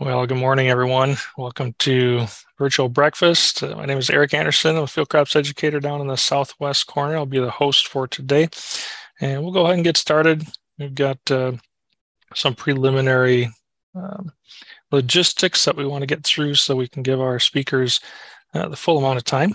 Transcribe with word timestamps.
Well, 0.00 0.28
good 0.28 0.36
morning, 0.36 0.68
everyone. 0.68 1.16
Welcome 1.36 1.74
to 1.80 2.26
Virtual 2.56 2.88
Breakfast. 2.88 3.64
Uh, 3.64 3.74
my 3.74 3.84
name 3.84 3.98
is 3.98 4.10
Eric 4.10 4.32
Anderson. 4.32 4.76
I'm 4.76 4.84
a 4.84 4.86
field 4.86 5.08
crops 5.08 5.34
educator 5.34 5.80
down 5.80 6.00
in 6.00 6.06
the 6.06 6.16
southwest 6.16 6.86
corner. 6.86 7.16
I'll 7.16 7.26
be 7.26 7.40
the 7.40 7.50
host 7.50 7.88
for 7.88 8.06
today. 8.06 8.48
And 9.20 9.42
we'll 9.42 9.50
go 9.50 9.64
ahead 9.64 9.74
and 9.74 9.82
get 9.82 9.96
started. 9.96 10.46
We've 10.78 10.94
got 10.94 11.18
uh, 11.32 11.54
some 12.32 12.54
preliminary 12.54 13.50
um, 13.92 14.30
logistics 14.92 15.64
that 15.64 15.74
we 15.74 15.84
want 15.84 16.02
to 16.02 16.06
get 16.06 16.22
through 16.22 16.54
so 16.54 16.76
we 16.76 16.86
can 16.86 17.02
give 17.02 17.20
our 17.20 17.40
speakers 17.40 17.98
uh, 18.54 18.68
the 18.68 18.76
full 18.76 18.98
amount 18.98 19.18
of 19.18 19.24
time. 19.24 19.52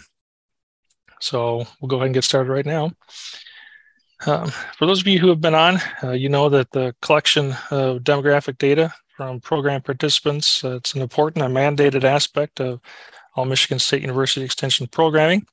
So 1.22 1.66
we'll 1.80 1.88
go 1.88 1.96
ahead 1.96 2.08
and 2.08 2.16
get 2.16 2.26
started 2.26 2.52
right 2.52 2.66
now. 2.66 2.92
Um, 4.26 4.50
for 4.78 4.88
those 4.88 5.00
of 5.00 5.08
you 5.08 5.20
who 5.20 5.30
have 5.30 5.40
been 5.40 5.56
on, 5.56 5.80
uh, 6.04 6.12
you 6.12 6.28
know 6.28 6.50
that 6.50 6.72
the 6.72 6.94
collection 7.02 7.56
of 7.72 8.00
demographic 8.00 8.58
data 8.58 8.94
from 9.16 9.40
program 9.40 9.82
participants. 9.82 10.64
Uh, 10.64 10.76
it's 10.76 10.94
an 10.94 11.02
important 11.02 11.44
and 11.44 11.56
mandated 11.56 12.04
aspect 12.04 12.60
of 12.60 12.80
all 13.36 13.46
Michigan 13.46 13.80
State 13.80 14.02
University 14.02 14.46
Extension 14.46 14.88
programming. 14.88 15.46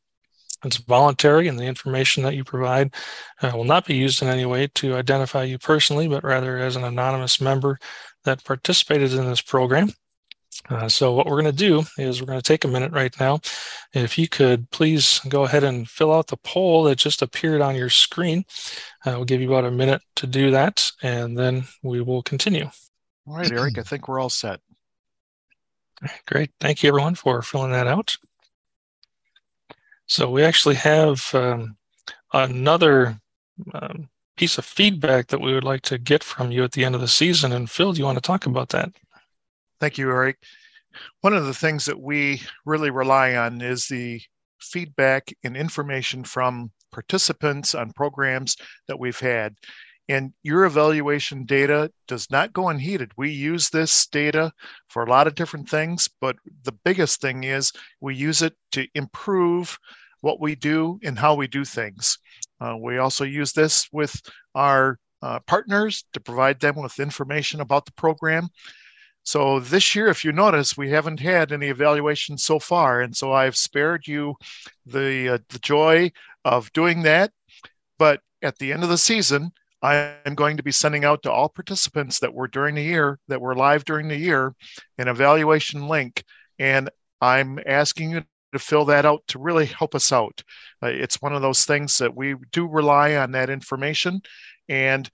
It's 0.65 0.77
voluntary, 0.77 1.49
and 1.49 1.59
the 1.59 1.65
information 1.65 2.23
that 2.25 2.35
you 2.35 2.45
provide 2.45 2.95
uh, 3.41 3.53
will 3.55 3.65
not 3.65 3.87
be 3.87 3.95
used 3.95 4.21
in 4.21 4.29
any 4.29 4.45
way 4.45 4.67
to 4.75 4.95
identify 4.95 5.45
you 5.45 5.59
personally, 5.59 6.07
but 6.07 6.23
rather 6.23 6.59
as 6.59 6.77
an 6.77 6.85
anonymous 6.85 7.41
member 7.41 7.79
that 8.25 8.45
participated 8.45 9.15
in 9.15 9.25
this 9.25 9.41
program. 9.41 9.91
Uh, 10.69 10.89
so, 10.89 11.15
what 11.15 11.27
we're 11.27 11.41
going 11.41 11.45
to 11.45 11.53
do 11.53 11.83
is 11.97 12.21
we're 12.21 12.27
going 12.27 12.39
to 12.39 12.47
take 12.47 12.65
a 12.65 12.69
minute 12.69 12.93
right 12.93 13.19
now. 13.19 13.41
If 13.95 14.19
you 14.19 14.29
could 14.29 14.71
please 14.71 15.21
go 15.29 15.45
ahead 15.45 15.65
and 15.65 15.89
fill 15.89 16.13
out 16.13 16.27
the 16.27 16.37
poll 16.37 16.83
that 16.85 16.99
just 16.99 17.23
appeared 17.23 17.63
on 17.63 17.77
your 17.77 17.89
screen, 17.89 18.45
uh, 19.07 19.13
we'll 19.13 19.25
give 19.25 19.41
you 19.41 19.51
about 19.51 19.65
a 19.65 19.71
minute 19.71 20.03
to 20.17 20.27
do 20.27 20.51
that, 20.51 20.91
and 21.03 21.39
then 21.39 21.65
we 21.83 22.03
will 22.03 22.23
continue. 22.23 22.69
All 23.31 23.37
right, 23.37 23.53
Eric, 23.53 23.79
I 23.79 23.83
think 23.83 24.09
we're 24.09 24.19
all 24.19 24.29
set. 24.29 24.59
Great. 26.27 26.51
Thank 26.59 26.83
you, 26.83 26.89
everyone, 26.89 27.15
for 27.15 27.43
filling 27.43 27.71
that 27.71 27.87
out. 27.87 28.17
So 30.09 30.29
we 30.29 30.43
actually 30.43 30.75
have 30.75 31.33
um, 31.33 31.77
another 32.33 33.21
um, 33.73 34.09
piece 34.37 34.59
of 34.59 34.65
feedback 34.65 35.29
that 35.29 35.41
we 35.41 35.55
would 35.55 35.63
like 35.63 35.83
to 35.83 35.99
get 35.99 36.25
from 36.25 36.51
you 36.51 36.65
at 36.65 36.73
the 36.73 36.85
end 36.85 36.97
of 36.97 37.01
the 37.01 37.07
season. 37.07 37.53
And 37.53 37.71
Phil, 37.71 37.93
do 37.93 38.01
you 38.01 38.05
want 38.05 38.19
to 38.19 38.23
talk 38.23 38.47
about 38.47 38.71
that? 38.71 38.91
Thank 39.79 39.97
you, 39.97 40.11
Eric. 40.11 40.39
One 41.21 41.33
of 41.33 41.47
the 41.47 41.55
things 41.55 41.85
that 41.85 42.01
we 42.01 42.43
really 42.67 42.91
rely 42.91 43.37
on 43.37 43.61
is 43.61 43.87
the 43.87 44.21
feedback 44.61 45.33
and 45.45 45.57
information 45.57 46.25
from 46.25 46.73
participants 46.91 47.77
on 47.77 47.93
programs 47.93 48.57
that 48.89 48.99
we've 48.99 49.21
had. 49.21 49.55
And 50.11 50.33
your 50.43 50.65
evaluation 50.65 51.45
data 51.45 51.89
does 52.09 52.29
not 52.33 52.53
go 52.53 52.69
unheeded. 52.69 53.13
We 53.17 53.31
use 53.31 53.71
this 53.71 54.09
data 54.09 54.51
for 54.89 55.05
a 55.05 55.09
lot 55.09 55.29
of 55.29 55.37
different 55.37 55.69
things, 55.69 56.09
but 56.21 56.35
the 56.65 56.77
biggest 56.85 57.21
thing 57.21 57.45
is 57.45 57.71
we 58.01 58.17
use 58.17 58.43
it 58.43 58.55
to 58.73 58.89
improve 58.97 59.79
what 60.21 60.41
we 60.41 60.57
do 60.57 60.99
and 61.05 61.17
how 61.17 61.37
we 61.37 61.47
do 61.47 61.65
things. 61.65 62.19
Uh, 62.61 62.77
we 62.77 62.99
also 62.99 63.23
use 63.23 63.53
this 63.53 63.89
with 63.93 64.21
our 64.57 64.99
uh, 65.23 65.39
partners 65.47 66.05
to 66.13 66.19
provide 66.19 66.59
them 66.59 66.75
with 66.75 66.99
information 66.99 67.61
about 67.61 67.87
the 67.87 67.93
program. 67.93 68.49
So 69.23 69.61
this 69.61 69.95
year, 69.95 70.09
if 70.09 70.25
you 70.25 70.33
notice, 70.33 70.77
we 70.77 70.91
haven't 70.91 71.21
had 71.21 71.53
any 71.53 71.69
evaluations 71.69 72.43
so 72.43 72.59
far, 72.59 73.03
and 73.03 73.17
so 73.17 73.33
I've 73.33 73.57
spared 73.57 74.09
you 74.09 74.35
the 74.87 75.35
uh, 75.35 75.39
the 75.51 75.61
joy 75.61 76.11
of 76.45 76.73
doing 76.73 77.03
that. 77.03 77.31
But 77.97 78.23
at 78.43 78.59
the 78.59 78.73
end 78.73 78.83
of 78.83 78.89
the 78.89 78.99
season, 78.99 79.53
I 79.83 80.15
am 80.27 80.35
going 80.35 80.57
to 80.59 80.63
be 80.63 80.73
sending 80.73 81.05
out 81.05 81.23
to 81.23 81.33
all 81.33 81.49
participants 81.49 82.19
that 82.21 82.35
were 82.35 82.49
during 82.49 82.75
the 82.75 82.83
year, 82.83 83.19
that 83.29 83.41
were 83.41 83.55
live 83.55 83.85
during 83.85 84.09
the 84.09 84.17
year, 84.17 84.55
an 84.99 85.09
evaluation 85.09 85.89
link. 85.89 86.23
And 86.59 86.91
I'm 87.21 87.59
asking 87.67 88.11
you 88.11 88.23
to 88.53 88.59
fill 88.59 88.85
that 88.87 89.07
out 89.07 89.23
to 89.29 89.39
really 89.39 89.67
help 89.67 89.95
us 89.95 90.13
out. 90.13 90.43
Uh, 90.83 90.89
it's 90.89 91.23
one 91.23 91.35
of 91.35 91.43
those 91.43 91.65
things 91.65 91.99
that 91.99 92.15
we 92.15 92.35
do 92.53 92.67
rely 92.67 93.17
on 93.17 93.33
that 93.33 93.51
information. 93.51 94.21
And 94.69 95.09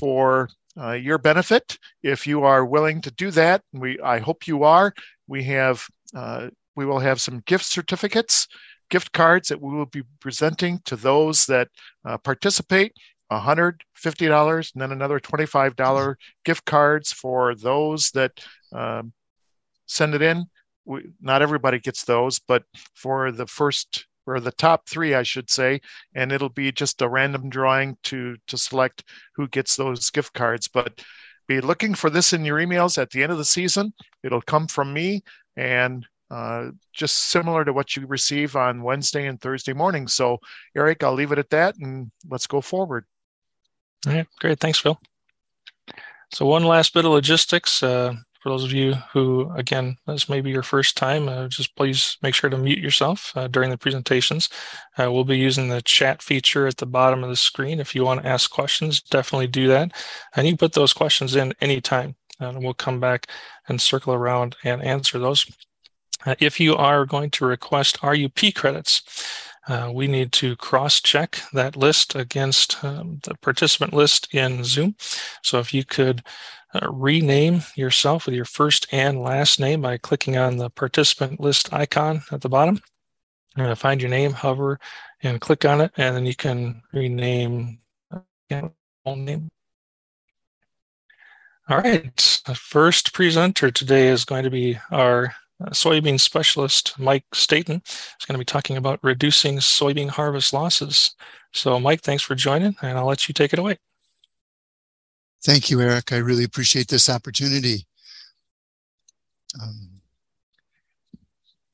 for 0.00 0.48
uh, 0.80 0.92
your 0.92 1.18
benefit, 1.18 1.78
if 2.02 2.26
you 2.26 2.42
are 2.44 2.64
willing 2.64 3.00
to 3.02 3.10
do 3.12 3.30
that, 3.32 3.62
we 3.72 3.98
I 4.00 4.18
hope 4.18 4.46
you 4.46 4.64
are. 4.64 4.92
We 5.26 5.44
have 5.44 5.86
uh, 6.14 6.48
we 6.76 6.84
will 6.84 6.98
have 6.98 7.20
some 7.20 7.42
gift 7.46 7.64
certificates, 7.64 8.48
gift 8.90 9.12
cards 9.12 9.48
that 9.48 9.60
we 9.60 9.72
will 9.72 9.86
be 9.86 10.02
presenting 10.20 10.80
to 10.86 10.96
those 10.96 11.46
that 11.46 11.68
uh, 12.04 12.18
participate. 12.18 12.92
$150 13.30 14.72
and 14.74 14.82
then 14.82 14.92
another 14.92 15.18
$25 15.20 16.14
gift 16.44 16.64
cards 16.64 17.12
for 17.12 17.54
those 17.54 18.10
that 18.10 18.32
um, 18.72 19.12
send 19.86 20.14
it 20.14 20.22
in. 20.22 20.44
We, 20.84 21.06
not 21.20 21.42
everybody 21.42 21.78
gets 21.78 22.04
those, 22.04 22.38
but 22.38 22.64
for 22.94 23.32
the 23.32 23.46
first 23.46 24.06
or 24.26 24.40
the 24.40 24.52
top 24.52 24.88
three, 24.88 25.14
I 25.14 25.22
should 25.22 25.50
say, 25.50 25.80
and 26.14 26.32
it'll 26.32 26.48
be 26.48 26.72
just 26.72 27.02
a 27.02 27.08
random 27.08 27.50
drawing 27.50 27.96
to 28.04 28.36
to 28.46 28.58
select 28.58 29.04
who 29.34 29.48
gets 29.48 29.76
those 29.76 30.10
gift 30.10 30.32
cards. 30.34 30.68
But 30.68 31.02
be 31.46 31.60
looking 31.60 31.94
for 31.94 32.10
this 32.10 32.32
in 32.32 32.44
your 32.44 32.58
emails 32.58 32.96
at 32.96 33.10
the 33.10 33.22
end 33.22 33.32
of 33.32 33.38
the 33.38 33.44
season. 33.44 33.92
It'll 34.22 34.42
come 34.42 34.66
from 34.66 34.92
me, 34.92 35.22
and 35.56 36.06
uh, 36.30 36.70
just 36.92 37.30
similar 37.30 37.64
to 37.64 37.72
what 37.72 37.96
you 37.96 38.06
receive 38.06 38.56
on 38.56 38.82
Wednesday 38.82 39.26
and 39.26 39.40
Thursday 39.40 39.72
morning. 39.72 40.08
So, 40.08 40.38
Eric, 40.76 41.04
I'll 41.04 41.14
leave 41.14 41.32
it 41.32 41.38
at 41.38 41.50
that, 41.50 41.76
and 41.78 42.10
let's 42.28 42.46
go 42.46 42.60
forward. 42.60 43.04
All 44.06 44.12
right, 44.12 44.26
great. 44.40 44.60
Thanks, 44.60 44.78
Phil. 44.78 44.98
So 46.32 46.46
one 46.46 46.64
last 46.64 46.94
bit 46.94 47.04
of 47.04 47.12
logistics. 47.12 47.82
Uh, 47.82 48.14
for 48.44 48.50
those 48.50 48.64
of 48.64 48.72
you 48.72 48.92
who, 49.12 49.50
again, 49.54 49.96
this 50.06 50.28
may 50.28 50.42
be 50.42 50.50
your 50.50 50.62
first 50.62 50.98
time, 50.98 51.30
uh, 51.30 51.48
just 51.48 51.74
please 51.76 52.18
make 52.20 52.34
sure 52.34 52.50
to 52.50 52.58
mute 52.58 52.78
yourself 52.78 53.32
uh, 53.36 53.48
during 53.48 53.70
the 53.70 53.78
presentations. 53.78 54.50
Uh, 54.98 55.10
we'll 55.10 55.24
be 55.24 55.38
using 55.38 55.68
the 55.68 55.80
chat 55.80 56.20
feature 56.20 56.66
at 56.66 56.76
the 56.76 56.84
bottom 56.84 57.24
of 57.24 57.30
the 57.30 57.36
screen. 57.36 57.80
If 57.80 57.94
you 57.94 58.04
want 58.04 58.22
to 58.22 58.28
ask 58.28 58.50
questions, 58.50 59.00
definitely 59.00 59.46
do 59.46 59.66
that. 59.68 59.92
And 60.36 60.46
you 60.46 60.58
put 60.58 60.74
those 60.74 60.92
questions 60.92 61.34
in 61.34 61.54
anytime, 61.62 62.16
and 62.38 62.62
we'll 62.62 62.74
come 62.74 63.00
back 63.00 63.28
and 63.66 63.80
circle 63.80 64.12
around 64.12 64.56
and 64.62 64.82
answer 64.82 65.18
those. 65.18 65.46
Uh, 66.26 66.34
if 66.38 66.60
you 66.60 66.76
are 66.76 67.06
going 67.06 67.30
to 67.30 67.46
request 67.46 68.02
RUP 68.02 68.54
credits, 68.54 69.02
uh, 69.68 69.90
we 69.92 70.06
need 70.06 70.32
to 70.32 70.56
cross-check 70.56 71.40
that 71.52 71.76
list 71.76 72.14
against 72.14 72.82
um, 72.84 73.20
the 73.22 73.34
participant 73.36 73.92
list 73.92 74.32
in 74.34 74.64
Zoom. 74.64 74.94
So 75.42 75.58
if 75.58 75.72
you 75.72 75.84
could 75.84 76.22
uh, 76.74 76.90
rename 76.90 77.62
yourself 77.76 78.26
with 78.26 78.34
your 78.34 78.44
first 78.44 78.86
and 78.90 79.22
last 79.22 79.60
name 79.60 79.82
by 79.82 79.96
clicking 79.96 80.36
on 80.36 80.56
the 80.56 80.70
participant 80.70 81.38
list 81.40 81.72
icon 81.72 82.22
at 82.32 82.40
the 82.40 82.48
bottom. 82.48 82.80
To 83.56 83.76
find 83.76 84.02
your 84.02 84.10
name, 84.10 84.32
hover, 84.32 84.80
and 85.22 85.40
click 85.40 85.64
on 85.64 85.80
it, 85.80 85.92
and 85.96 86.16
then 86.16 86.26
you 86.26 86.34
can 86.34 86.82
rename 86.92 87.78
uh, 88.10 88.62
name. 89.06 89.48
All 91.68 91.78
right, 91.78 92.42
the 92.46 92.54
first 92.56 93.12
presenter 93.12 93.70
today 93.70 94.08
is 94.08 94.24
going 94.24 94.42
to 94.42 94.50
be 94.50 94.76
our 94.90 95.32
soybean 95.70 96.18
specialist 96.18 96.98
Mike 96.98 97.24
Staton 97.32 97.82
is 97.86 98.26
going 98.26 98.34
to 98.34 98.38
be 98.38 98.44
talking 98.44 98.76
about 98.76 99.00
reducing 99.02 99.58
soybean 99.58 100.08
harvest 100.08 100.52
losses. 100.52 101.14
So, 101.52 101.78
Mike, 101.78 102.02
thanks 102.02 102.22
for 102.22 102.34
joining, 102.34 102.74
and 102.82 102.98
I'll 102.98 103.06
let 103.06 103.28
you 103.28 103.34
take 103.34 103.52
it 103.52 103.58
away. 103.58 103.78
Thank 105.44 105.70
you, 105.70 105.80
Eric. 105.80 106.12
I 106.12 106.16
really 106.16 106.44
appreciate 106.44 106.88
this 106.88 107.08
opportunity. 107.08 107.86
Um, 109.62 109.94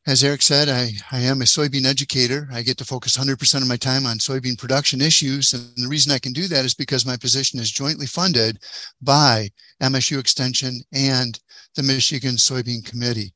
as 0.07 0.25
Eric 0.25 0.43
said, 0.43 0.69
I, 0.69 0.91
I 1.13 1.21
am 1.21 1.41
a 1.41 1.45
soybean 1.45 1.85
educator. 1.85 2.49
I 2.53 2.63
get 2.63 2.79
to 2.79 2.85
focus 2.85 3.17
100% 3.17 3.63
of 3.63 3.69
my 3.69 3.77
time 3.77 4.07
on 4.07 4.19
soybean 4.19 4.59
production 4.59 5.01
issues. 5.01 5.53
And 5.53 5.71
the 5.77 5.89
reason 5.89 6.11
I 6.11 6.19
can 6.19 6.33
do 6.33 6.49
that 6.49 6.65
is 6.65 6.75
because 6.75 7.07
my 7.07 7.17
position 7.17 7.61
is 7.61 7.71
jointly 7.71 8.07
funded 8.07 8.59
by 9.01 9.51
MSU 9.81 10.19
Extension 10.19 10.81
and 10.93 11.39
the 11.77 11.83
Michigan 11.83 12.35
Soybean 12.35 12.85
Committee. 12.85 13.35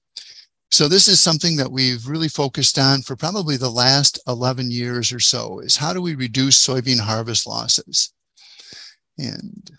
So 0.74 0.88
this 0.88 1.06
is 1.06 1.20
something 1.20 1.54
that 1.58 1.70
we've 1.70 2.08
really 2.08 2.26
focused 2.26 2.80
on 2.80 3.02
for 3.02 3.14
probably 3.14 3.56
the 3.56 3.70
last 3.70 4.18
11 4.26 4.72
years 4.72 5.12
or 5.12 5.20
so 5.20 5.60
is 5.60 5.76
how 5.76 5.92
do 5.92 6.02
we 6.02 6.16
reduce 6.16 6.66
soybean 6.66 6.98
harvest 6.98 7.46
losses? 7.46 8.12
And 9.16 9.70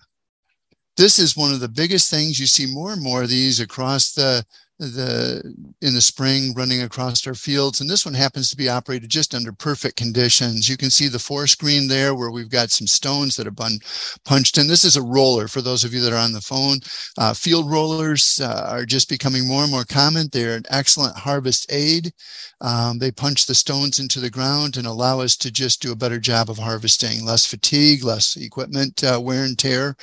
this 0.95 1.19
is 1.19 1.35
one 1.35 1.51
of 1.51 1.59
the 1.59 1.67
biggest 1.67 2.09
things 2.09 2.39
you 2.39 2.45
see 2.45 2.65
more 2.65 2.93
and 2.93 3.03
more 3.03 3.23
of 3.23 3.29
these 3.29 3.59
across 3.59 4.13
the 4.13 4.45
the 4.77 5.41
in 5.81 5.93
the 5.93 6.01
spring 6.01 6.53
running 6.53 6.81
across 6.81 7.25
our 7.25 7.33
fields 7.33 7.79
and 7.79 7.89
this 7.89 8.05
one 8.05 8.13
happens 8.13 8.49
to 8.49 8.57
be 8.57 8.67
operated 8.67 9.09
just 9.09 9.33
under 9.33 9.53
perfect 9.53 9.95
conditions. 9.95 10.67
You 10.67 10.75
can 10.75 10.89
see 10.89 11.07
the 11.07 11.19
forest 11.19 11.59
green 11.59 11.87
there 11.87 12.13
where 12.13 12.31
we've 12.31 12.49
got 12.49 12.71
some 12.71 12.87
stones 12.87 13.35
that 13.35 13.45
have 13.45 13.55
been 13.55 13.79
punched 14.25 14.57
in. 14.57 14.67
This 14.67 14.83
is 14.83 14.97
a 14.97 15.01
roller 15.01 15.47
for 15.47 15.61
those 15.61 15.83
of 15.85 15.93
you 15.93 16.01
that 16.01 16.11
are 16.11 16.17
on 16.17 16.33
the 16.33 16.41
phone. 16.41 16.79
Uh, 17.17 17.33
field 17.33 17.71
rollers 17.71 18.41
uh, 18.41 18.67
are 18.69 18.85
just 18.85 19.07
becoming 19.07 19.47
more 19.47 19.63
and 19.63 19.71
more 19.71 19.85
common. 19.85 20.27
They're 20.31 20.57
an 20.57 20.65
excellent 20.69 21.15
harvest 21.15 21.71
aid. 21.71 22.11
Um, 22.59 22.99
they 22.99 23.11
punch 23.11 23.45
the 23.45 23.55
stones 23.55 23.99
into 23.99 24.19
the 24.19 24.29
ground 24.29 24.75
and 24.75 24.87
allow 24.87 25.21
us 25.21 25.37
to 25.37 25.51
just 25.51 25.81
do 25.81 25.91
a 25.91 25.95
better 25.95 26.19
job 26.19 26.49
of 26.49 26.57
harvesting. 26.57 27.23
Less 27.23 27.45
fatigue 27.45 28.03
less 28.03 28.35
equipment 28.35 29.03
uh, 29.03 29.19
wear 29.21 29.43
and 29.45 29.57
tear. 29.57 29.95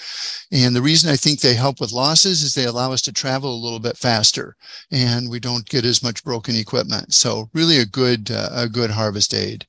And 0.51 0.75
the 0.75 0.83
reason 0.83 1.11
i 1.11 1.17
think 1.17 1.41
they 1.41 1.55
help 1.55 1.81
with 1.81 1.93
losses 1.93 2.43
is 2.43 2.55
they 2.55 2.67
allow 2.67 2.93
us 2.93 3.03
to 3.03 3.13
travel 3.13 3.55
a 3.55 3.65
little 3.65 3.81
bit 3.81 3.97
faster 3.97 4.57
and 4.91 5.29
we 5.29 5.41
don't 5.41 5.69
get 5.69 5.85
as 5.85 6.03
much 6.03 6.25
broken 6.25 6.57
equipment. 6.57 7.15
So 7.15 7.51
really 7.53 7.79
a 7.79 7.87
good, 7.87 8.31
uh, 8.31 8.51
a 8.53 8.69
good 8.69 8.91
harvest 8.91 9.35
aid. 9.35 9.67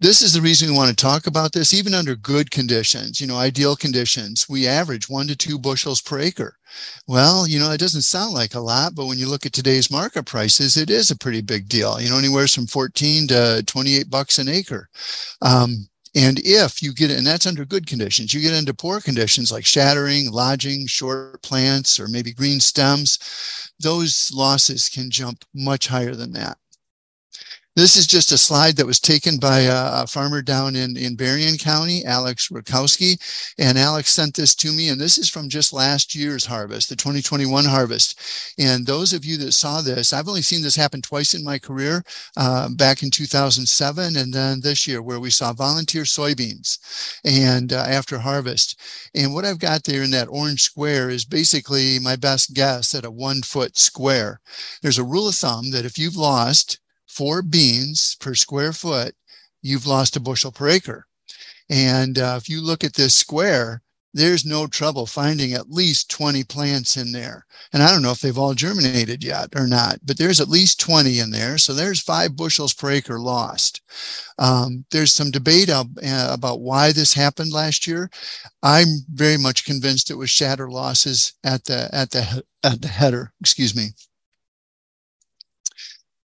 This 0.00 0.22
is 0.22 0.32
the 0.32 0.40
reason 0.40 0.70
we 0.70 0.76
want 0.76 0.88
to 0.88 0.96
talk 0.96 1.26
about 1.26 1.52
this, 1.52 1.74
even 1.74 1.92
under 1.92 2.16
good 2.16 2.50
conditions, 2.50 3.20
you 3.20 3.26
know, 3.26 3.36
ideal 3.36 3.76
conditions, 3.76 4.48
we 4.48 4.66
average 4.66 5.10
one 5.10 5.26
to 5.26 5.36
two 5.36 5.58
bushels 5.58 6.00
per 6.00 6.18
acre. 6.18 6.56
Well, 7.06 7.46
you 7.46 7.58
know, 7.58 7.70
it 7.70 7.80
doesn't 7.80 8.02
sound 8.02 8.32
like 8.32 8.54
a 8.54 8.60
lot, 8.60 8.94
but 8.94 9.04
when 9.04 9.18
you 9.18 9.28
look 9.28 9.44
at 9.44 9.52
today's 9.52 9.90
market 9.90 10.24
prices, 10.24 10.78
it 10.78 10.88
is 10.88 11.10
a 11.10 11.18
pretty 11.18 11.42
big 11.42 11.68
deal, 11.68 12.00
you 12.00 12.08
know, 12.08 12.16
anywhere 12.16 12.48
from 12.48 12.66
14 12.66 13.28
to 13.28 13.62
28 13.66 14.08
bucks 14.08 14.38
an 14.38 14.48
acre. 14.48 14.88
Um, 15.42 15.86
and 16.14 16.40
if 16.44 16.82
you 16.82 16.92
get, 16.92 17.10
and 17.10 17.26
that's 17.26 17.46
under 17.46 17.64
good 17.64 17.86
conditions, 17.86 18.34
you 18.34 18.40
get 18.40 18.54
into 18.54 18.74
poor 18.74 19.00
conditions 19.00 19.52
like 19.52 19.64
shattering, 19.64 20.30
lodging, 20.30 20.86
short 20.86 21.40
plants, 21.42 22.00
or 22.00 22.08
maybe 22.08 22.32
green 22.32 22.60
stems, 22.60 23.18
those 23.78 24.30
losses 24.34 24.88
can 24.88 25.10
jump 25.10 25.44
much 25.54 25.86
higher 25.86 26.14
than 26.14 26.32
that. 26.32 26.58
This 27.76 27.96
is 27.96 28.08
just 28.08 28.32
a 28.32 28.38
slide 28.38 28.76
that 28.76 28.86
was 28.86 28.98
taken 28.98 29.38
by 29.38 29.60
a, 29.60 30.04
farmer 30.08 30.42
down 30.42 30.74
in, 30.74 30.96
in 30.96 31.14
Berrien 31.14 31.56
County, 31.56 32.04
Alex 32.04 32.48
Rakowski. 32.48 33.16
And 33.58 33.78
Alex 33.78 34.10
sent 34.10 34.34
this 34.34 34.56
to 34.56 34.72
me, 34.72 34.88
and 34.88 35.00
this 35.00 35.18
is 35.18 35.28
from 35.28 35.48
just 35.48 35.72
last 35.72 36.12
year's 36.12 36.44
harvest, 36.44 36.88
the 36.88 36.96
2021 36.96 37.64
harvest. 37.64 38.18
And 38.58 38.84
those 38.84 39.12
of 39.12 39.24
you 39.24 39.36
that 39.38 39.52
saw 39.52 39.82
this, 39.82 40.12
I've 40.12 40.26
only 40.26 40.42
seen 40.42 40.62
this 40.62 40.74
happen 40.74 41.00
twice 41.00 41.32
in 41.32 41.44
my 41.44 41.60
career, 41.60 42.02
uh, 42.36 42.70
back 42.70 43.04
in 43.04 43.10
2007 43.10 44.16
and 44.16 44.34
then 44.34 44.60
this 44.60 44.88
year, 44.88 45.00
where 45.00 45.20
we 45.20 45.30
saw 45.30 45.52
volunteer 45.52 46.02
soybeans 46.02 46.78
and 47.24 47.72
uh, 47.72 47.84
after 47.86 48.18
harvest. 48.18 48.80
And 49.14 49.32
what 49.32 49.44
I've 49.44 49.60
got 49.60 49.84
there 49.84 50.02
in 50.02 50.10
that 50.10 50.28
orange 50.28 50.62
square 50.62 51.08
is 51.08 51.24
basically 51.24 52.00
my 52.00 52.16
best 52.16 52.52
guess 52.52 52.96
at 52.96 53.04
a 53.04 53.10
one 53.12 53.42
foot 53.42 53.78
square. 53.78 54.40
There's 54.82 54.98
a 54.98 55.04
rule 55.04 55.28
of 55.28 55.36
thumb 55.36 55.70
that 55.70 55.84
if 55.84 55.98
you've 55.98 56.16
lost 56.16 56.79
four 57.10 57.42
beans 57.42 58.16
per 58.20 58.34
square 58.34 58.72
foot, 58.72 59.14
you've 59.62 59.86
lost 59.86 60.16
a 60.16 60.20
bushel 60.20 60.52
per 60.52 60.68
acre. 60.68 61.06
And 61.68 62.18
uh, 62.18 62.36
if 62.40 62.48
you 62.48 62.60
look 62.60 62.84
at 62.84 62.94
this 62.94 63.14
square, 63.14 63.82
there's 64.12 64.44
no 64.44 64.66
trouble 64.66 65.06
finding 65.06 65.52
at 65.52 65.70
least 65.70 66.10
20 66.10 66.42
plants 66.44 66.96
in 66.96 67.12
there. 67.12 67.46
And 67.72 67.82
I 67.82 67.92
don't 67.92 68.02
know 68.02 68.10
if 68.10 68.20
they've 68.20 68.36
all 68.36 68.54
germinated 68.54 69.22
yet 69.22 69.50
or 69.54 69.68
not, 69.68 70.00
but 70.04 70.18
there's 70.18 70.40
at 70.40 70.48
least 70.48 70.80
20 70.80 71.20
in 71.20 71.30
there. 71.30 71.58
So 71.58 71.72
there's 71.72 72.00
five 72.00 72.36
bushels 72.36 72.72
per 72.72 72.90
acre 72.90 73.20
lost. 73.20 73.82
Um, 74.38 74.84
there's 74.90 75.12
some 75.12 75.30
debate 75.30 75.70
uh, 75.70 75.84
about 76.02 76.60
why 76.60 76.90
this 76.90 77.14
happened 77.14 77.52
last 77.52 77.86
year. 77.86 78.10
I'm 78.62 78.88
very 79.12 79.36
much 79.36 79.64
convinced 79.64 80.10
it 80.10 80.14
was 80.14 80.30
shatter 80.30 80.70
losses 80.70 81.34
at 81.44 81.64
the 81.64 81.88
at 81.92 82.10
the 82.10 82.42
at 82.64 82.82
the 82.82 82.88
header. 82.88 83.32
Excuse 83.40 83.76
me. 83.76 83.90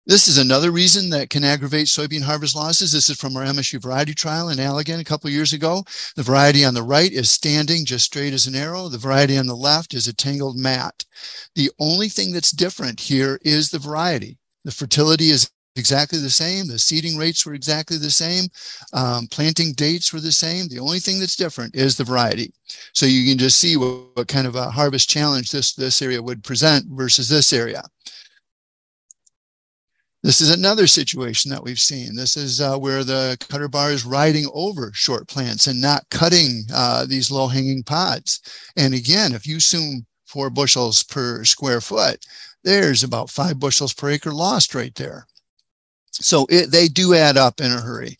This 0.06 0.28
is 0.28 0.36
another 0.36 0.70
reason 0.70 1.08
that 1.10 1.30
can 1.30 1.44
aggravate 1.44 1.86
soybean 1.86 2.20
harvest 2.20 2.54
losses. 2.54 2.92
This 2.92 3.08
is 3.08 3.16
from 3.16 3.34
our 3.38 3.44
MSU 3.44 3.80
variety 3.80 4.12
trial 4.12 4.50
in 4.50 4.58
Allegan 4.58 5.00
a 5.00 5.04
couple 5.04 5.30
years 5.30 5.54
ago. 5.54 5.82
The 6.14 6.22
variety 6.22 6.62
on 6.62 6.74
the 6.74 6.82
right 6.82 7.10
is 7.10 7.32
standing 7.32 7.86
just 7.86 8.04
straight 8.04 8.34
as 8.34 8.46
an 8.46 8.54
arrow. 8.54 8.90
The 8.90 8.98
variety 8.98 9.38
on 9.38 9.46
the 9.46 9.56
left 9.56 9.94
is 9.94 10.06
a 10.06 10.12
tangled 10.12 10.58
mat. 10.58 11.06
The 11.54 11.70
only 11.78 12.10
thing 12.10 12.32
that's 12.32 12.50
different 12.50 13.00
here 13.00 13.38
is 13.46 13.70
the 13.70 13.78
variety. 13.78 14.36
The 14.66 14.72
fertility 14.72 15.30
is 15.30 15.50
exactly 15.74 16.18
the 16.18 16.28
same. 16.28 16.68
The 16.68 16.78
seeding 16.78 17.16
rates 17.16 17.46
were 17.46 17.54
exactly 17.54 17.96
the 17.96 18.10
same. 18.10 18.48
Um, 18.92 19.26
planting 19.28 19.72
dates 19.72 20.12
were 20.12 20.20
the 20.20 20.32
same. 20.32 20.68
The 20.68 20.80
only 20.80 20.98
thing 20.98 21.18
that's 21.18 21.34
different 21.34 21.74
is 21.74 21.96
the 21.96 22.04
variety. 22.04 22.52
So 22.92 23.06
you 23.06 23.26
can 23.26 23.38
just 23.38 23.58
see 23.58 23.78
what, 23.78 24.14
what 24.14 24.28
kind 24.28 24.46
of 24.46 24.54
a 24.54 24.70
harvest 24.70 25.08
challenge 25.08 25.50
this, 25.50 25.72
this 25.72 26.02
area 26.02 26.22
would 26.22 26.44
present 26.44 26.84
versus 26.90 27.26
this 27.26 27.54
area. 27.54 27.82
This 30.24 30.40
is 30.40 30.50
another 30.50 30.86
situation 30.86 31.50
that 31.50 31.62
we've 31.62 31.78
seen. 31.78 32.16
This 32.16 32.34
is 32.34 32.58
uh, 32.58 32.78
where 32.78 33.04
the 33.04 33.36
cutter 33.40 33.68
bar 33.68 33.90
is 33.90 34.06
riding 34.06 34.48
over 34.54 34.90
short 34.94 35.28
plants 35.28 35.66
and 35.66 35.82
not 35.82 36.08
cutting 36.08 36.64
uh, 36.72 37.04
these 37.04 37.30
low 37.30 37.46
hanging 37.46 37.82
pods. 37.82 38.40
And 38.74 38.94
again, 38.94 39.34
if 39.34 39.46
you 39.46 39.58
assume 39.58 40.06
four 40.24 40.48
bushels 40.48 41.02
per 41.02 41.44
square 41.44 41.82
foot, 41.82 42.24
there's 42.62 43.04
about 43.04 43.28
five 43.28 43.58
bushels 43.60 43.92
per 43.92 44.08
acre 44.08 44.32
lost 44.32 44.74
right 44.74 44.94
there. 44.94 45.26
So 46.20 46.46
it, 46.48 46.70
they 46.70 46.88
do 46.88 47.14
add 47.14 47.36
up 47.36 47.60
in 47.60 47.72
a 47.72 47.80
hurry. 47.80 48.18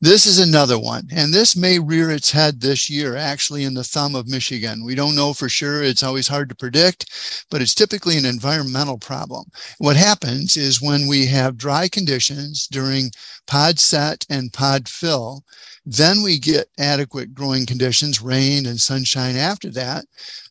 This 0.00 0.26
is 0.26 0.38
another 0.38 0.78
one, 0.78 1.08
and 1.10 1.32
this 1.34 1.56
may 1.56 1.78
rear 1.78 2.10
its 2.10 2.30
head 2.30 2.60
this 2.60 2.88
year, 2.88 3.16
actually 3.16 3.64
in 3.64 3.74
the 3.74 3.82
thumb 3.82 4.14
of 4.14 4.28
Michigan. 4.28 4.84
We 4.84 4.94
don't 4.94 5.16
know 5.16 5.32
for 5.32 5.48
sure. 5.48 5.82
It's 5.82 6.02
always 6.02 6.28
hard 6.28 6.48
to 6.50 6.54
predict, 6.54 7.06
but 7.50 7.60
it's 7.60 7.74
typically 7.74 8.16
an 8.16 8.24
environmental 8.24 8.98
problem. 8.98 9.46
What 9.78 9.96
happens 9.96 10.56
is 10.56 10.80
when 10.80 11.08
we 11.08 11.26
have 11.26 11.56
dry 11.56 11.88
conditions 11.88 12.68
during 12.68 13.10
pod 13.46 13.80
set 13.80 14.24
and 14.30 14.52
pod 14.52 14.88
fill, 14.88 15.44
then 15.84 16.22
we 16.22 16.38
get 16.38 16.68
adequate 16.78 17.34
growing 17.34 17.64
conditions, 17.66 18.20
rain 18.20 18.66
and 18.66 18.80
sunshine 18.80 19.36
after 19.36 19.70
that. 19.70 20.04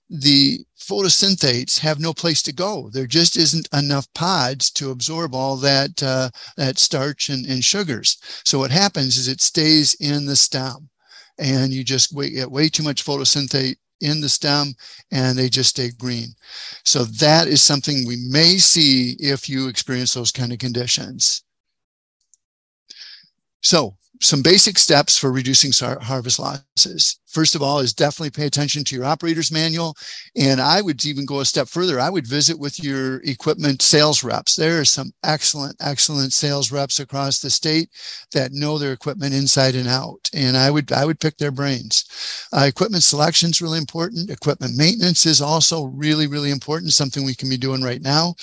The 0.10 0.66
photosynthates 0.80 1.80
have 1.80 2.00
no 2.00 2.13
place 2.13 2.42
to 2.44 2.54
go. 2.54 2.90
There 2.92 3.07
just 3.07 3.38
isn't 3.38 3.68
enough 3.74 4.12
pods 4.13 4.69
to 4.72 4.92
absorb 4.92 5.34
all 5.34 5.56
that 5.57 6.02
uh, 6.04 6.30
that 6.57 6.78
starch 6.78 7.30
and, 7.30 7.46
and 7.46 7.63
sugars. 7.63 8.18
So 8.44 8.60
what 8.60 8.72
happens 8.72 9.18
is 9.18 9.28
it 9.28 9.42
stays 9.42 9.96
in 9.96 10.25
the 10.25 10.36
stem, 10.36 10.90
and 11.40 11.74
you 11.74 11.84
just 11.84 12.16
get 12.16 12.52
way 12.52 12.69
too 12.69 12.84
much 12.84 13.04
photosynthate 13.04 13.78
in 14.02 14.22
the 14.22 14.30
stem 14.30 14.74
and 15.12 15.38
they 15.38 15.50
just 15.50 15.69
stay 15.69 15.90
green. 15.98 16.30
So 16.84 17.06
that 17.06 17.48
is 17.48 17.62
something 17.62 18.06
we 18.06 18.18
may 18.30 18.58
see 18.58 19.16
if 19.19 19.50
you 19.50 19.68
experience 19.68 20.13
those 20.13 20.31
kind 20.31 20.51
of 20.51 20.60
conditions. 20.60 21.44
So 23.62 23.96
some 24.22 24.42
basic 24.42 24.80
steps 24.80 25.18
for 25.18 25.32
reducing 25.32 25.72
harvest 26.02 26.40
losses. 26.40 27.20
First 27.28 27.54
of 27.54 27.62
all, 27.62 27.80
is 27.80 27.94
definitely 27.94 28.30
pay 28.30 28.46
attention 28.46 28.86
to 28.86 28.96
your 28.96 29.04
operator's 29.04 29.52
manual. 29.52 29.96
And 30.38 30.62
I 30.62 30.82
would 30.82 31.04
even 31.06 31.26
go 31.26 31.42
a 31.42 31.46
step 31.46 31.68
further. 31.68 32.00
I 32.00 32.10
would 32.10 32.26
visit 32.26 32.58
with 32.58 32.82
your 32.82 33.18
equipment 33.24 33.82
sales 33.82 34.24
reps. 34.24 34.56
There 34.56 34.80
are 34.80 34.86
some 34.86 35.12
excellent, 35.24 35.76
excellent 35.82 36.32
sales 36.32 36.72
reps 36.72 37.00
across 37.02 37.40
the 37.40 37.50
state 37.50 37.90
that 38.32 38.54
know 38.54 38.78
their 38.78 38.94
equipment 38.94 39.34
inside 39.34 39.76
and 39.76 39.88
out. 39.88 40.30
And 40.34 40.56
I 40.56 40.72
would, 40.72 40.94
I 40.94 41.06
would 41.06 41.20
pick 41.20 41.38
their 41.38 41.52
brains. 41.52 42.06
Uh, 42.54 42.62
equipment 42.62 43.04
selection 43.04 43.50
is 43.50 43.62
really 43.62 43.80
important. 43.80 44.30
Equipment 44.30 44.78
maintenance 44.78 45.26
is 45.26 45.42
also 45.42 45.86
really, 45.86 46.28
really 46.28 46.52
important. 46.52 46.94
Something 46.94 47.26
we 47.26 47.36
can 47.36 47.50
be 47.50 47.58
doing 47.58 47.82
right 47.82 48.02
now. 48.02 48.36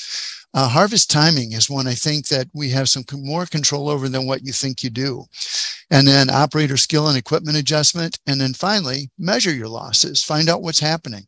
Uh, 0.55 0.69
harvest 0.69 1.11
timing 1.11 1.53
is 1.53 1.71
one 1.71 1.87
I 1.87 1.94
think 1.94 2.29
that 2.29 2.49
we 2.53 2.69
have 2.71 2.89
some 2.89 3.05
more 3.13 3.47
control 3.47 3.89
over 3.89 4.09
than 4.09 4.27
what 4.27 4.44
you 4.44 4.53
think 4.53 4.82
you 4.82 4.91
do. 4.91 5.25
And 5.91 6.06
then 6.06 6.29
operator 6.29 6.77
skill 6.77 7.09
and 7.09 7.17
equipment 7.17 7.56
adjustment. 7.56 8.19
And 8.27 8.41
then 8.41 8.53
finally, 8.53 9.11
measure 9.19 9.53
your 9.53 9.69
losses, 9.69 10.23
find 10.23 10.49
out 10.49 10.63
what's 10.63 10.81
happening. 10.81 11.27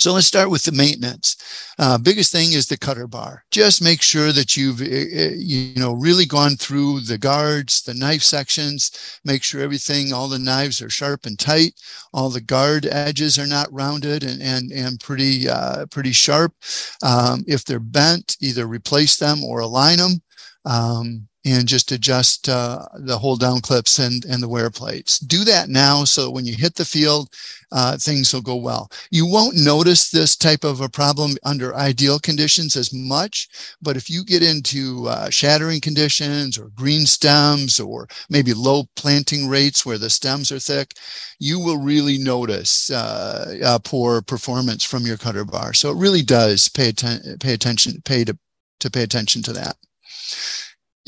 So 0.00 0.14
let's 0.14 0.26
start 0.26 0.48
with 0.48 0.62
the 0.62 0.72
maintenance. 0.72 1.36
Uh, 1.78 1.98
biggest 1.98 2.32
thing 2.32 2.52
is 2.52 2.66
the 2.66 2.78
cutter 2.78 3.06
bar. 3.06 3.44
Just 3.50 3.82
make 3.82 4.00
sure 4.00 4.32
that 4.32 4.56
you've 4.56 4.80
uh, 4.80 5.34
you 5.36 5.74
know 5.76 5.92
really 5.92 6.24
gone 6.24 6.56
through 6.56 7.00
the 7.00 7.18
guards, 7.18 7.82
the 7.82 7.92
knife 7.92 8.22
sections. 8.22 9.20
Make 9.26 9.42
sure 9.42 9.60
everything, 9.60 10.10
all 10.10 10.26
the 10.26 10.38
knives 10.38 10.80
are 10.80 10.88
sharp 10.88 11.26
and 11.26 11.38
tight. 11.38 11.74
All 12.14 12.30
the 12.30 12.40
guard 12.40 12.86
edges 12.86 13.38
are 13.38 13.46
not 13.46 13.70
rounded 13.70 14.24
and 14.24 14.40
and 14.40 14.72
and 14.72 14.98
pretty 15.00 15.46
uh, 15.50 15.84
pretty 15.90 16.12
sharp. 16.12 16.54
Um, 17.02 17.44
if 17.46 17.66
they're 17.66 17.78
bent, 17.78 18.38
either 18.40 18.66
replace 18.66 19.16
them 19.18 19.44
or 19.44 19.60
align 19.60 19.98
them. 19.98 20.22
Um, 20.64 21.28
and 21.44 21.66
just 21.66 21.90
adjust 21.92 22.48
uh, 22.48 22.84
the 22.98 23.18
hold 23.18 23.40
down 23.40 23.60
clips 23.60 23.98
and, 23.98 24.24
and 24.26 24.42
the 24.42 24.48
wear 24.48 24.70
plates. 24.70 25.18
Do 25.18 25.44
that 25.44 25.68
now 25.68 26.04
so 26.04 26.30
when 26.30 26.44
you 26.44 26.54
hit 26.54 26.74
the 26.74 26.84
field, 26.84 27.30
uh, 27.72 27.96
things 27.96 28.34
will 28.34 28.42
go 28.42 28.56
well. 28.56 28.90
You 29.10 29.26
won't 29.26 29.56
notice 29.56 30.10
this 30.10 30.36
type 30.36 30.64
of 30.64 30.80
a 30.80 30.88
problem 30.88 31.36
under 31.44 31.74
ideal 31.74 32.18
conditions 32.18 32.76
as 32.76 32.92
much, 32.92 33.48
but 33.80 33.96
if 33.96 34.10
you 34.10 34.24
get 34.24 34.42
into 34.42 35.06
uh, 35.08 35.30
shattering 35.30 35.80
conditions 35.80 36.58
or 36.58 36.70
green 36.74 37.06
stems 37.06 37.80
or 37.80 38.08
maybe 38.28 38.52
low 38.52 38.84
planting 38.96 39.48
rates 39.48 39.86
where 39.86 39.98
the 39.98 40.10
stems 40.10 40.52
are 40.52 40.58
thick, 40.58 40.94
you 41.38 41.58
will 41.58 41.78
really 41.78 42.18
notice 42.18 42.90
uh, 42.90 43.78
poor 43.84 44.20
performance 44.20 44.84
from 44.84 45.06
your 45.06 45.16
cutter 45.16 45.44
bar. 45.44 45.72
So 45.72 45.90
it 45.90 45.96
really 45.96 46.22
does 46.22 46.68
pay, 46.68 46.90
atten- 46.90 47.38
pay 47.38 47.54
attention, 47.54 48.02
pay 48.04 48.24
to, 48.24 48.36
to 48.80 48.90
pay 48.90 49.02
attention 49.02 49.42
to 49.44 49.52
that 49.54 49.76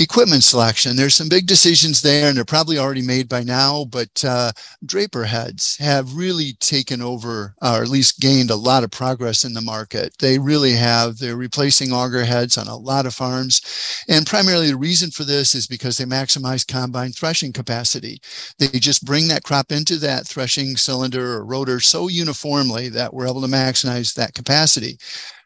equipment 0.02 0.44
selection. 0.44 0.97
There's 0.97 1.14
some 1.14 1.28
big 1.28 1.47
decisions 1.47 2.02
there, 2.02 2.28
and 2.28 2.37
they're 2.37 2.44
probably 2.44 2.78
already 2.78 3.02
made 3.02 3.28
by 3.28 3.42
now. 3.42 3.85
But 3.85 4.25
uh, 4.25 4.52
draper 4.85 5.25
heads 5.25 5.76
have 5.78 6.14
really 6.14 6.54
taken 6.61 7.00
over, 7.00 7.54
or 7.62 7.82
at 7.82 7.88
least 7.88 8.21
gained 8.21 8.50
a 8.50 8.56
lot 8.56 8.85
of 8.85 8.90
progress 8.90 9.44
in 9.44 9.54
the 9.54 9.61
market. 9.61 10.14
They 10.18 10.38
really 10.38 10.73
have. 10.73 11.18
They're 11.18 11.37
replacing 11.37 11.92
auger 11.92 12.25
heads 12.25 12.59
on 12.59 12.68
a 12.68 12.76
lot 12.76 13.06
of 13.06 13.14
farms, 13.14 14.04
and 14.09 14.26
primarily 14.26 14.71
the 14.71 14.76
reason 14.76 15.11
for 15.11 15.25
this 15.25 15.54
is 15.54 15.66
because 15.66 15.97
they 15.97 16.04
maximize 16.04 16.66
combine 16.66 17.12
threshing 17.12 17.52
capacity. 17.52 18.21
They 18.59 18.68
just 18.68 19.04
bring 19.04 19.28
that 19.28 19.44
crop 19.44 19.73
into 19.73 19.97
that 19.99 20.26
threshing 20.26 20.76
cylinder 20.76 21.35
or 21.35 21.44
rotor 21.44 21.80
so 21.80 22.09
uniformly 22.09 22.88
that 22.90 23.14
we're 23.14 23.26
able 23.26 23.42
to 23.42 23.47
maximize 23.47 24.14
that 24.14 24.35
capacity. 24.35 24.99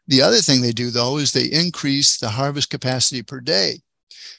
The 0.08 0.22
other 0.22 0.38
thing 0.38 0.60
they 0.60 0.72
do 0.72 0.90
though 0.90 1.18
is 1.18 1.32
they 1.32 1.46
increase 1.46 2.18
the 2.18 2.28
harvest 2.28 2.70
capacity 2.70 3.22
per 3.22 3.40
day 3.40 3.80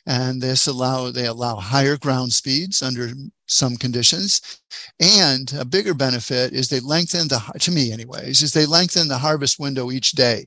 and 0.06 0.42
this 0.42 0.68
allow 0.68 1.12
they 1.12 1.26
allow 1.26 1.56
higher 1.56 1.98
ground 1.98 2.32
speeds 2.32 2.82
under 2.82 3.12
some 3.48 3.76
conditions 3.78 4.60
and 5.00 5.54
a 5.58 5.64
bigger 5.64 5.94
benefit 5.94 6.54
is 6.54 6.68
they 6.68 6.80
lengthen 6.82 7.28
the 7.28 7.40
to 7.60 7.72
me 7.72 7.92
anyways 7.92 8.42
is 8.42 8.54
they 8.54 8.66
lengthen 8.66 9.08
the 9.08 9.18
harvest 9.18 9.60
window 9.60 9.92
each 9.92 10.12
day 10.12 10.46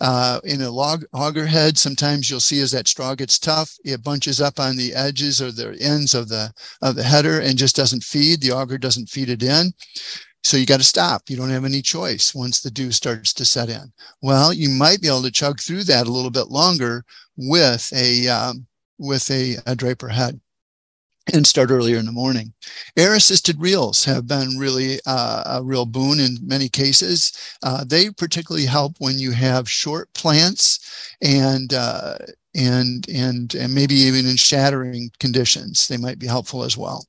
uh, 0.00 0.40
in 0.44 0.62
a 0.62 0.70
log 0.70 1.04
auger 1.12 1.46
head 1.46 1.76
sometimes 1.76 2.30
you'll 2.30 2.40
see 2.40 2.60
as 2.60 2.70
that 2.70 2.88
straw 2.88 3.14
gets 3.14 3.38
tough 3.38 3.76
it 3.84 4.02
bunches 4.02 4.40
up 4.40 4.58
on 4.58 4.76
the 4.76 4.94
edges 4.94 5.42
or 5.42 5.52
the 5.52 5.76
ends 5.80 6.14
of 6.14 6.28
the 6.28 6.52
of 6.82 6.94
the 6.94 7.02
header 7.02 7.40
and 7.40 7.58
just 7.58 7.76
doesn't 7.76 8.04
feed 8.04 8.40
the 8.40 8.52
auger 8.52 8.78
doesn't 8.78 9.08
feed 9.08 9.28
it 9.28 9.42
in 9.42 9.72
so 10.42 10.56
you 10.56 10.66
got 10.66 10.78
to 10.78 10.84
stop. 10.84 11.28
You 11.28 11.36
don't 11.36 11.50
have 11.50 11.64
any 11.64 11.82
choice 11.82 12.34
once 12.34 12.60
the 12.60 12.70
dew 12.70 12.92
starts 12.92 13.32
to 13.34 13.44
set 13.44 13.68
in. 13.68 13.92
Well, 14.22 14.52
you 14.52 14.70
might 14.70 15.02
be 15.02 15.08
able 15.08 15.22
to 15.22 15.30
chug 15.30 15.60
through 15.60 15.84
that 15.84 16.06
a 16.06 16.12
little 16.12 16.30
bit 16.30 16.48
longer 16.48 17.04
with 17.36 17.90
a 17.94 18.28
um, 18.28 18.66
with 19.00 19.30
a, 19.30 19.56
a 19.66 19.74
draper 19.74 20.08
head 20.08 20.40
and 21.32 21.46
start 21.46 21.70
earlier 21.70 21.96
in 21.96 22.06
the 22.06 22.12
morning. 22.12 22.52
Air 22.96 23.14
assisted 23.14 23.60
reels 23.60 24.04
have 24.04 24.26
been 24.26 24.58
really 24.58 24.98
uh, 25.06 25.58
a 25.58 25.62
real 25.62 25.86
boon 25.86 26.18
in 26.20 26.38
many 26.42 26.68
cases. 26.68 27.32
Uh, 27.62 27.84
they 27.84 28.10
particularly 28.10 28.66
help 28.66 28.96
when 28.98 29.18
you 29.18 29.32
have 29.32 29.68
short 29.68 30.12
plants 30.14 31.14
and 31.22 31.72
uh, 31.74 32.16
and 32.54 33.08
and 33.08 33.54
and 33.54 33.74
maybe 33.74 33.94
even 33.94 34.26
in 34.26 34.36
shattering 34.36 35.10
conditions. 35.18 35.88
They 35.88 35.96
might 35.96 36.18
be 36.18 36.26
helpful 36.26 36.62
as 36.62 36.76
well. 36.76 37.06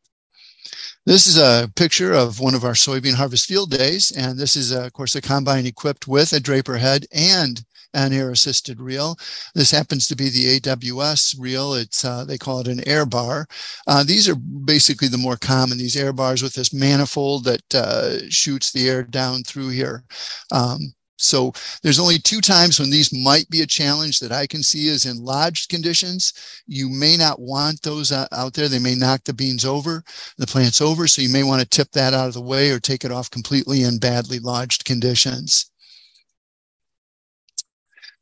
This 1.05 1.25
is 1.25 1.37
a 1.37 1.71
picture 1.75 2.13
of 2.13 2.39
one 2.39 2.53
of 2.53 2.63
our 2.63 2.73
soybean 2.73 3.15
harvest 3.15 3.47
field 3.47 3.71
days, 3.71 4.11
and 4.11 4.37
this 4.37 4.55
is, 4.55 4.71
uh, 4.71 4.85
of 4.85 4.93
course, 4.93 5.15
a 5.15 5.21
combine 5.21 5.65
equipped 5.65 6.07
with 6.07 6.31
a 6.31 6.39
draper 6.39 6.77
head 6.77 7.07
and 7.11 7.65
an 7.93 8.13
air 8.13 8.31
assisted 8.31 8.79
reel. 8.79 9.17
This 9.53 9.71
happens 9.71 10.07
to 10.07 10.15
be 10.15 10.29
the 10.29 10.59
AWS 10.59 11.35
reel. 11.39 11.73
It's 11.73 12.05
uh, 12.05 12.25
they 12.25 12.37
call 12.37 12.59
it 12.59 12.67
an 12.67 12.87
air 12.87 13.05
bar. 13.05 13.47
Uh, 13.87 14.03
these 14.03 14.29
are 14.29 14.35
basically 14.35 15.07
the 15.07 15.17
more 15.17 15.37
common. 15.37 15.77
These 15.77 15.97
air 15.97 16.13
bars 16.13 16.41
with 16.41 16.53
this 16.53 16.73
manifold 16.73 17.43
that 17.45 17.75
uh, 17.75 18.29
shoots 18.29 18.71
the 18.71 18.89
air 18.89 19.03
down 19.03 19.43
through 19.43 19.69
here. 19.69 20.03
Um, 20.51 20.93
so 21.21 21.53
there's 21.83 21.99
only 21.99 22.17
two 22.17 22.41
times 22.41 22.79
when 22.79 22.89
these 22.89 23.13
might 23.13 23.47
be 23.49 23.61
a 23.61 23.67
challenge 23.67 24.19
that 24.19 24.31
I 24.31 24.47
can 24.47 24.63
see 24.63 24.87
is 24.87 25.05
in 25.05 25.23
lodged 25.23 25.69
conditions. 25.69 26.33
You 26.65 26.89
may 26.89 27.15
not 27.15 27.39
want 27.39 27.83
those 27.83 28.11
out 28.11 28.53
there. 28.53 28.67
They 28.67 28.79
may 28.79 28.95
knock 28.95 29.23
the 29.23 29.33
beans 29.33 29.63
over, 29.63 30.03
the 30.37 30.47
plants 30.47 30.81
over. 30.81 31.07
So 31.07 31.21
you 31.21 31.29
may 31.29 31.43
want 31.43 31.61
to 31.61 31.67
tip 31.67 31.91
that 31.91 32.15
out 32.15 32.27
of 32.27 32.33
the 32.33 32.41
way 32.41 32.71
or 32.71 32.79
take 32.79 33.05
it 33.05 33.11
off 33.11 33.29
completely 33.29 33.83
in 33.83 33.99
badly 33.99 34.39
lodged 34.39 34.83
conditions. 34.83 35.69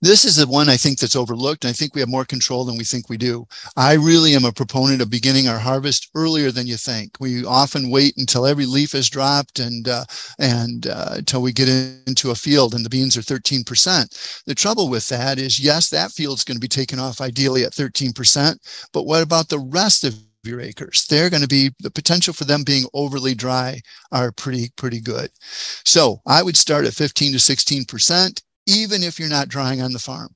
This 0.01 0.23
is 0.23 0.37
the 0.37 0.47
one 0.47 0.69
I 0.69 0.77
think 0.77 0.97
that's 0.97 1.17
overlooked. 1.17 1.65
I 1.65 1.73
think 1.73 1.93
we 1.93 1.99
have 1.99 2.09
more 2.09 2.23
control 2.23 2.63
than 2.63 2.77
we 2.77 2.85
think 2.85 3.09
we 3.09 3.17
do. 3.17 3.45
I 3.75 3.93
really 3.95 4.33
am 4.33 4.45
a 4.45 4.51
proponent 4.51 5.01
of 5.01 5.09
beginning 5.09 5.49
our 5.49 5.59
harvest 5.59 6.09
earlier 6.15 6.51
than 6.51 6.67
you 6.67 6.77
think. 6.77 7.17
We 7.19 7.43
often 7.43 7.89
wait 7.89 8.13
until 8.15 8.45
every 8.45 8.65
leaf 8.65 8.95
is 8.95 9.09
dropped 9.09 9.59
and 9.59 9.89
uh, 9.89 10.05
and 10.39 10.87
uh, 10.87 11.15
until 11.17 11.41
we 11.41 11.51
get 11.51 11.67
into 11.67 12.31
a 12.31 12.35
field 12.35 12.73
and 12.73 12.85
the 12.85 12.89
beans 12.89 13.17
are 13.17 13.21
13%. 13.21 14.43
The 14.45 14.55
trouble 14.55 14.87
with 14.87 15.09
that 15.09 15.37
is, 15.37 15.59
yes, 15.59 15.89
that 15.89 16.11
field's 16.11 16.45
going 16.45 16.55
to 16.55 16.61
be 16.61 16.69
taken 16.69 16.97
off 16.97 17.19
ideally 17.19 17.65
at 17.65 17.73
13%, 17.73 18.89
but 18.93 19.03
what 19.03 19.21
about 19.21 19.49
the 19.49 19.59
rest 19.59 20.05
of 20.05 20.15
your 20.43 20.61
acres. 20.61 21.05
They're 21.05 21.29
going 21.29 21.41
to 21.41 21.49
be 21.49 21.71
the 21.81 21.91
potential 21.91 22.33
for 22.33 22.45
them 22.45 22.63
being 22.63 22.85
overly 22.93 23.35
dry 23.35 23.81
are 24.13 24.31
pretty 24.31 24.69
pretty 24.77 25.01
good. 25.01 25.29
So 25.83 26.21
I 26.25 26.43
would 26.43 26.55
start 26.55 26.85
at 26.85 26.93
15 26.93 27.33
to 27.33 27.39
16 27.39 27.83
percent 27.83 28.41
even 28.69 29.03
if 29.03 29.19
you're 29.19 29.29
not 29.29 29.49
drying 29.49 29.81
on 29.81 29.93
the 29.93 29.99
farm. 29.99 30.35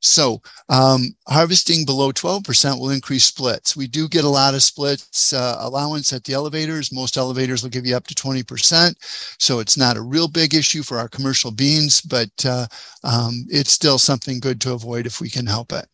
So 0.00 0.42
um, 0.68 1.16
harvesting 1.28 1.84
below 1.86 2.12
12% 2.12 2.80
will 2.80 2.90
increase 2.90 3.24
splits. 3.24 3.76
We 3.76 3.88
do 3.88 4.08
get 4.08 4.24
a 4.24 4.28
lot 4.30 4.54
of 4.54 4.62
splits 4.62 5.32
uh, 5.32 5.56
allowance 5.60 6.12
at 6.12 6.24
the 6.24 6.34
elevators. 6.34 6.92
Most 6.92 7.16
elevators 7.18 7.62
will 7.62 7.70
give 7.70 7.86
you 7.86 7.96
up 7.96 8.06
to 8.08 8.14
20%. 8.14 8.94
So 9.40 9.60
it's 9.60 9.76
not 9.78 9.96
a 9.98 10.02
real 10.02 10.28
big 10.28 10.54
issue 10.54 10.84
for 10.84 10.98
our 10.98 11.08
commercial 11.08 11.52
beans, 11.52 12.00
but 12.02 12.30
uh, 12.46 12.66
um, 13.04 13.46
it's 13.50 13.72
still 13.72 13.98
something 13.98 14.40
good 14.40 14.60
to 14.62 14.74
avoid 14.74 15.06
if 15.06 15.20
we 15.20 15.30
can 15.30 15.46
help 15.46 15.72
it. 15.72 15.86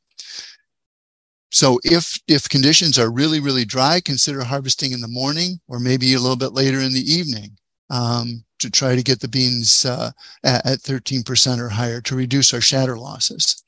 So 1.53 1.81
if 1.85 2.21
if 2.29 2.49
conditions 2.51 2.99
are 3.01 3.11
really 3.11 3.41
really 3.41 3.65
dry, 3.65 4.03
consider 4.03 4.45
harvesting 4.45 4.93
in 4.93 5.01
the 5.01 5.09
morning 5.09 5.61
or 5.69 5.81
maybe 5.81 6.15
a 6.15 6.21
little 6.21 6.37
bit 6.37 6.53
later 6.55 6.81
in 6.81 6.95
the 6.95 7.13
evening. 7.13 7.59
Um, 7.91 8.45
to 8.59 8.71
try 8.71 8.97
to 8.97 9.03
get 9.03 9.21
the 9.21 9.29
beans 9.29 9.85
uh, 9.85 10.11
at, 10.45 10.67
at 10.67 10.79
13% 10.81 11.59
or 11.59 11.69
higher 11.69 12.01
to 12.03 12.17
reduce 12.17 12.53
our 12.53 12.61
shatter 12.61 12.99
losses. 12.99 13.63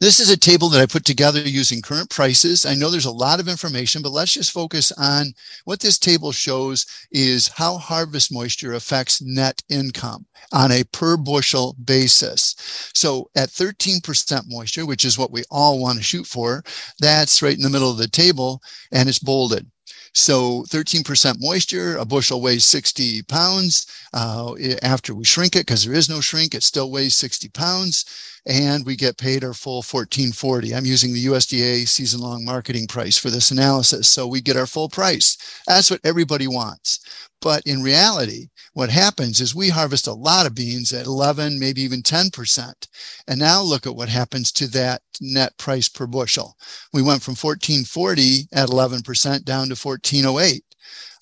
This 0.00 0.20
is 0.20 0.30
a 0.30 0.36
table 0.36 0.68
that 0.70 0.80
I 0.80 0.86
put 0.86 1.04
together 1.04 1.40
using 1.40 1.80
current 1.80 2.10
prices. 2.10 2.66
I 2.66 2.74
know 2.74 2.90
there's 2.90 3.04
a 3.04 3.10
lot 3.10 3.40
of 3.40 3.48
information, 3.48 4.02
but 4.02 4.12
let's 4.12 4.32
just 4.32 4.50
focus 4.50 4.92
on 4.92 5.32
what 5.64 5.80
this 5.80 5.98
table 5.98 6.32
shows 6.32 6.86
is 7.10 7.48
how 7.48 7.78
harvest 7.78 8.32
moisture 8.32 8.74
affects 8.74 9.22
net 9.22 9.62
income 9.68 10.26
on 10.52 10.72
a 10.72 10.84
per 10.92 11.16
bushel 11.16 11.76
basis. 11.84 12.56
So 12.94 13.30
at 13.36 13.48
13% 13.48 14.42
moisture, 14.48 14.86
which 14.86 15.04
is 15.04 15.18
what 15.18 15.30
we 15.30 15.44
all 15.50 15.78
want 15.78 15.98
to 15.98 16.04
shoot 16.04 16.26
for, 16.26 16.62
that's 16.98 17.40
right 17.40 17.56
in 17.56 17.62
the 17.62 17.70
middle 17.70 17.90
of 17.90 17.98
the 17.98 18.08
table 18.08 18.60
and 18.90 19.08
it's 19.08 19.18
bolded. 19.18 19.70
So 20.14 20.64
13% 20.68 21.40
moisture, 21.40 21.96
a 21.96 22.04
bushel 22.04 22.42
weighs 22.42 22.66
60 22.66 23.22
pounds. 23.22 23.86
Uh, 24.12 24.54
after 24.82 25.14
we 25.14 25.24
shrink 25.24 25.56
it, 25.56 25.66
because 25.66 25.84
there 25.84 25.94
is 25.94 26.08
no 26.08 26.20
shrink, 26.20 26.54
it 26.54 26.62
still 26.62 26.90
weighs 26.90 27.16
60 27.16 27.48
pounds 27.48 28.04
and 28.46 28.84
we 28.84 28.96
get 28.96 29.16
paid 29.16 29.44
our 29.44 29.54
full 29.54 29.76
1440. 29.76 30.74
I'm 30.74 30.84
using 30.84 31.12
the 31.12 31.26
USDA 31.26 31.86
season 31.86 32.20
long 32.20 32.44
marketing 32.44 32.86
price 32.88 33.16
for 33.16 33.30
this 33.30 33.50
analysis. 33.50 34.08
So 34.08 34.26
we 34.26 34.40
get 34.40 34.56
our 34.56 34.66
full 34.66 34.88
price. 34.88 35.36
That's 35.66 35.90
what 35.90 36.00
everybody 36.04 36.48
wants. 36.48 37.28
But 37.40 37.62
in 37.66 37.82
reality, 37.82 38.48
what 38.72 38.90
happens 38.90 39.40
is 39.40 39.54
we 39.54 39.68
harvest 39.68 40.06
a 40.06 40.12
lot 40.12 40.46
of 40.46 40.54
beans 40.54 40.92
at 40.92 41.06
11, 41.06 41.58
maybe 41.58 41.82
even 41.82 42.00
10%. 42.00 42.86
And 43.26 43.38
now 43.38 43.60
look 43.60 43.86
at 43.86 43.96
what 43.96 44.08
happens 44.08 44.52
to 44.52 44.68
that 44.68 45.02
net 45.20 45.56
price 45.58 45.88
per 45.88 46.06
bushel. 46.06 46.56
We 46.92 47.02
went 47.02 47.22
from 47.22 47.32
1440 47.32 48.48
at 48.52 48.68
11% 48.68 49.44
down 49.44 49.68
to 49.68 49.76
1408 50.04 50.64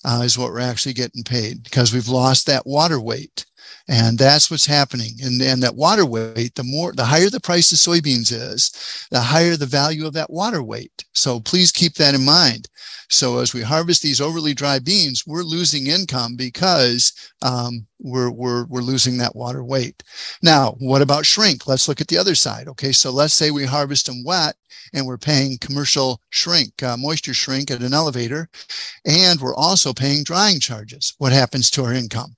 uh, 0.03 0.21
is 0.23 0.37
what 0.37 0.51
we're 0.51 0.59
actually 0.59 0.93
getting 0.93 1.23
paid 1.23 1.63
because 1.63 1.93
we've 1.93 2.07
lost 2.07 2.47
that 2.47 2.65
water 2.65 2.99
weight. 2.99 3.45
And 3.87 4.17
that's 4.17 4.49
what's 4.49 4.65
happening. 4.65 5.13
And, 5.21 5.41
and 5.41 5.61
that 5.63 5.75
water 5.75 6.05
weight, 6.05 6.55
the 6.55 6.63
more, 6.63 6.93
the 6.93 7.05
higher 7.05 7.29
the 7.29 7.39
price 7.39 7.71
of 7.71 7.77
soybeans 7.77 8.31
is, 8.31 9.07
the 9.11 9.19
higher 9.19 9.55
the 9.55 9.65
value 9.65 10.05
of 10.05 10.13
that 10.13 10.29
water 10.29 10.63
weight. 10.63 11.03
So 11.13 11.39
please 11.39 11.71
keep 11.71 11.95
that 11.95 12.15
in 12.15 12.23
mind. 12.23 12.67
So 13.09 13.39
as 13.39 13.53
we 13.53 13.61
harvest 13.61 14.01
these 14.01 14.21
overly 14.21 14.53
dry 14.53 14.79
beans, 14.79 15.27
we're 15.27 15.43
losing 15.43 15.87
income 15.87 16.37
because 16.37 17.11
um, 17.41 17.85
we're, 17.99 18.31
we're, 18.31 18.65
we're 18.67 18.81
losing 18.81 19.17
that 19.17 19.35
water 19.35 19.65
weight. 19.65 20.01
Now, 20.41 20.75
what 20.79 21.01
about 21.01 21.25
shrink? 21.25 21.67
Let's 21.67 21.89
look 21.89 21.99
at 21.99 22.07
the 22.07 22.17
other 22.17 22.35
side. 22.35 22.69
Okay, 22.69 22.93
so 22.93 23.11
let's 23.11 23.33
say 23.33 23.51
we 23.51 23.65
harvest 23.65 24.05
them 24.05 24.23
wet 24.23 24.55
and 24.93 25.05
we're 25.05 25.17
paying 25.17 25.57
commercial 25.57 26.21
shrink, 26.29 26.81
uh, 26.83 26.95
moisture 26.95 27.33
shrink 27.33 27.69
at 27.69 27.81
an 27.81 27.93
elevator, 27.93 28.49
and 29.05 29.39
we're 29.41 29.55
also 29.55 29.93
paying 29.93 30.23
drying 30.23 30.59
charges. 30.59 31.13
What 31.17 31.33
happens 31.33 31.69
to 31.71 31.83
our 31.83 31.93
income? 31.93 32.35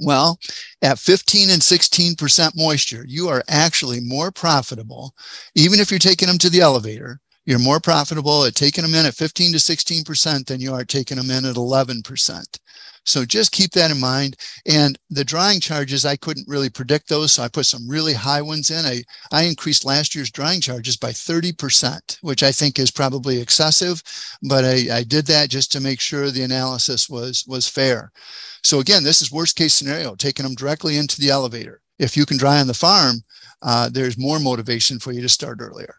Well, 0.00 0.38
at 0.82 0.98
15 0.98 1.50
and 1.50 1.62
16% 1.62 2.56
moisture, 2.56 3.04
you 3.06 3.28
are 3.28 3.42
actually 3.48 4.00
more 4.00 4.30
profitable, 4.30 5.14
even 5.54 5.80
if 5.80 5.90
you're 5.90 5.98
taking 5.98 6.28
them 6.28 6.38
to 6.38 6.50
the 6.50 6.60
elevator. 6.60 7.20
You're 7.46 7.58
more 7.58 7.80
profitable 7.80 8.44
at 8.44 8.54
taking 8.54 8.82
them 8.82 8.94
in 8.94 9.06
at 9.06 9.14
15 9.14 9.52
to 9.52 9.58
16% 9.58 10.46
than 10.46 10.60
you 10.60 10.74
are 10.74 10.84
taking 10.84 11.16
them 11.16 11.30
in 11.30 11.46
at 11.46 11.56
11%. 11.56 12.58
So 13.08 13.24
just 13.24 13.52
keep 13.52 13.72
that 13.72 13.90
in 13.90 13.98
mind. 13.98 14.36
And 14.66 14.98
the 15.08 15.24
drying 15.24 15.60
charges, 15.60 16.04
I 16.04 16.16
couldn't 16.16 16.46
really 16.46 16.68
predict 16.68 17.08
those. 17.08 17.32
So 17.32 17.42
I 17.42 17.48
put 17.48 17.64
some 17.64 17.88
really 17.88 18.12
high 18.12 18.42
ones 18.42 18.70
in. 18.70 18.84
I, 18.84 19.02
I 19.32 19.44
increased 19.44 19.86
last 19.86 20.14
year's 20.14 20.30
drying 20.30 20.60
charges 20.60 20.96
by 20.98 21.10
30%, 21.10 22.18
which 22.20 22.42
I 22.42 22.52
think 22.52 22.78
is 22.78 22.90
probably 22.90 23.40
excessive, 23.40 24.02
but 24.42 24.64
I, 24.64 24.98
I 24.98 25.04
did 25.04 25.26
that 25.26 25.48
just 25.48 25.72
to 25.72 25.80
make 25.80 26.00
sure 26.00 26.30
the 26.30 26.42
analysis 26.42 27.08
was, 27.08 27.44
was 27.48 27.66
fair. 27.66 28.12
So 28.62 28.80
again, 28.80 29.04
this 29.04 29.22
is 29.22 29.32
worst 29.32 29.56
case 29.56 29.72
scenario, 29.72 30.14
taking 30.14 30.44
them 30.44 30.54
directly 30.54 30.98
into 30.98 31.18
the 31.18 31.30
elevator. 31.30 31.80
If 31.98 32.14
you 32.14 32.26
can 32.26 32.36
dry 32.36 32.60
on 32.60 32.66
the 32.66 32.74
farm, 32.74 33.22
uh, 33.62 33.88
there's 33.88 34.18
more 34.18 34.38
motivation 34.38 34.98
for 34.98 35.12
you 35.12 35.22
to 35.22 35.28
start 35.28 35.58
earlier. 35.60 35.94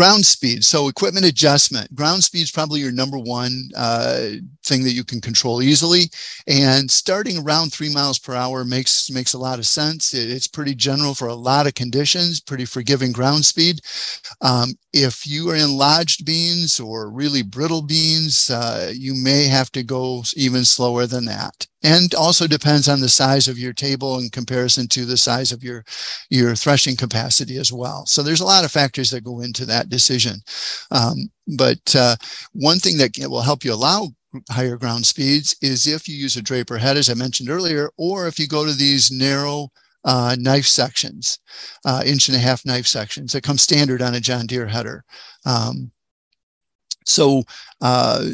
Ground 0.00 0.24
speed. 0.24 0.64
So 0.64 0.88
equipment 0.88 1.26
adjustment. 1.26 1.94
Ground 1.94 2.24
speed 2.24 2.40
is 2.40 2.50
probably 2.50 2.80
your 2.80 2.90
number 2.90 3.18
one 3.18 3.68
uh, 3.76 4.30
thing 4.64 4.82
that 4.84 4.92
you 4.92 5.04
can 5.04 5.20
control 5.20 5.60
easily. 5.60 6.04
And 6.46 6.90
starting 6.90 7.36
around 7.36 7.70
three 7.70 7.92
miles 7.92 8.18
per 8.18 8.34
hour 8.34 8.64
makes 8.64 9.10
makes 9.10 9.34
a 9.34 9.38
lot 9.38 9.58
of 9.58 9.66
sense. 9.66 10.14
It, 10.14 10.30
it's 10.30 10.46
pretty 10.46 10.74
general 10.74 11.14
for 11.14 11.28
a 11.28 11.34
lot 11.34 11.66
of 11.66 11.74
conditions. 11.74 12.40
Pretty 12.40 12.64
forgiving 12.64 13.12
ground 13.12 13.44
speed. 13.44 13.82
Um, 14.40 14.70
if 14.94 15.26
you 15.26 15.50
are 15.50 15.56
in 15.56 15.76
lodged 15.76 16.24
beans 16.24 16.80
or 16.80 17.10
really 17.10 17.42
brittle 17.42 17.82
beans, 17.82 18.48
uh, 18.48 18.94
you 18.96 19.14
may 19.14 19.48
have 19.48 19.70
to 19.72 19.82
go 19.82 20.24
even 20.34 20.64
slower 20.64 21.06
than 21.06 21.26
that 21.26 21.66
and 21.82 22.14
also 22.14 22.46
depends 22.46 22.88
on 22.88 23.00
the 23.00 23.08
size 23.08 23.48
of 23.48 23.58
your 23.58 23.72
table 23.72 24.18
in 24.18 24.28
comparison 24.28 24.86
to 24.88 25.04
the 25.04 25.16
size 25.16 25.52
of 25.52 25.62
your 25.62 25.84
your 26.28 26.54
threshing 26.54 26.96
capacity 26.96 27.56
as 27.56 27.72
well 27.72 28.04
so 28.06 28.22
there's 28.22 28.40
a 28.40 28.44
lot 28.44 28.64
of 28.64 28.70
factors 28.70 29.10
that 29.10 29.24
go 29.24 29.40
into 29.40 29.64
that 29.64 29.89
decision 29.90 30.36
um, 30.90 31.30
but 31.56 31.94
uh, 31.94 32.16
one 32.52 32.78
thing 32.78 32.96
that 32.96 33.10
will 33.28 33.42
help 33.42 33.64
you 33.64 33.72
allow 33.72 34.08
higher 34.50 34.76
ground 34.76 35.04
speeds 35.04 35.56
is 35.60 35.86
if 35.86 36.08
you 36.08 36.14
use 36.14 36.36
a 36.36 36.42
draper 36.42 36.78
head 36.78 36.96
as 36.96 37.10
i 37.10 37.14
mentioned 37.14 37.50
earlier 37.50 37.90
or 37.98 38.26
if 38.26 38.38
you 38.38 38.46
go 38.46 38.64
to 38.64 38.72
these 38.72 39.10
narrow 39.10 39.68
uh, 40.04 40.34
knife 40.38 40.66
sections 40.66 41.38
uh, 41.84 42.02
inch 42.06 42.28
and 42.28 42.36
a 42.36 42.40
half 42.40 42.64
knife 42.64 42.86
sections 42.86 43.32
that 43.32 43.42
come 43.42 43.58
standard 43.58 44.00
on 44.00 44.14
a 44.14 44.20
john 44.20 44.46
deere 44.46 44.66
header 44.66 45.04
um, 45.44 45.90
so 47.04 47.42
uh, 47.80 48.26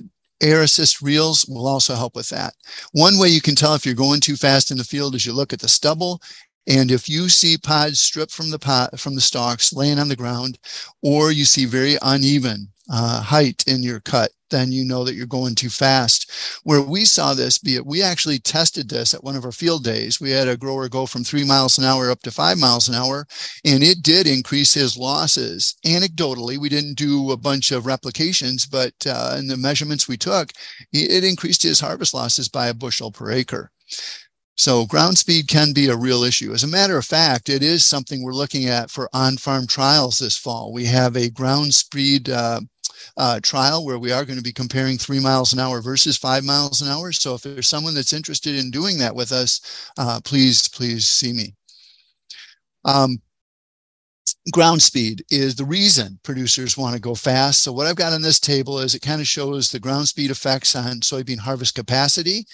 air 0.43 0.63
assist 0.63 1.01
reels 1.01 1.47
will 1.47 1.67
also 1.67 1.95
help 1.95 2.15
with 2.15 2.29
that. 2.29 2.55
One 2.93 3.19
way 3.19 3.29
you 3.29 3.41
can 3.41 3.55
tell 3.55 3.75
if 3.75 3.87
you're 3.87 3.95
going 3.95 4.21
too 4.21 4.37
fast 4.37 4.71
in 4.71 4.77
the 4.77 4.85
field 4.85 5.15
is 5.15 5.25
you 5.25 5.33
look 5.33 5.53
at 5.53 5.61
the 5.61 5.69
stubble 5.69 6.21
and 6.67 6.91
if 6.91 7.09
you 7.09 7.29
see 7.29 7.57
pods 7.57 8.01
stripped 8.01 8.33
from 8.33 8.51
the 8.51 8.59
pot 8.59 8.99
from 8.99 9.15
the 9.15 9.21
stalks 9.21 9.73
laying 9.73 9.99
on 9.99 10.09
the 10.09 10.17
ground, 10.17 10.59
or 11.03 11.33
you 11.33 11.45
see 11.45 11.65
very 11.65 11.97
uneven 12.03 12.69
uh, 12.91 13.21
height 13.23 13.65
in 13.67 13.83
your 13.83 14.01
cut, 14.01 14.31
then 14.51 14.71
you 14.71 14.85
know 14.85 15.05
that 15.05 15.15
you're 15.15 15.27
going 15.27 15.55
too 15.55 15.69
fast. 15.69 16.31
Where 16.63 16.81
we 16.81 17.05
saw 17.05 17.35
this 17.35 17.59
be 17.59 17.77
it, 17.77 17.87
we 17.87 18.03
actually 18.03 18.39
tested 18.39 18.89
this 18.89 19.15
at 19.15 19.25
one 19.25 19.37
of 19.37 19.45
our 19.45 19.53
field 19.53 19.85
days. 19.85 20.21
We 20.21 20.31
had 20.31 20.49
a 20.49 20.57
grower 20.57 20.89
go 20.89 21.07
from 21.07 21.25
three 21.25 21.45
miles 21.45 21.79
an 21.79 21.85
hour 21.85 22.11
up 22.11 22.23
to 22.23 22.31
five 22.31 22.59
miles 22.59 22.89
an 22.89 22.95
hour, 22.95 23.27
and 23.65 23.83
it 23.83 24.03
did 24.03 24.27
increase 24.27 24.75
his 24.75 24.97
losses. 24.97 25.77
Anecdotally, 25.85 26.59
we 26.59 26.69
didn't 26.69 26.95
do 26.95 27.33
a 27.33 27.37
bunch 27.37 27.73
of 27.73 27.87
replications, 27.87 28.67
but 28.67 28.95
uh, 29.07 29.37
in 29.39 29.47
the 29.47 29.57
measurements 29.57 30.09
we 30.09 30.17
took, 30.17 30.53
it 30.93 31.25
increased 31.25 31.63
his 31.63 31.81
harvest 31.81 32.15
losses 32.15 32.49
by 32.49 32.69
a 32.69 32.75
bushel 32.75 33.11
per 33.11 33.31
acre. 33.31 33.71
So 34.57 34.87
ground 34.87 35.19
speed 35.19 35.49
can 35.49 35.73
be 35.73 35.89
a 35.89 35.97
real 35.97 36.23
issue. 36.25 36.53
As 36.53 36.65
a 36.65 36.69
matter 36.69 36.97
of 36.97 37.05
fact, 37.05 37.51
it 37.51 37.63
is 37.63 37.85
something 37.85 38.23
we're 38.23 38.33
looking 38.33 38.67
at 38.67 38.91
for 38.91 39.11
on-farm 39.13 39.67
trials 39.67 40.19
this 40.19 40.37
fall. 40.37 40.73
We 40.73 40.87
have 40.87 41.15
a 41.15 41.31
ground 41.31 41.75
speed 41.75 42.31
uh, 42.31 42.61
uh, 43.19 43.41
trial 43.43 43.85
where 43.85 43.99
we 43.99 44.13
are 44.13 44.25
going 44.25 44.39
to 44.39 44.43
be 44.43 44.53
comparing 44.53 44.97
three 44.97 45.21
miles 45.21 45.53
an 45.53 45.59
hour 45.59 45.83
versus 45.83 46.17
five 46.17 46.43
miles 46.43 46.81
an 46.81 46.89
hour. 46.89 47.13
So 47.13 47.35
if 47.35 47.43
there's 47.43 47.69
someone 47.69 47.95
that's 47.95 48.15
interested 48.15 48.57
in 48.57 48.71
doing 48.71 48.99
that 48.99 49.15
with 49.15 49.31
us, 49.31 49.91
uh, 49.99 50.21
please, 50.25 50.69
please 50.69 51.07
see 51.07 51.33
me. 51.33 51.55
Um, 52.85 53.19
ground 54.53 54.83
speed 54.83 55.25
is 55.31 55.57
the 55.57 55.65
reason 55.65 56.19
producers 56.23 56.77
want 56.77 56.95
to 56.95 57.01
go 57.01 57.15
fast. 57.15 57.63
So 57.63 57.73
what 57.73 57.87
I've 57.87 57.97
got 57.97 58.13
on 58.13 58.23
this 58.23 58.39
table 58.39 58.79
is 58.79 58.95
it 58.95 59.03
kind 59.03 59.21
of 59.21 59.27
shows 59.27 59.71
the 59.71 59.81
ground 59.81 60.09
speed 60.09 60.31
effects 60.31 60.77
on 60.77 61.01
soybean 61.01 61.39
harvest 61.39 61.75
capacity 61.75 62.47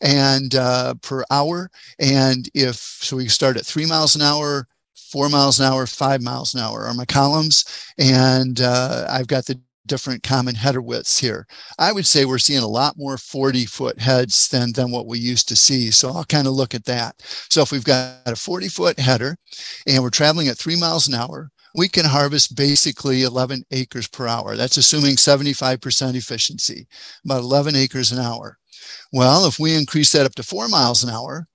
and 0.00 0.54
uh, 0.54 0.94
per 0.94 1.24
hour. 1.30 1.70
And 1.98 2.48
if, 2.54 2.76
so 2.76 3.16
we 3.16 3.28
start 3.28 3.56
at 3.56 3.66
three 3.66 3.86
miles 3.86 4.14
an 4.14 4.22
hour, 4.22 4.68
four 4.94 5.28
miles 5.28 5.58
an 5.58 5.66
hour, 5.66 5.86
five 5.86 6.22
miles 6.22 6.54
an 6.54 6.60
hour 6.60 6.86
are 6.86 6.94
my 6.94 7.06
columns. 7.06 7.64
And 7.98 8.60
uh, 8.60 9.06
I've 9.08 9.28
got 9.28 9.46
the 9.46 9.58
different 9.88 10.22
common 10.22 10.54
header 10.54 10.80
widths 10.80 11.18
here. 11.18 11.46
I 11.78 11.92
would 11.92 12.06
say 12.06 12.24
we're 12.24 12.38
seeing 12.38 12.62
a 12.62 12.68
lot 12.68 12.96
more 12.96 13.18
40 13.18 13.66
foot 13.66 13.98
heads 13.98 14.48
than, 14.48 14.72
than 14.72 14.90
what 14.90 15.06
we 15.06 15.18
used 15.18 15.48
to 15.48 15.56
see. 15.56 15.90
So 15.90 16.10
I'll 16.10 16.24
kind 16.24 16.46
of 16.46 16.52
look 16.52 16.74
at 16.74 16.84
that. 16.84 17.16
So 17.50 17.62
if 17.62 17.72
we've 17.72 17.84
got 17.84 18.20
a 18.26 18.36
40 18.36 18.68
foot 18.68 18.98
header 18.98 19.36
and 19.86 20.02
we're 20.02 20.10
traveling 20.10 20.48
at 20.48 20.58
three 20.58 20.78
miles 20.78 21.08
an 21.08 21.14
hour, 21.14 21.50
we 21.74 21.88
can 21.88 22.04
harvest 22.04 22.56
basically 22.56 23.22
11 23.22 23.64
acres 23.70 24.08
per 24.08 24.26
hour. 24.26 24.56
That's 24.56 24.76
assuming 24.76 25.16
75% 25.16 26.14
efficiency, 26.14 26.86
about 27.24 27.40
11 27.40 27.76
acres 27.76 28.12
an 28.12 28.18
hour. 28.18 28.58
Well, 29.12 29.46
if 29.46 29.58
we 29.58 29.74
increase 29.74 30.12
that 30.12 30.26
up 30.26 30.34
to 30.36 30.42
four 30.42 30.68
miles 30.68 31.04
an 31.04 31.10
hour, 31.10 31.46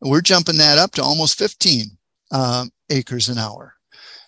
we're 0.00 0.20
jumping 0.22 0.56
that 0.58 0.78
up 0.78 0.92
to 0.92 1.02
almost 1.02 1.38
15 1.38 1.86
um, 2.32 2.70
acres 2.88 3.28
an 3.28 3.38
hour. 3.38 3.74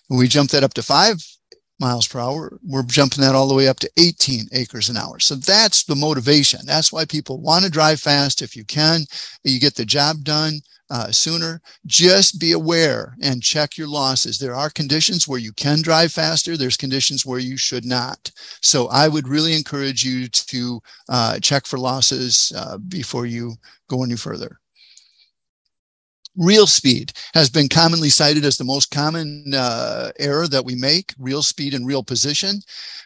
We 0.09 0.27
jump 0.27 0.51
that 0.51 0.63
up 0.63 0.73
to 0.75 0.83
five 0.83 1.23
miles 1.83 2.07
per 2.07 2.19
hour. 2.19 2.57
We're 2.63 2.83
jumping 2.83 3.21
that 3.21 3.35
all 3.35 3.47
the 3.47 3.53
way 3.53 3.67
up 3.67 3.79
to 3.79 3.91
18 3.97 4.47
acres 4.53 4.89
an 4.89 4.97
hour. 4.97 5.19
So 5.19 5.35
that's 5.35 5.83
the 5.83 5.95
motivation. 5.95 6.61
That's 6.65 6.93
why 6.93 7.05
people 7.05 7.41
want 7.41 7.65
to 7.65 7.71
drive 7.71 7.99
fast 7.99 8.41
if 8.41 8.55
you 8.55 8.63
can. 8.63 9.01
You 9.43 9.59
get 9.59 9.75
the 9.75 9.85
job 9.85 10.23
done 10.23 10.61
uh, 10.89 11.11
sooner. 11.11 11.61
Just 11.85 12.39
be 12.39 12.53
aware 12.53 13.15
and 13.21 13.43
check 13.43 13.77
your 13.77 13.87
losses. 13.87 14.39
There 14.39 14.55
are 14.55 14.69
conditions 14.69 15.27
where 15.27 15.39
you 15.39 15.51
can 15.53 15.81
drive 15.81 16.11
faster. 16.13 16.55
There's 16.55 16.77
conditions 16.77 17.25
where 17.25 17.39
you 17.39 17.57
should 17.57 17.85
not. 17.85 18.31
So 18.61 18.87
I 18.87 19.07
would 19.07 19.27
really 19.27 19.53
encourage 19.53 20.03
you 20.03 20.27
to 20.29 20.79
uh, 21.09 21.39
check 21.39 21.65
for 21.65 21.77
losses 21.77 22.53
uh, 22.55 22.77
before 22.77 23.25
you 23.25 23.55
go 23.89 24.03
any 24.03 24.15
further. 24.15 24.59
Reel 26.35 26.65
speed 26.65 27.13
has 27.35 27.49
been 27.49 27.69
commonly 27.69 28.09
cited 28.09 28.43
as 28.43 28.57
the 28.57 28.63
most 28.63 28.89
common 28.89 29.53
uh, 29.55 30.11
error 30.17 30.47
that 30.47 30.65
we 30.65 30.73
make, 30.73 31.13
reel 31.19 31.43
speed 31.43 31.75
and 31.75 31.85
reel 31.85 32.03
position. 32.03 32.59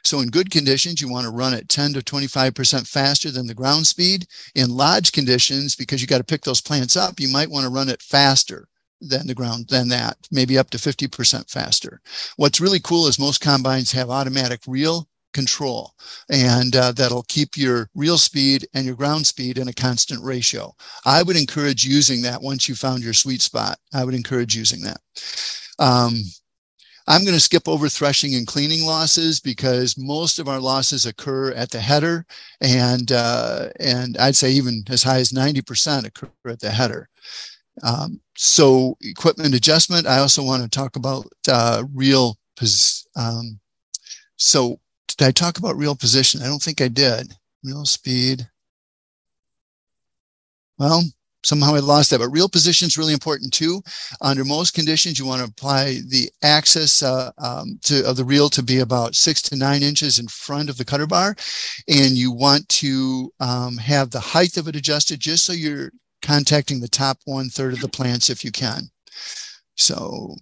So 0.03 0.21
in 0.21 0.29
good 0.29 0.49
conditions, 0.49 1.01
you 1.01 1.09
want 1.09 1.25
to 1.25 1.31
run 1.31 1.53
at 1.53 1.67
10 1.67 1.93
to 1.93 2.01
25% 2.01 2.87
faster 2.87 3.29
than 3.29 3.45
the 3.45 3.53
ground 3.53 3.85
speed. 3.85 4.27
In 4.55 4.69
lodge 4.69 5.11
conditions, 5.11 5.75
because 5.75 6.01
you 6.01 6.07
got 6.07 6.19
to 6.19 6.23
pick 6.23 6.43
those 6.43 6.61
plants 6.61 6.95
up, 6.95 7.19
you 7.19 7.27
might 7.27 7.49
want 7.49 7.65
to 7.65 7.69
run 7.69 7.89
it 7.89 8.01
faster 8.01 8.69
than 9.01 9.27
the 9.27 9.35
ground 9.35 9.67
than 9.69 9.89
that, 9.89 10.17
maybe 10.31 10.57
up 10.57 10.69
to 10.69 10.77
50% 10.77 11.49
faster. 11.49 12.01
What's 12.37 12.61
really 12.61 12.79
cool 12.79 13.07
is 13.07 13.19
most 13.19 13.41
combines 13.41 13.91
have 13.91 14.09
automatic 14.09 14.61
reel 14.67 15.07
control 15.37 15.93
and 16.31 16.75
uh, 16.75 16.91
that'll 16.91 17.25
keep 17.29 17.55
your 17.55 17.87
reel 17.93 18.17
speed 18.17 18.67
and 18.73 18.87
your 18.87 18.95
ground 18.95 19.25
speed 19.27 19.59
in 19.59 19.67
a 19.67 19.73
constant 19.73 20.23
ratio. 20.23 20.73
I 21.05 21.21
would 21.21 21.37
encourage 21.37 21.83
using 21.83 22.23
that 22.23 22.41
once 22.41 22.67
you 22.67 22.73
found 22.73 23.03
your 23.03 23.13
sweet 23.13 23.43
spot. 23.43 23.77
I 23.93 24.03
would 24.03 24.15
encourage 24.15 24.55
using 24.55 24.81
that. 24.81 24.99
Um, 25.77 26.23
I'm 27.07 27.21
going 27.23 27.35
to 27.35 27.39
skip 27.39 27.67
over 27.67 27.87
threshing 27.87 28.33
and 28.33 28.47
cleaning 28.47 28.83
losses 28.83 29.39
because 29.39 29.95
most 29.95 30.39
of 30.39 30.49
our 30.49 30.59
losses 30.59 31.05
occur 31.05 31.51
at 31.51 31.69
the 31.69 31.79
header, 31.79 32.25
and 32.59 33.11
uh, 33.11 33.69
and 33.79 34.17
I'd 34.17 34.35
say 34.35 34.51
even 34.51 34.83
as 34.89 35.03
high 35.03 35.19
as 35.19 35.31
90% 35.31 36.05
occur 36.05 36.29
at 36.47 36.59
the 36.59 36.71
header. 36.71 37.07
Um, 37.83 38.19
so 38.35 38.97
equipment 39.01 39.53
adjustment. 39.53 40.07
I 40.07 40.17
also 40.17 40.43
want 40.43 40.63
to 40.63 40.69
talk 40.69 40.95
about 40.97 41.27
uh, 41.47 41.83
reel. 41.93 42.37
Um, 43.15 43.59
so 44.35 44.79
did 45.17 45.27
I 45.27 45.31
talk 45.31 45.57
about 45.57 45.77
reel 45.77 45.95
position? 45.95 46.41
I 46.41 46.47
don't 46.47 46.61
think 46.61 46.81
I 46.81 46.87
did. 46.87 47.33
Reel 47.63 47.85
speed. 47.85 48.47
Well, 50.77 51.03
somehow 51.43 51.73
I 51.75 51.79
lost 51.79 52.11
that, 52.11 52.19
but 52.19 52.29
reel 52.29 52.49
position 52.49 52.87
is 52.87 52.97
really 52.97 53.13
important 53.13 53.51
too. 53.53 53.81
Under 54.21 54.45
most 54.45 54.73
conditions, 54.73 55.17
you 55.17 55.25
want 55.25 55.41
to 55.41 55.47
apply 55.47 55.99
the 56.07 56.29
axis 56.43 57.01
uh, 57.01 57.31
um, 57.37 57.79
to, 57.83 58.07
of 58.07 58.17
the 58.17 58.25
reel 58.25 58.49
to 58.49 58.61
be 58.61 58.79
about 58.79 59.15
six 59.15 59.41
to 59.43 59.55
nine 59.55 59.81
inches 59.81 60.19
in 60.19 60.27
front 60.27 60.69
of 60.69 60.77
the 60.77 60.85
cutter 60.85 61.07
bar. 61.07 61.35
And 61.87 62.11
you 62.11 62.31
want 62.31 62.67
to 62.69 63.31
um, 63.39 63.77
have 63.77 64.11
the 64.11 64.19
height 64.19 64.57
of 64.57 64.67
it 64.67 64.75
adjusted 64.75 65.19
just 65.19 65.45
so 65.45 65.53
you're 65.53 65.91
contacting 66.21 66.79
the 66.79 66.87
top 66.87 67.17
one 67.25 67.49
third 67.49 67.73
of 67.73 67.81
the 67.81 67.87
plants 67.87 68.29
if 68.29 68.43
you 68.43 68.51
can. 68.51 68.83
So 69.75 70.35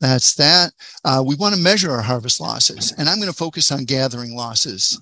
that's 0.00 0.34
that. 0.34 0.72
Uh, 1.04 1.22
we 1.26 1.36
want 1.36 1.54
to 1.54 1.60
measure 1.60 1.90
our 1.90 2.02
harvest 2.02 2.40
losses, 2.40 2.92
and 2.98 3.08
I'm 3.08 3.16
going 3.16 3.30
to 3.30 3.36
focus 3.36 3.72
on 3.72 3.84
gathering 3.84 4.34
losses. 4.34 5.00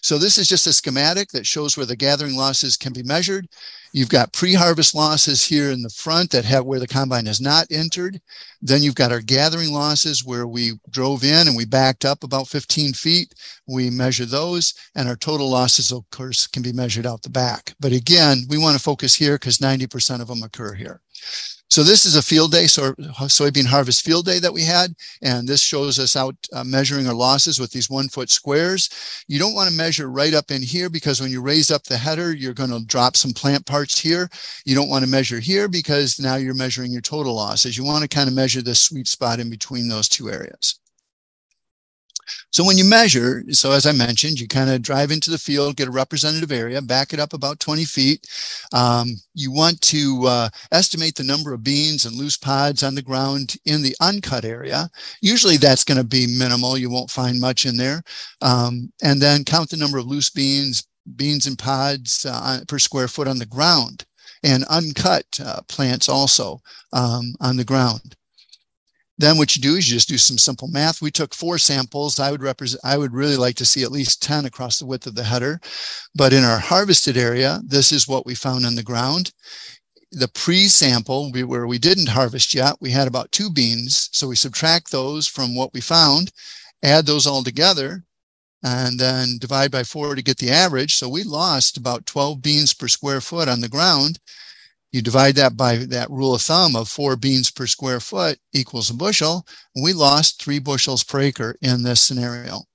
So 0.00 0.16
this 0.16 0.38
is 0.38 0.48
just 0.48 0.66
a 0.66 0.72
schematic 0.72 1.30
that 1.30 1.46
shows 1.46 1.76
where 1.76 1.86
the 1.86 1.96
gathering 1.96 2.36
losses 2.36 2.76
can 2.76 2.92
be 2.92 3.02
measured. 3.02 3.48
You've 3.92 4.10
got 4.10 4.32
pre-harvest 4.32 4.94
losses 4.94 5.44
here 5.44 5.70
in 5.70 5.82
the 5.82 5.90
front 5.90 6.30
that 6.30 6.44
have 6.44 6.66
where 6.66 6.78
the 6.78 6.86
combine 6.86 7.26
has 7.26 7.40
not 7.40 7.66
entered. 7.70 8.20
Then 8.60 8.82
you've 8.82 8.94
got 8.94 9.12
our 9.12 9.20
gathering 9.20 9.72
losses 9.72 10.24
where 10.24 10.46
we 10.46 10.72
drove 10.90 11.24
in 11.24 11.48
and 11.48 11.56
we 11.56 11.64
backed 11.64 12.04
up 12.04 12.22
about 12.22 12.48
15 12.48 12.92
feet. 12.92 13.34
We 13.66 13.90
measure 13.90 14.26
those 14.26 14.74
and 14.94 15.08
our 15.08 15.16
total 15.16 15.50
losses, 15.50 15.90
of 15.90 16.08
course, 16.10 16.46
can 16.46 16.62
be 16.62 16.72
measured 16.72 17.06
out 17.06 17.22
the 17.22 17.30
back. 17.30 17.74
But 17.80 17.92
again, 17.92 18.44
we 18.48 18.58
want 18.58 18.76
to 18.76 18.82
focus 18.82 19.14
here 19.14 19.34
because 19.34 19.58
90% 19.58 20.20
of 20.20 20.28
them 20.28 20.42
occur 20.42 20.74
here. 20.74 21.00
So 21.70 21.82
this 21.82 22.06
is 22.06 22.16
a 22.16 22.22
field 22.22 22.52
day, 22.52 22.66
so 22.66 22.92
soybean 23.28 23.66
harvest 23.66 24.02
field 24.02 24.24
day 24.24 24.38
that 24.38 24.52
we 24.52 24.62
had. 24.62 24.94
And 25.22 25.46
this 25.46 25.60
shows 25.60 25.98
us 25.98 26.16
out 26.16 26.34
uh, 26.52 26.64
measuring 26.64 27.06
our 27.06 27.14
losses 27.14 27.60
with 27.60 27.70
these 27.70 27.90
one 27.90 28.08
foot 28.08 28.30
squares. 28.30 28.88
You 29.28 29.38
don't 29.38 29.54
want 29.54 29.68
to 29.68 29.76
measure 29.76 30.10
right 30.10 30.32
up 30.32 30.50
in 30.50 30.62
here 30.62 30.88
because 30.88 31.20
when 31.20 31.30
you 31.30 31.42
raise 31.42 31.70
up 31.70 31.84
the 31.84 31.98
header, 31.98 32.34
you're 32.34 32.54
going 32.54 32.70
to 32.70 32.84
drop 32.86 33.16
some 33.16 33.32
plant 33.32 33.66
parts 33.66 33.98
here. 33.98 34.30
You 34.64 34.74
don't 34.74 34.88
want 34.88 35.04
to 35.04 35.10
measure 35.10 35.40
here 35.40 35.68
because 35.68 36.18
now 36.18 36.36
you're 36.36 36.54
measuring 36.54 36.90
your 36.90 37.02
total 37.02 37.34
losses. 37.34 37.76
You 37.76 37.84
want 37.84 38.02
to 38.02 38.08
kind 38.08 38.28
of 38.28 38.34
measure 38.34 38.62
the 38.62 38.74
sweet 38.74 39.06
spot 39.06 39.38
in 39.38 39.50
between 39.50 39.88
those 39.88 40.08
two 40.08 40.30
areas. 40.30 40.80
So 42.50 42.64
when 42.64 42.78
you 42.78 42.84
measure, 42.84 43.42
so 43.50 43.72
as 43.72 43.86
I 43.86 43.92
mentioned, 43.92 44.40
you 44.40 44.48
kind 44.48 44.70
of 44.70 44.82
drive 44.82 45.10
into 45.10 45.30
the 45.30 45.38
field, 45.38 45.76
get 45.76 45.88
a 45.88 45.92
representative 45.92 46.52
area, 46.52 46.80
back 46.82 47.12
it 47.12 47.20
up 47.20 47.32
about 47.32 47.60
20 47.60 47.84
feet. 47.84 48.26
Um, 48.72 49.16
you 49.34 49.52
want 49.52 49.80
to 49.82 50.22
uh, 50.26 50.48
estimate 50.72 51.14
the 51.14 51.24
number 51.24 51.52
of 51.52 51.62
beans 51.62 52.04
and 52.04 52.16
loose 52.16 52.36
pods 52.36 52.82
on 52.82 52.94
the 52.94 53.02
ground 53.02 53.56
in 53.64 53.82
the 53.82 53.96
uncut 54.00 54.44
area. 54.44 54.88
Usually 55.20 55.56
that's 55.56 55.84
going 55.84 55.98
to 55.98 56.04
be 56.04 56.26
minimal. 56.38 56.76
You 56.76 56.90
won't 56.90 57.10
find 57.10 57.40
much 57.40 57.66
in 57.66 57.76
there. 57.76 58.02
Um, 58.40 58.92
and 59.02 59.20
then 59.20 59.44
count 59.44 59.70
the 59.70 59.76
number 59.76 59.98
of 59.98 60.06
loose 60.06 60.30
beans, 60.30 60.86
beans 61.16 61.46
and 61.46 61.58
pods 61.58 62.26
uh, 62.28 62.60
per 62.68 62.78
square 62.78 63.08
foot 63.08 63.28
on 63.28 63.38
the 63.38 63.46
ground 63.46 64.04
and 64.42 64.64
uncut 64.64 65.24
uh, 65.44 65.60
plants 65.68 66.08
also 66.08 66.60
um, 66.92 67.34
on 67.40 67.56
the 67.56 67.64
ground. 67.64 68.14
Then 69.18 69.36
what 69.36 69.56
you 69.56 69.62
do 69.62 69.74
is 69.74 69.90
you 69.90 69.96
just 69.96 70.08
do 70.08 70.16
some 70.16 70.38
simple 70.38 70.68
math. 70.68 71.02
We 71.02 71.10
took 71.10 71.34
four 71.34 71.58
samples. 71.58 72.20
I 72.20 72.30
would 72.30 72.42
represent, 72.42 72.80
I 72.84 72.96
would 72.96 73.12
really 73.12 73.36
like 73.36 73.56
to 73.56 73.64
see 73.64 73.82
at 73.82 73.90
least 73.90 74.22
10 74.22 74.46
across 74.46 74.78
the 74.78 74.86
width 74.86 75.06
of 75.08 75.16
the 75.16 75.24
header. 75.24 75.60
But 76.14 76.32
in 76.32 76.44
our 76.44 76.60
harvested 76.60 77.16
area, 77.16 77.60
this 77.66 77.90
is 77.90 78.06
what 78.06 78.24
we 78.24 78.36
found 78.36 78.64
on 78.64 78.76
the 78.76 78.82
ground. 78.82 79.32
The 80.12 80.28
pre-sample 80.28 81.32
where 81.32 81.66
we 81.66 81.78
didn't 81.78 82.08
harvest 82.08 82.54
yet, 82.54 82.76
we 82.80 82.92
had 82.92 83.08
about 83.08 83.32
two 83.32 83.50
beans. 83.50 84.08
So 84.12 84.28
we 84.28 84.36
subtract 84.36 84.92
those 84.92 85.26
from 85.26 85.56
what 85.56 85.74
we 85.74 85.80
found, 85.80 86.30
add 86.82 87.04
those 87.04 87.26
all 87.26 87.42
together, 87.42 88.04
and 88.62 88.98
then 88.98 89.38
divide 89.38 89.70
by 89.70 89.82
four 89.82 90.14
to 90.14 90.22
get 90.22 90.38
the 90.38 90.50
average. 90.50 90.96
So 90.96 91.08
we 91.08 91.24
lost 91.24 91.76
about 91.76 92.06
12 92.06 92.40
beans 92.40 92.72
per 92.72 92.88
square 92.88 93.20
foot 93.20 93.48
on 93.48 93.60
the 93.60 93.68
ground. 93.68 94.20
You 94.92 95.02
divide 95.02 95.34
that 95.34 95.56
by 95.56 95.76
that 95.76 96.10
rule 96.10 96.34
of 96.34 96.42
thumb 96.42 96.74
of 96.76 96.88
four 96.88 97.16
beans 97.16 97.50
per 97.50 97.66
square 97.66 98.00
foot 98.00 98.38
equals 98.52 98.90
a 98.90 98.94
bushel. 98.94 99.46
We 99.80 99.92
lost 99.92 100.42
three 100.42 100.58
bushels 100.58 101.04
per 101.04 101.20
acre 101.20 101.56
in 101.60 101.82
this 101.82 102.02
scenario. 102.02 102.67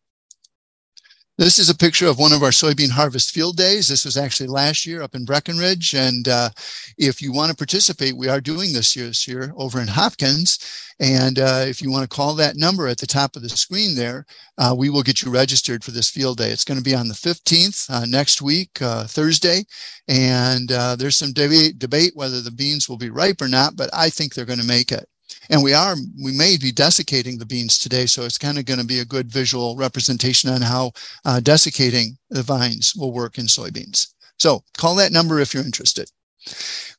This 1.36 1.58
is 1.58 1.68
a 1.68 1.76
picture 1.76 2.06
of 2.06 2.20
one 2.20 2.32
of 2.32 2.44
our 2.44 2.52
soybean 2.52 2.92
harvest 2.92 3.32
field 3.32 3.58
days. 3.58 3.88
This 3.88 4.06
was 4.06 4.18
actually 4.18 4.50
last 4.50 4.86
year 4.86 5.02
up 5.02 5.16
in 5.16 5.26
Breckenridge. 5.26 5.96
And 5.96 6.28
uh, 6.28 6.52
if 6.96 7.24
you 7.24 7.34
want 7.34 7.50
to 7.50 7.58
participate, 7.58 8.16
we 8.16 8.28
are 8.28 8.40
doing 8.40 8.72
this 8.72 8.96
year, 8.96 9.08
this 9.08 9.28
year 9.28 9.52
over 9.58 9.82
in 9.82 9.88
Hopkins. 9.88 10.60
And 11.00 11.40
uh, 11.40 11.66
if 11.68 11.82
you 11.82 11.90
want 11.90 12.08
to 12.08 12.16
call 12.16 12.36
that 12.36 12.56
number 12.56 12.88
at 12.88 13.00
the 13.00 13.08
top 13.08 13.36
of 13.36 13.42
the 13.42 13.50
screen 13.50 13.96
there, 13.96 14.28
uh, 14.60 14.76
we 14.78 14.92
will 14.92 15.02
get 15.02 15.24
you 15.24 15.32
registered 15.32 15.84
for 15.84 15.90
this 15.90 16.08
field 16.08 16.38
day. 16.38 16.52
It's 16.52 16.64
going 16.64 16.78
to 16.78 16.84
be 16.84 16.94
on 16.94 17.08
the 17.08 17.16
15th 17.16 17.90
uh, 17.90 18.06
next 18.06 18.40
week, 18.44 18.80
uh, 18.80 19.06
Thursday. 19.08 19.64
And 20.08 20.72
uh, 20.72 20.96
there's 20.98 21.18
some 21.18 21.34
debate, 21.34 21.80
debate 21.80 22.12
whether 22.14 22.42
the 22.42 22.52
beans 22.52 22.88
will 22.88 23.00
be 23.00 23.10
ripe 23.10 23.42
or 23.42 23.48
not, 23.48 23.76
but 23.76 23.90
I 23.92 24.12
think 24.12 24.36
they're 24.36 24.46
going 24.46 24.60
to 24.60 24.66
make 24.68 24.92
it 24.92 25.10
and 25.50 25.62
we 25.64 25.74
are 25.74 25.96
we 26.22 26.32
may 26.32 26.58
be 26.58 26.72
desiccating 26.72 27.38
the 27.38 27.46
beans 27.46 27.78
today 27.78 28.06
so 28.06 28.24
it's 28.24 28.38
kind 28.38 28.58
of 28.58 28.66
going 28.66 28.80
to 28.80 28.86
be 28.86 29.00
a 29.00 29.06
good 29.06 29.32
visual 29.32 29.76
representation 29.76 30.50
on 30.50 30.62
how 30.62 30.92
uh, 31.26 31.40
desiccating 31.40 32.18
the 32.30 32.44
vines 32.44 32.96
will 32.96 33.12
work 33.12 33.38
in 33.38 33.46
soybeans. 33.46 34.14
So 34.38 34.64
call 34.78 34.96
that 34.96 35.12
number 35.12 35.40
if 35.40 35.54
you're 35.54 35.64
interested. 35.66 36.10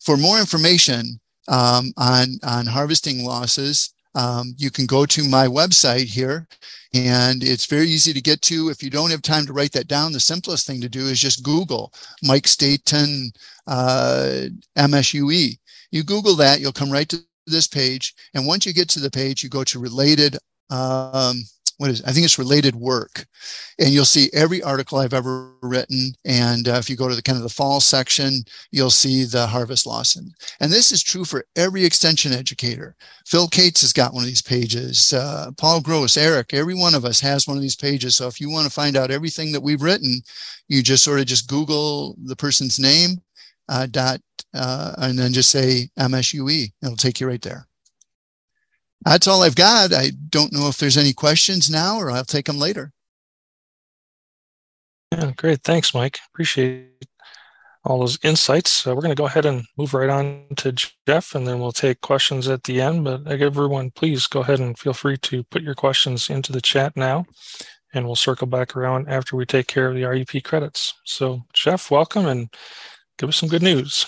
For 0.00 0.16
more 0.16 0.38
information 0.38 1.20
um, 1.48 1.92
on 1.96 2.38
on 2.42 2.66
harvesting 2.66 3.24
losses 3.24 3.92
um, 4.14 4.54
you 4.56 4.70
can 4.70 4.86
go 4.86 5.04
to 5.06 5.28
my 5.28 5.46
website 5.46 6.06
here 6.06 6.46
and 6.94 7.42
it's 7.42 7.66
very 7.66 7.88
easy 7.88 8.12
to 8.12 8.20
get 8.20 8.40
to. 8.42 8.68
If 8.68 8.80
you 8.80 8.88
don't 8.88 9.10
have 9.10 9.22
time 9.22 9.44
to 9.46 9.52
write 9.52 9.72
that 9.72 9.88
down 9.88 10.12
the 10.12 10.20
simplest 10.20 10.66
thing 10.66 10.80
to 10.80 10.88
do 10.88 11.06
is 11.06 11.20
just 11.20 11.42
google 11.42 11.92
mike 12.22 12.46
staton 12.46 13.32
uh, 13.66 14.46
msue 14.76 15.56
you 15.90 16.02
google 16.02 16.34
that 16.34 16.60
you'll 16.60 16.72
come 16.72 16.90
right 16.90 17.08
to 17.08 17.22
this 17.46 17.66
page. 17.66 18.14
And 18.34 18.46
once 18.46 18.66
you 18.66 18.72
get 18.72 18.88
to 18.90 19.00
the 19.00 19.10
page, 19.10 19.42
you 19.42 19.48
go 19.48 19.64
to 19.64 19.78
related, 19.78 20.36
um, 20.70 21.42
what 21.78 21.90
is 21.90 22.00
it? 22.00 22.06
I 22.06 22.12
think 22.12 22.24
it's 22.24 22.38
related 22.38 22.76
work. 22.76 23.26
And 23.78 23.90
you'll 23.90 24.04
see 24.04 24.30
every 24.32 24.62
article 24.62 24.98
I've 24.98 25.14
ever 25.14 25.52
written. 25.60 26.14
And 26.24 26.68
uh, 26.68 26.74
if 26.74 26.88
you 26.88 26.96
go 26.96 27.08
to 27.08 27.16
the 27.16 27.22
kind 27.22 27.36
of 27.36 27.42
the 27.42 27.48
fall 27.48 27.80
section, 27.80 28.44
you'll 28.70 28.90
see 28.90 29.24
the 29.24 29.46
harvest 29.46 29.86
loss. 29.86 30.14
And, 30.14 30.32
and 30.60 30.70
this 30.70 30.92
is 30.92 31.02
true 31.02 31.24
for 31.24 31.44
every 31.56 31.84
extension 31.84 32.32
educator. 32.32 32.94
Phil 33.26 33.48
Kaatz 33.48 33.80
has 33.80 33.92
got 33.92 34.14
one 34.14 34.22
of 34.22 34.28
these 34.28 34.42
pages. 34.42 35.12
Uh, 35.12 35.50
Paul 35.56 35.80
Gross, 35.80 36.16
Eric, 36.16 36.54
every 36.54 36.74
one 36.74 36.94
of 36.94 37.04
us 37.04 37.20
has 37.20 37.48
one 37.48 37.56
of 37.56 37.62
these 37.62 37.76
pages. 37.76 38.16
So 38.16 38.28
if 38.28 38.40
you 38.40 38.50
want 38.50 38.66
to 38.66 38.72
find 38.72 38.96
out 38.96 39.10
everything 39.10 39.50
that 39.52 39.62
we've 39.62 39.82
written, 39.82 40.20
you 40.68 40.82
just 40.82 41.02
sort 41.02 41.20
of 41.20 41.26
just 41.26 41.48
Google 41.48 42.16
the 42.24 42.36
person's 42.36 42.78
name 42.78 43.20
uh, 43.68 43.86
dot 43.90 44.20
uh, 44.54 44.94
and 44.98 45.18
then 45.18 45.32
just 45.32 45.50
say 45.50 45.88
MSUE. 45.98 46.72
It'll 46.82 46.96
take 46.96 47.20
you 47.20 47.26
right 47.26 47.42
there. 47.42 47.66
That's 49.04 49.26
all 49.26 49.42
I've 49.42 49.56
got. 49.56 49.92
I 49.92 50.12
don't 50.30 50.52
know 50.52 50.68
if 50.68 50.78
there's 50.78 50.96
any 50.96 51.12
questions 51.12 51.70
now 51.70 51.98
or 51.98 52.10
I'll 52.10 52.24
take 52.24 52.46
them 52.46 52.58
later. 52.58 52.92
Yeah, 55.12 55.32
great. 55.36 55.62
Thanks, 55.62 55.94
Mike. 55.94 56.18
Appreciate 56.32 57.06
all 57.84 58.00
those 58.00 58.18
insights. 58.22 58.86
Uh, 58.86 58.94
we're 58.94 59.02
going 59.02 59.14
to 59.14 59.20
go 59.20 59.26
ahead 59.26 59.46
and 59.46 59.64
move 59.76 59.94
right 59.94 60.08
on 60.08 60.46
to 60.56 60.72
Jeff, 61.06 61.34
and 61.34 61.46
then 61.46 61.60
we'll 61.60 61.72
take 61.72 62.00
questions 62.00 62.48
at 62.48 62.64
the 62.64 62.80
end. 62.80 63.04
But 63.04 63.26
everyone, 63.26 63.90
please 63.90 64.26
go 64.26 64.40
ahead 64.40 64.60
and 64.60 64.78
feel 64.78 64.94
free 64.94 65.18
to 65.18 65.44
put 65.44 65.62
your 65.62 65.74
questions 65.74 66.30
into 66.30 66.50
the 66.50 66.62
chat 66.62 66.96
now, 66.96 67.26
and 67.92 68.06
we'll 68.06 68.16
circle 68.16 68.46
back 68.46 68.74
around 68.74 69.08
after 69.08 69.36
we 69.36 69.44
take 69.44 69.66
care 69.66 69.88
of 69.88 69.94
the 69.94 70.04
REP 70.04 70.42
credits. 70.42 70.94
So, 71.04 71.42
Jeff, 71.52 71.90
welcome, 71.90 72.26
and 72.26 72.48
give 73.18 73.28
us 73.28 73.36
some 73.36 73.48
good 73.48 73.62
news. 73.62 74.06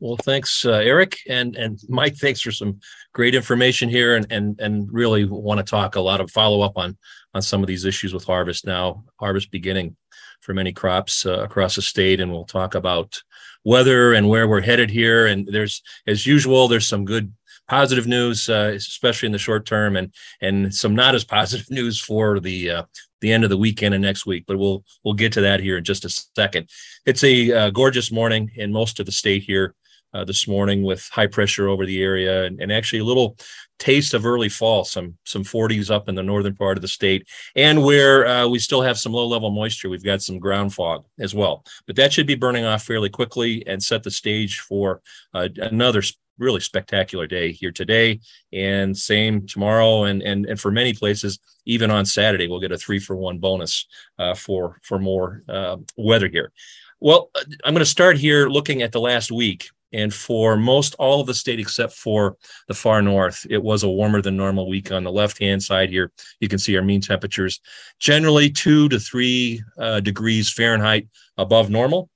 Well, 0.00 0.16
thanks, 0.16 0.64
uh, 0.64 0.74
Eric, 0.74 1.18
and 1.28 1.56
and 1.56 1.78
Mike. 1.88 2.16
Thanks 2.16 2.40
for 2.40 2.52
some 2.52 2.78
great 3.12 3.34
information 3.34 3.88
here, 3.88 4.14
and 4.14 4.26
and 4.30 4.60
and 4.60 4.88
really 4.92 5.24
want 5.24 5.58
to 5.58 5.64
talk 5.64 5.96
a 5.96 6.00
lot 6.00 6.20
of 6.20 6.30
follow 6.30 6.60
up 6.60 6.76
on 6.76 6.96
on 7.34 7.42
some 7.42 7.62
of 7.62 7.66
these 7.66 7.84
issues 7.84 8.14
with 8.14 8.24
harvest 8.24 8.64
now, 8.64 9.04
harvest 9.18 9.50
beginning 9.50 9.96
for 10.40 10.54
many 10.54 10.72
crops 10.72 11.26
uh, 11.26 11.40
across 11.40 11.74
the 11.74 11.82
state, 11.82 12.20
and 12.20 12.30
we'll 12.30 12.44
talk 12.44 12.76
about 12.76 13.20
weather 13.64 14.12
and 14.12 14.28
where 14.28 14.48
we're 14.48 14.60
headed 14.60 14.88
here. 14.88 15.26
And 15.26 15.46
there's, 15.46 15.82
as 16.06 16.26
usual, 16.26 16.68
there's 16.68 16.88
some 16.88 17.04
good 17.04 17.32
positive 17.68 18.06
news, 18.06 18.48
uh, 18.48 18.72
especially 18.74 19.26
in 19.26 19.32
the 19.32 19.38
short 19.38 19.66
term, 19.66 19.96
and 19.96 20.12
and 20.40 20.72
some 20.74 20.94
not 20.94 21.14
as 21.14 21.24
positive 21.38 21.70
news 21.70 22.00
for 22.00 22.40
the 22.40 22.70
uh, 22.70 22.82
the 23.20 23.32
end 23.32 23.44
of 23.44 23.50
the 23.50 23.56
weekend 23.56 23.94
and 23.94 24.02
next 24.02 24.26
week. 24.26 24.44
But 24.46 24.58
we'll 24.58 24.84
we'll 25.04 25.14
get 25.14 25.32
to 25.34 25.40
that 25.42 25.60
here 25.60 25.78
in 25.78 25.84
just 25.84 26.04
a 26.04 26.08
second. 26.36 26.68
It's 27.06 27.24
a 27.24 27.52
uh, 27.52 27.70
gorgeous 27.70 28.10
morning 28.12 28.50
in 28.54 28.72
most 28.72 29.00
of 29.00 29.06
the 29.06 29.12
state 29.12 29.42
here. 29.42 29.74
Uh, 30.14 30.24
this 30.24 30.48
morning 30.48 30.82
with 30.82 31.06
high 31.12 31.26
pressure 31.26 31.68
over 31.68 31.84
the 31.84 32.02
area 32.02 32.44
and, 32.44 32.62
and, 32.62 32.72
actually 32.72 32.98
a 32.98 33.04
little 33.04 33.36
taste 33.78 34.14
of 34.14 34.24
early 34.24 34.48
fall 34.48 34.82
some 34.82 35.18
some 35.26 35.44
40s 35.44 35.90
up 35.90 36.08
in 36.08 36.14
the 36.14 36.22
northern 36.22 36.56
part 36.56 36.78
of 36.78 36.82
the 36.82 36.88
state 36.88 37.28
and 37.54 37.84
where 37.84 38.26
uh, 38.26 38.48
we 38.48 38.58
still 38.58 38.80
have 38.80 38.98
some 38.98 39.12
low 39.12 39.26
level 39.26 39.50
moisture 39.50 39.90
we've 39.90 40.02
got 40.02 40.22
some 40.22 40.38
ground 40.38 40.72
fog 40.72 41.04
as 41.20 41.34
well 41.34 41.62
but 41.86 41.94
that 41.96 42.10
should 42.10 42.26
be 42.26 42.34
burning 42.34 42.64
off 42.64 42.84
fairly 42.84 43.10
quickly 43.10 43.62
and 43.66 43.82
set 43.82 44.02
the 44.02 44.10
stage 44.10 44.60
for 44.60 45.02
uh, 45.34 45.50
another 45.58 46.02
really 46.38 46.60
spectacular 46.60 47.26
day 47.26 47.52
here 47.52 47.72
today 47.72 48.20
and 48.52 48.96
same 48.96 49.46
tomorrow 49.46 50.04
and 50.04 50.22
and 50.22 50.46
and 50.46 50.60
for 50.60 50.70
many 50.70 50.92
places 50.92 51.38
even 51.66 51.90
on 51.90 52.06
saturday 52.06 52.46
we'll 52.46 52.60
get 52.60 52.72
a 52.72 52.78
three 52.78 52.98
for 52.98 53.16
one 53.16 53.38
bonus 53.38 53.86
uh, 54.18 54.34
for 54.34 54.78
for 54.82 54.98
more 54.98 55.42
uh, 55.48 55.76
weather 55.96 56.28
here. 56.28 56.52
Well 57.00 57.30
uh, 57.34 57.44
i'm 57.64 57.74
going 57.74 57.84
to 57.84 57.86
start 57.86 58.16
here 58.16 58.48
looking 58.48 58.82
at 58.82 58.92
the 58.92 59.00
last 59.00 59.30
week. 59.30 59.68
And 59.90 60.12
for 60.12 60.58
most 60.58 60.94
all 60.96 61.22
of 61.22 61.26
the 61.26 61.32
state 61.32 61.60
except 61.60 61.94
for 61.94 62.36
the 62.66 62.74
far 62.74 63.00
north 63.00 63.46
it 63.48 63.62
was 63.62 63.84
a 63.84 63.88
warmer 63.88 64.20
than 64.20 64.36
normal 64.36 64.68
week 64.68 64.92
on 64.92 65.02
the 65.02 65.10
left 65.10 65.38
hand 65.38 65.62
side 65.62 65.88
here. 65.88 66.12
You 66.40 66.48
can 66.48 66.58
see 66.58 66.76
our 66.76 66.82
mean 66.82 67.00
temperatures 67.00 67.60
generally 67.98 68.50
two 68.50 68.90
to 68.90 69.00
three 69.00 69.62
uh, 69.78 70.00
degrees 70.00 70.52
fahrenheit 70.52 71.08
above 71.38 71.70
normal. 71.70 72.10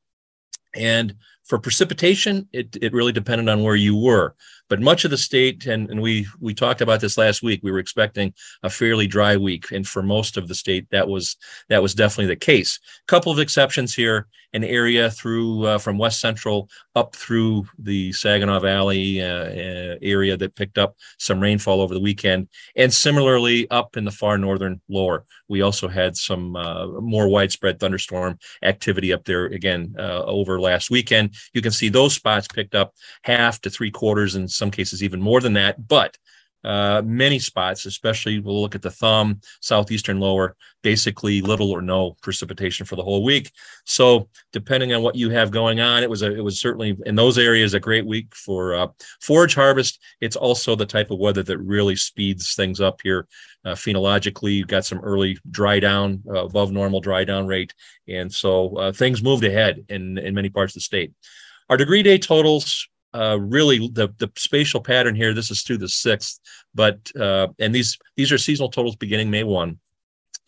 And 0.75 1.15
For 1.53 1.59
precipitation, 1.59 2.49
it, 2.55 2.79
it 2.81 2.95
really 2.95 3.13
depended 3.13 3.47
on 3.51 3.63
where 3.63 3.77
you 3.77 3.95
were. 3.95 4.35
But 4.73 4.81
much 4.81 5.05
of 5.05 5.11
the 5.11 5.19
state, 5.19 5.67
and, 5.67 5.91
and 5.91 6.01
we 6.01 6.27
we 6.41 6.55
talked 6.55 6.81
about 6.81 7.03
this 7.03 7.19
last 7.19 7.43
week, 7.43 7.61
we 7.63 7.71
were 7.71 7.79
expecting 7.79 8.33
a 8.63 8.71
fairly 8.71 9.07
dry 9.07 9.37
week. 9.37 9.71
And 9.71 9.87
for 9.87 10.03
most 10.03 10.39
of 10.39 10.49
the 10.49 10.55
state, 10.55 10.87
that 10.93 11.07
was 11.07 11.37
that 11.69 11.83
was 11.83 11.95
definitely 11.95 12.29
the 12.29 12.37
case. 12.37 12.81
A 13.03 13.07
couple 13.07 13.31
of 13.31 13.39
exceptions 13.39 13.95
here, 13.95 14.29
an 14.55 14.65
area 14.65 15.11
through 15.11 15.67
uh, 15.67 15.77
from 15.77 15.99
west 15.99 16.21
central 16.21 16.71
up 16.95 17.15
through 17.15 17.67
the 17.79 18.13
Saginaw 18.13 18.61
Valley 18.61 19.21
uh, 19.21 19.27
uh, 19.27 19.97
area 20.01 20.37
that 20.37 20.55
picked 20.55 20.79
up 20.79 20.97
some 21.19 21.41
rainfall 21.41 21.81
over 21.81 21.95
the 21.95 22.01
weekend. 22.01 22.49
And 22.75 22.93
similarly, 22.93 23.71
up 23.71 23.97
in 23.99 24.05
the 24.05 24.11
far 24.11 24.39
northern 24.39 24.81
lower, 24.89 25.25
we 25.49 25.63
also 25.63 25.89
had 25.89 26.17
some 26.17 26.57
uh, 26.57 26.87
more 27.01 27.29
widespread 27.29 27.79
thunderstorm 27.79 28.39
activity 28.63 29.13
up 29.13 29.25
there 29.25 29.47
again 29.47 29.95
uh, 29.99 30.23
over 30.25 30.61
last 30.61 30.91
weekend. 30.91 31.35
You 31.53 31.63
can 31.63 31.73
see 31.73 31.89
those 31.89 32.15
spots 32.15 32.49
picked 32.49 32.75
up 32.75 32.95
half 33.23 33.61
to 33.63 33.71
three 33.71 33.91
quarters 33.91 34.35
in 34.35 34.49
some 34.63 34.71
cases 34.71 35.03
even 35.03 35.21
more 35.21 35.41
than 35.41 35.55
that. 35.55 35.89
But 35.89 36.17
uh, 36.65 37.03
many 37.05 37.41
spots, 37.41 37.87
especially 37.87 38.39
we'll 38.39 38.61
look 38.61 38.77
at 38.77 38.83
the 38.83 38.91
thumb, 38.91 39.41
southeastern 39.61 40.21
lower, 40.21 40.55
basically 40.83 41.41
little 41.41 41.73
or 41.73 41.83
no 41.83 42.17
precipitation 42.23 42.87
for 42.87 42.95
the 42.95 43.03
whole 43.03 43.25
week. 43.25 43.51
So 43.85 44.29
depending 44.53 44.93
on 44.95 45.03
what 45.03 45.17
you 45.17 45.31
have 45.31 45.51
going 45.51 45.81
on, 45.81 46.05
it 46.05 46.11
was 46.11 46.23
a 46.23 46.33
it 46.33 46.45
was 46.45 46.61
certainly 46.61 46.97
in 47.05 47.17
those 47.17 47.37
areas 47.37 47.75
a 47.75 47.81
great 47.81 48.07
week 48.07 48.33
for 48.35 48.75
uh, 48.75 48.87
forage 49.21 49.57
harvest. 49.57 50.01
It's 50.21 50.37
also 50.37 50.77
the 50.77 50.87
type 50.87 51.11
of 51.11 51.19
weather 51.19 51.43
that 51.43 51.59
really 51.59 51.97
speeds 51.97 52.55
things 52.55 52.81
up 52.81 53.01
here. 53.03 53.27
Uh, 53.65 53.73
phenologically, 53.73 54.55
you've 54.55 54.69
got 54.69 54.85
some 54.85 55.01
early 55.01 55.39
dry 55.51 55.81
down 55.81 56.23
uh, 56.29 56.45
above 56.45 56.71
normal 56.71 57.01
dry 57.01 57.25
down 57.25 57.49
rate, 57.49 57.75
and 58.07 58.33
so 58.33 58.77
uh, 58.77 58.93
things 58.93 59.21
moved 59.21 59.43
ahead 59.43 59.85
in 59.89 60.17
in 60.19 60.33
many 60.33 60.49
parts 60.49 60.73
of 60.73 60.75
the 60.75 60.81
state. 60.93 61.13
Our 61.69 61.77
degree 61.77 62.03
day 62.05 62.19
totals 62.19 62.89
uh, 63.15 63.39
really 63.41 63.89
the 63.89 64.09
the 64.19 64.31
spatial 64.37 64.81
pattern 64.81 65.15
here. 65.15 65.35
This 65.35 65.51
is 65.51 65.63
through 65.63 65.79
the 65.79 65.89
sixth, 65.89 66.41
but 66.75 66.99
uh, 67.19 67.49
and 67.59 67.75
these 67.75 67.99
these 68.17 68.33
are 68.33 68.39
seasonal 68.39 68.71
totals 68.71 68.97
beginning 68.97 69.31
May 69.31 69.45
one. 69.45 69.79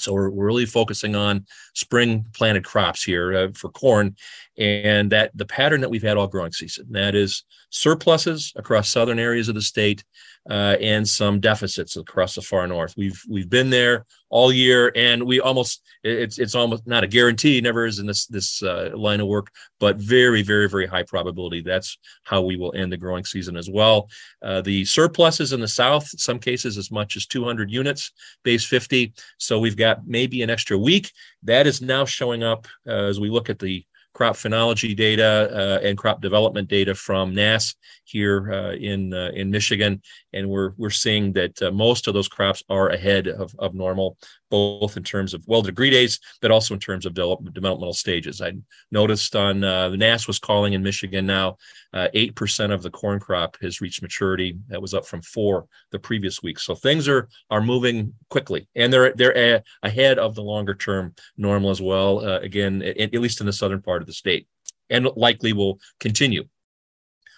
So 0.01 0.13
we're, 0.13 0.31
we're 0.31 0.47
really 0.47 0.67
focusing 0.67 1.15
on 1.15 1.47
spring 1.75 2.27
planted 2.35 2.65
crops 2.65 3.05
here 3.05 3.35
uh, 3.37 3.49
for 3.55 3.71
corn, 3.71 4.17
and 4.59 5.13
that 5.13 5.31
the 5.35 5.47
pattern 5.47 5.81
that 5.83 5.91
we've 5.91 6.03
had 6.03 6.17
all 6.17 6.27
growing 6.27 6.53
season. 6.53 6.87
That 6.91 7.15
is 7.15 7.45
surpluses 7.71 8.53
across 8.57 8.89
southern 8.89 9.19
areas 9.19 9.49
of 9.49 9.55
the 9.55 9.63
state, 9.63 10.05
uh, 10.49 10.77
and 10.81 11.09
some 11.09 11.41
deficits 11.41 11.97
across 11.97 12.35
the 12.35 12.43
far 12.43 12.67
north. 12.67 12.95
We've 12.97 13.21
we've 13.29 13.49
been 13.49 13.71
there 13.71 14.05
all 14.29 14.53
year, 14.53 14.93
and 14.95 15.25
we 15.25 15.41
almost 15.41 15.83
it's 16.03 16.39
it's 16.39 16.55
almost 16.55 16.87
not 16.87 17.05
a 17.05 17.07
guarantee, 17.07 17.61
never 17.61 17.87
is 17.87 17.99
in 17.99 18.07
this 18.07 18.27
this 18.27 18.63
uh, 18.63 18.91
line 18.95 19.21
of 19.21 19.27
work, 19.27 19.51
but 19.81 19.97
very 19.97 20.43
very 20.43 20.69
very 20.69 20.87
high 20.87 21.03
probability 21.03 21.63
that's 21.63 21.99
how 22.25 22.43
we 22.43 22.57
will 22.57 22.75
end 22.75 22.93
the 22.93 22.97
growing 22.97 23.25
season 23.25 23.57
as 23.57 23.69
well. 23.71 24.09
Uh, 24.43 24.61
the 24.61 24.85
surpluses 24.85 25.53
in 25.53 25.61
the 25.61 25.69
south, 25.69 26.09
some 26.21 26.39
cases 26.39 26.77
as 26.77 26.91
much 26.91 27.17
as 27.17 27.27
200 27.27 27.71
units, 27.71 28.13
base 28.43 28.65
50. 28.65 29.13
So 29.39 29.59
we've 29.59 29.77
got 29.77 30.07
maybe 30.07 30.43
an 30.43 30.51
extra 30.51 30.79
week. 30.79 31.11
That 31.43 31.67
is 31.67 31.81
now 31.81 32.05
showing 32.05 32.43
up 32.43 32.67
uh, 32.87 32.93
as 32.93 33.21
we 33.21 33.31
look 33.31 33.51
at 33.51 33.59
the 33.59 33.85
crop 34.15 34.37
phenology 34.37 34.97
data 34.97 35.51
uh, 35.53 35.87
and 35.87 35.99
crop 35.99 36.23
development 36.23 36.69
data 36.69 36.95
from 36.95 37.35
NASS 37.35 37.75
here 38.05 38.53
uh, 38.53 38.73
in 38.73 39.13
uh, 39.13 39.31
in 39.35 39.51
Michigan, 39.51 40.01
and 40.33 40.49
we're 40.49 40.73
we're 40.77 40.91
seeing 40.91 41.33
that 41.35 41.61
uh, 41.61 41.71
most 41.71 42.09
of 42.09 42.15
those 42.15 42.29
crops 42.29 42.63
are 42.71 42.89
ahead 42.91 43.27
of, 43.27 43.55
of 43.59 43.75
normal, 43.75 44.17
both 44.55 44.97
in 44.97 45.03
terms 45.03 45.35
of 45.35 45.43
well 45.49 45.63
degree 45.63 45.91
days, 45.91 46.21
but 46.41 46.53
also 46.53 46.75
in 46.75 46.81
terms 46.81 47.07
of 47.07 47.15
developmental 47.15 47.93
stages. 47.93 48.41
I 48.41 48.53
noticed 48.93 49.35
on 49.35 49.65
uh, 49.65 49.89
the 49.89 49.97
NASS 49.97 50.29
was 50.29 50.39
calling 50.39 50.75
in 50.75 50.83
Michigan 50.83 51.27
now, 51.27 51.57
uh, 51.93 52.07
eight 52.15 52.37
percent 52.37 52.73
of 52.73 52.81
the 52.81 52.91
corn 52.91 53.19
crop 53.19 53.57
has 53.63 53.81
reached 53.81 54.01
maturity. 54.01 54.57
That 54.69 54.81
was 54.81 54.95
up 54.95 55.07
from 55.07 55.23
four 55.23 55.67
the 55.91 55.99
previous 55.99 56.41
week. 56.41 56.61
So 56.61 56.77
things 56.77 57.09
are 57.09 57.29
are 57.51 57.61
moving 57.61 58.15
quickly, 58.31 58.69
and 58.77 58.93
they're 58.93 59.13
they're 59.15 59.37
a, 59.37 59.63
ahead 59.83 60.19
of 60.21 60.37
the 60.37 60.43
longer 60.43 60.75
term 60.75 61.15
normal 61.37 61.71
as 61.71 61.83
well. 61.83 62.21
again, 62.21 62.81
at, 62.83 62.97
at 63.15 63.23
least 63.25 63.41
in 63.41 63.47
the 63.47 63.53
southern 63.53 63.83
part 63.83 64.03
of 64.03 64.07
the 64.07 64.13
state, 64.13 64.47
and 64.89 65.09
likely 65.17 65.53
will 65.53 65.81
continue. 65.99 66.45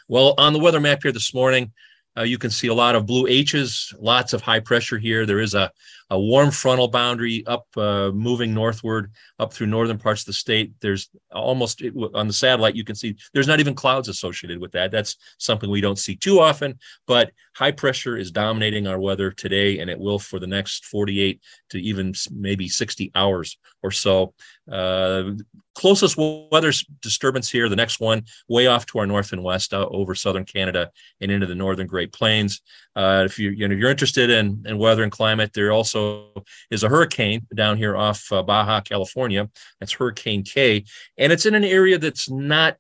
Well, 0.07 0.35
on 0.37 0.53
the 0.53 0.61
weather 0.65 0.81
map 0.81 1.03
here 1.03 1.13
this 1.13 1.33
morning, 1.33 1.73
uh, 2.17 2.23
you 2.23 2.39
can 2.39 2.51
see 2.51 2.69
a 2.69 2.75
lot 2.75 2.95
of 2.95 3.07
blue 3.07 3.27
H's, 3.27 3.93
lots 3.99 4.33
of 4.33 4.43
high 4.43 4.61
pressure 4.61 4.99
here. 4.99 5.27
There 5.27 5.41
is 5.41 5.55
a, 5.55 5.71
a 6.11 6.19
warm 6.19 6.51
frontal 6.51 6.89
boundary 6.89 7.45
up, 7.47 7.67
uh, 7.77 8.11
moving 8.15 8.55
northward 8.55 9.13
up 9.39 9.53
through 9.53 9.67
northern 9.67 9.99
parts 9.99 10.23
of 10.23 10.27
the 10.27 10.33
state. 10.33 10.73
There's 10.81 11.11
almost 11.33 11.83
on 12.15 12.27
the 12.27 12.33
satellite, 12.33 12.75
you 12.75 12.85
can 12.85 12.95
see 12.95 13.17
there's 13.35 13.49
not 13.49 13.61
even 13.61 13.75
clouds 13.75 14.09
associated 14.09 14.61
with 14.61 14.73
that. 14.73 14.91
That's 14.91 15.17
something 15.39 15.69
we 15.69 15.81
don't 15.81 15.99
see 15.99 16.17
too 16.17 16.41
often, 16.41 16.79
but 17.07 17.33
high 17.55 17.73
pressure 17.73 18.17
is 18.17 18.31
dominating 18.31 18.87
our 18.87 19.01
weather 19.01 19.31
today, 19.31 19.81
and 19.81 19.91
it 19.91 19.99
will 19.99 20.19
for 20.19 20.39
the 20.39 20.47
next 20.47 20.87
48 20.87 21.41
to 21.71 21.81
even 21.81 22.15
maybe 22.33 22.69
60 22.69 23.11
hours 23.15 23.59
or 23.83 23.91
so. 23.91 24.33
Uh, 24.71 25.33
closest 25.77 26.17
weather 26.17 26.73
disturbance 27.03 27.51
here, 27.51 27.69
the 27.69 27.77
next 27.77 28.01
one, 28.01 28.25
way 28.49 28.67
off 28.67 28.87
to 28.87 28.99
our 28.99 29.07
north 29.07 29.33
and 29.33 29.45
west, 29.45 29.75
uh, 29.75 29.87
over 29.91 30.15
southern 30.15 30.45
Canada 30.45 30.91
and 31.21 31.31
into 31.31 31.47
the 31.47 31.55
northern 31.55 31.87
Great 31.87 32.13
Plains. 32.13 32.63
Uh, 32.97 33.25
if 33.27 33.39
you 33.39 33.51
you 33.51 33.69
know 33.69 33.75
you're 33.75 33.91
interested 33.91 34.31
in, 34.31 34.65
in 34.67 34.79
weather 34.79 35.03
and 35.03 35.13
climate, 35.13 35.53
there 35.53 35.71
also 35.71 36.33
is 36.71 36.83
a 36.83 36.89
hurricane 36.89 37.47
down 37.55 37.77
here 37.77 37.95
off 37.97 38.33
uh, 38.33 38.43
Baja, 38.43 38.81
California. 38.81 39.49
That's 39.79 39.93
Hurricane 39.93 40.43
Kay, 40.43 40.85
and 41.19 41.31
it's 41.31 41.47
in 41.47 41.55
an 41.55 41.65
area 41.65 41.99
that's 41.99 42.29
not 42.31 42.79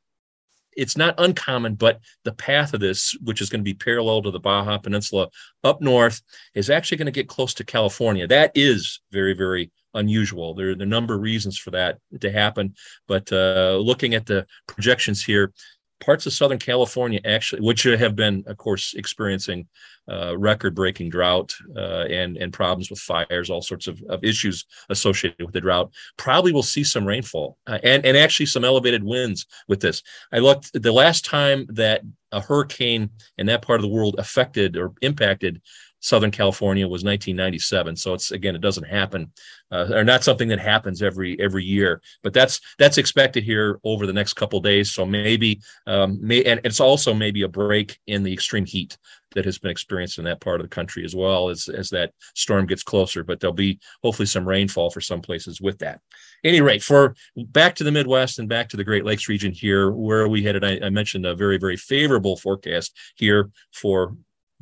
it's 0.76 0.96
not 0.96 1.14
uncommon, 1.18 1.74
but 1.74 2.00
the 2.24 2.32
path 2.32 2.74
of 2.74 2.80
this, 2.80 3.16
which 3.22 3.40
is 3.40 3.48
going 3.48 3.60
to 3.60 3.64
be 3.64 3.74
parallel 3.74 4.22
to 4.22 4.30
the 4.30 4.38
Baja 4.38 4.76
Peninsula 4.78 5.28
up 5.64 5.80
north, 5.80 6.20
is 6.54 6.68
actually 6.70 6.98
going 6.98 7.06
to 7.06 7.12
get 7.12 7.28
close 7.28 7.54
to 7.54 7.64
California. 7.64 8.26
That 8.26 8.52
is 8.54 9.00
very, 9.10 9.32
very 9.32 9.70
unusual. 9.96 10.54
There, 10.54 10.68
are 10.68 10.72
a 10.72 10.86
number 10.86 11.14
of 11.14 11.20
reasons 11.20 11.58
for 11.58 11.70
that 11.72 11.98
to 12.20 12.30
happen, 12.30 12.74
but 13.08 13.30
uh, 13.32 13.76
looking 13.82 14.14
at 14.14 14.26
the 14.26 14.46
projections 14.66 15.24
here, 15.24 15.52
parts 16.00 16.26
of 16.26 16.32
Southern 16.32 16.58
California 16.58 17.20
actually, 17.24 17.62
which 17.62 17.82
have 17.82 18.16
been, 18.16 18.44
of 18.46 18.56
course, 18.56 18.94
experiencing 18.94 19.66
uh, 20.08 20.36
record-breaking 20.38 21.10
drought 21.10 21.54
uh, 21.76 22.04
and 22.04 22.36
and 22.36 22.52
problems 22.52 22.90
with 22.90 22.98
fires, 22.98 23.50
all 23.50 23.62
sorts 23.62 23.88
of, 23.88 24.00
of 24.08 24.22
issues 24.22 24.64
associated 24.88 25.44
with 25.44 25.52
the 25.52 25.60
drought, 25.60 25.90
probably 26.16 26.52
will 26.52 26.62
see 26.62 26.84
some 26.84 27.04
rainfall 27.04 27.56
uh, 27.66 27.78
and 27.82 28.06
and 28.06 28.16
actually 28.16 28.46
some 28.46 28.64
elevated 28.64 29.02
winds 29.02 29.46
with 29.68 29.80
this. 29.80 30.02
I 30.32 30.38
looked 30.38 30.70
the 30.80 30.92
last 30.92 31.24
time 31.24 31.66
that 31.70 32.02
a 32.32 32.40
hurricane 32.40 33.10
in 33.38 33.46
that 33.46 33.62
part 33.62 33.80
of 33.80 33.82
the 33.82 33.92
world 33.92 34.16
affected 34.18 34.76
or 34.76 34.92
impacted 35.02 35.60
Southern 36.06 36.30
California 36.30 36.86
was 36.86 37.02
1997. 37.02 37.96
So 37.96 38.14
it's 38.14 38.30
again, 38.30 38.54
it 38.54 38.60
doesn't 38.60 38.86
happen, 38.86 39.32
uh, 39.72 39.88
or 39.90 40.04
not 40.04 40.22
something 40.22 40.46
that 40.50 40.60
happens 40.60 41.02
every 41.02 41.36
every 41.40 41.64
year. 41.64 42.00
But 42.22 42.32
that's 42.32 42.60
that's 42.78 42.96
expected 42.96 43.42
here 43.42 43.80
over 43.82 44.06
the 44.06 44.12
next 44.12 44.34
couple 44.34 44.60
days. 44.60 44.92
So 44.92 45.04
maybe, 45.04 45.60
um, 45.88 46.24
may, 46.24 46.44
and 46.44 46.60
it's 46.62 46.78
also 46.78 47.12
maybe 47.12 47.42
a 47.42 47.48
break 47.48 47.98
in 48.06 48.22
the 48.22 48.32
extreme 48.32 48.66
heat 48.66 48.96
that 49.34 49.44
has 49.44 49.58
been 49.58 49.72
experienced 49.72 50.18
in 50.18 50.24
that 50.26 50.40
part 50.40 50.60
of 50.60 50.64
the 50.64 50.74
country 50.74 51.04
as 51.04 51.16
well 51.16 51.48
as 51.48 51.68
as 51.68 51.90
that 51.90 52.12
storm 52.36 52.66
gets 52.66 52.84
closer. 52.84 53.24
But 53.24 53.40
there'll 53.40 53.52
be 53.52 53.80
hopefully 54.04 54.26
some 54.26 54.46
rainfall 54.46 54.90
for 54.90 55.00
some 55.00 55.20
places 55.20 55.60
with 55.60 55.78
that. 55.78 56.00
Any 56.44 56.60
rate, 56.60 56.84
for 56.84 57.16
back 57.36 57.74
to 57.76 57.84
the 57.84 57.90
Midwest 57.90 58.38
and 58.38 58.48
back 58.48 58.68
to 58.68 58.76
the 58.76 58.84
Great 58.84 59.04
Lakes 59.04 59.28
region 59.28 59.50
here, 59.50 59.90
where 59.90 60.28
we 60.28 60.44
had, 60.44 60.62
I, 60.62 60.78
I 60.84 60.90
mentioned 60.90 61.26
a 61.26 61.34
very 61.34 61.58
very 61.58 61.76
favorable 61.76 62.36
forecast 62.36 62.96
here 63.16 63.50
for 63.72 64.16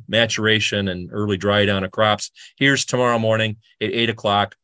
maturation 0.07 0.87
and 0.87 1.09
early 1.11 1.37
dry 1.37 1.65
down 1.65 1.83
of 1.83 1.91
crops. 1.91 2.31
Here's 2.57 2.85
tomorrow 2.85 3.19
morning 3.19 3.57
at 3.81 3.91
eight 3.91 4.09
o'clock. 4.09 4.55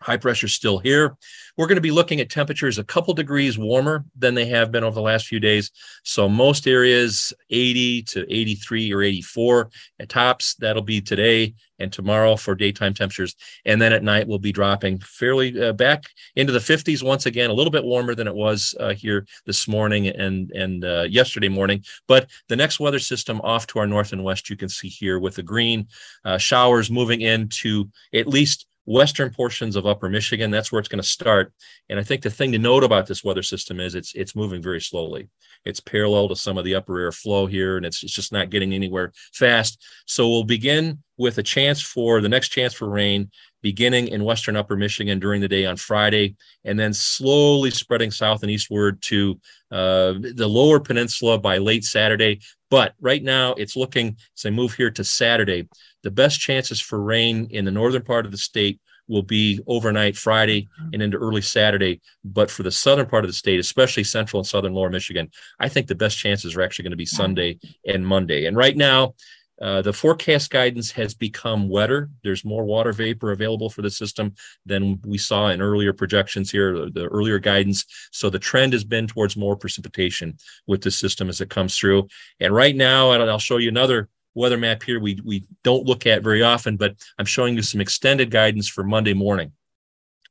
High 0.00 0.16
pressure 0.18 0.48
still 0.48 0.78
here. 0.78 1.16
We're 1.56 1.66
going 1.66 1.76
to 1.76 1.82
be 1.82 1.90
looking 1.90 2.20
at 2.20 2.28
temperatures 2.28 2.78
a 2.78 2.84
couple 2.84 3.14
degrees 3.14 3.56
warmer 3.56 4.04
than 4.18 4.34
they 4.34 4.46
have 4.46 4.70
been 4.70 4.84
over 4.84 4.94
the 4.94 5.00
last 5.00 5.26
few 5.26 5.40
days. 5.40 5.70
So 6.02 6.28
most 6.28 6.66
areas 6.66 7.32
80 7.48 8.02
to 8.02 8.34
83 8.34 8.92
or 8.92 9.02
84 9.02 9.70
at 10.00 10.08
tops. 10.10 10.56
That'll 10.56 10.82
be 10.82 11.00
today 11.00 11.54
and 11.84 11.92
tomorrow 11.92 12.34
for 12.34 12.56
daytime 12.56 12.94
temperatures. 12.94 13.36
And 13.64 13.80
then 13.80 13.92
at 13.92 14.02
night 14.02 14.26
we'll 14.26 14.40
be 14.40 14.52
dropping 14.52 14.98
fairly 14.98 15.60
uh, 15.60 15.72
back 15.72 16.04
into 16.34 16.52
the 16.52 16.58
50s 16.58 17.04
once 17.04 17.26
again, 17.26 17.50
a 17.50 17.54
little 17.54 17.70
bit 17.70 17.84
warmer 17.84 18.16
than 18.16 18.26
it 18.26 18.34
was 18.34 18.74
uh, 18.80 18.94
here 18.94 19.26
this 19.46 19.68
morning 19.68 20.08
and 20.08 20.50
and 20.50 20.84
uh, 20.84 21.02
yesterday 21.02 21.48
morning. 21.48 21.84
But 22.08 22.28
the 22.48 22.56
next 22.56 22.80
weather 22.80 22.98
system 22.98 23.40
off 23.44 23.68
to 23.68 23.78
our 23.78 23.86
north 23.86 24.12
and 24.12 24.24
west, 24.24 24.50
you 24.50 24.56
can 24.56 24.68
see 24.68 24.88
here 24.88 25.20
with 25.20 25.36
the 25.36 25.42
green 25.42 25.86
uh, 26.24 26.38
showers 26.38 26.90
moving 26.90 27.20
into 27.20 27.88
at 28.12 28.26
least 28.26 28.66
western 28.86 29.30
portions 29.30 29.76
of 29.76 29.86
upper 29.86 30.08
Michigan. 30.08 30.50
That's 30.50 30.70
where 30.70 30.78
it's 30.78 30.88
going 30.88 31.02
to 31.02 31.08
start. 31.08 31.52
And 31.88 31.98
I 31.98 32.02
think 32.02 32.22
the 32.22 32.30
thing 32.30 32.52
to 32.52 32.58
note 32.58 32.84
about 32.84 33.06
this 33.06 33.24
weather 33.24 33.42
system 33.42 33.80
is 33.80 33.94
it's 33.94 34.14
it's 34.14 34.36
moving 34.36 34.62
very 34.62 34.80
slowly. 34.80 35.28
It's 35.64 35.80
parallel 35.80 36.28
to 36.28 36.36
some 36.36 36.58
of 36.58 36.64
the 36.64 36.74
upper 36.74 37.00
air 37.00 37.12
flow 37.12 37.46
here, 37.46 37.76
and 37.76 37.86
it's, 37.86 38.02
it's 38.02 38.12
just 38.12 38.32
not 38.32 38.50
getting 38.50 38.74
anywhere 38.74 39.12
fast. 39.32 39.82
So 40.06 40.28
we'll 40.28 40.44
begin 40.44 41.02
with 41.16 41.38
a 41.38 41.42
chance 41.42 41.80
for 41.80 42.20
the 42.20 42.28
next 42.28 42.48
chance 42.48 42.74
for 42.74 42.88
rain 42.88 43.30
beginning 43.62 44.08
in 44.08 44.24
western 44.24 44.56
upper 44.56 44.76
Michigan 44.76 45.18
during 45.18 45.40
the 45.40 45.48
day 45.48 45.64
on 45.64 45.76
Friday, 45.76 46.36
and 46.64 46.78
then 46.78 46.92
slowly 46.92 47.70
spreading 47.70 48.10
south 48.10 48.42
and 48.42 48.50
eastward 48.50 49.00
to 49.00 49.40
uh, 49.70 50.12
the 50.34 50.46
lower 50.46 50.78
peninsula 50.78 51.38
by 51.38 51.56
late 51.56 51.82
Saturday. 51.82 52.40
But 52.68 52.94
right 53.00 53.22
now, 53.22 53.54
it's 53.54 53.74
looking 53.74 54.16
as 54.36 54.44
I 54.44 54.50
move 54.50 54.74
here 54.74 54.90
to 54.90 55.02
Saturday, 55.02 55.66
the 56.02 56.10
best 56.10 56.40
chances 56.40 56.80
for 56.80 57.02
rain 57.02 57.48
in 57.50 57.64
the 57.64 57.70
northern 57.70 58.02
part 58.02 58.26
of 58.26 58.32
the 58.32 58.38
state 58.38 58.80
will 59.08 59.22
be 59.22 59.60
overnight 59.66 60.16
Friday 60.16 60.68
and 60.92 61.02
into 61.02 61.16
early 61.16 61.42
Saturday. 61.42 62.00
But 62.24 62.50
for 62.50 62.62
the 62.62 62.70
southern 62.70 63.06
part 63.06 63.24
of 63.24 63.30
the 63.30 63.34
state, 63.34 63.60
especially 63.60 64.04
central 64.04 64.40
and 64.40 64.46
southern 64.46 64.74
lower 64.74 64.90
Michigan, 64.90 65.30
I 65.58 65.68
think 65.68 65.86
the 65.86 65.94
best 65.94 66.18
chances 66.18 66.56
are 66.56 66.62
actually 66.62 66.84
going 66.84 66.92
to 66.92 66.96
be 66.96 67.06
Sunday 67.06 67.58
and 67.86 68.06
Monday. 68.06 68.46
And 68.46 68.56
right 68.56 68.76
now, 68.76 69.14
uh, 69.60 69.82
the 69.82 69.92
forecast 69.92 70.50
guidance 70.50 70.90
has 70.92 71.14
become 71.14 71.68
wetter. 71.68 72.10
There's 72.22 72.44
more 72.44 72.64
water 72.64 72.92
vapor 72.92 73.32
available 73.32 73.70
for 73.70 73.82
the 73.82 73.90
system 73.90 74.34
than 74.66 75.00
we 75.06 75.18
saw 75.18 75.48
in 75.48 75.62
earlier 75.62 75.92
projections 75.92 76.50
here, 76.50 76.76
the, 76.76 76.90
the 76.90 77.06
earlier 77.06 77.38
guidance. 77.38 77.84
So 78.10 78.30
the 78.30 78.38
trend 78.38 78.72
has 78.72 78.84
been 78.84 79.06
towards 79.06 79.36
more 79.36 79.56
precipitation 79.56 80.36
with 80.66 80.82
the 80.82 80.90
system 80.90 81.28
as 81.28 81.40
it 81.40 81.50
comes 81.50 81.76
through. 81.76 82.08
And 82.40 82.54
right 82.54 82.74
now, 82.74 83.12
and 83.12 83.22
I'll 83.22 83.38
show 83.38 83.58
you 83.58 83.68
another 83.68 84.08
weather 84.34 84.58
map 84.58 84.82
here 84.82 84.98
we, 84.98 85.20
we 85.24 85.44
don't 85.62 85.86
look 85.86 86.06
at 86.06 86.22
very 86.22 86.42
often, 86.42 86.76
but 86.76 86.96
I'm 87.18 87.24
showing 87.24 87.54
you 87.54 87.62
some 87.62 87.80
extended 87.80 88.30
guidance 88.30 88.68
for 88.68 88.82
Monday 88.82 89.14
morning. 89.14 89.52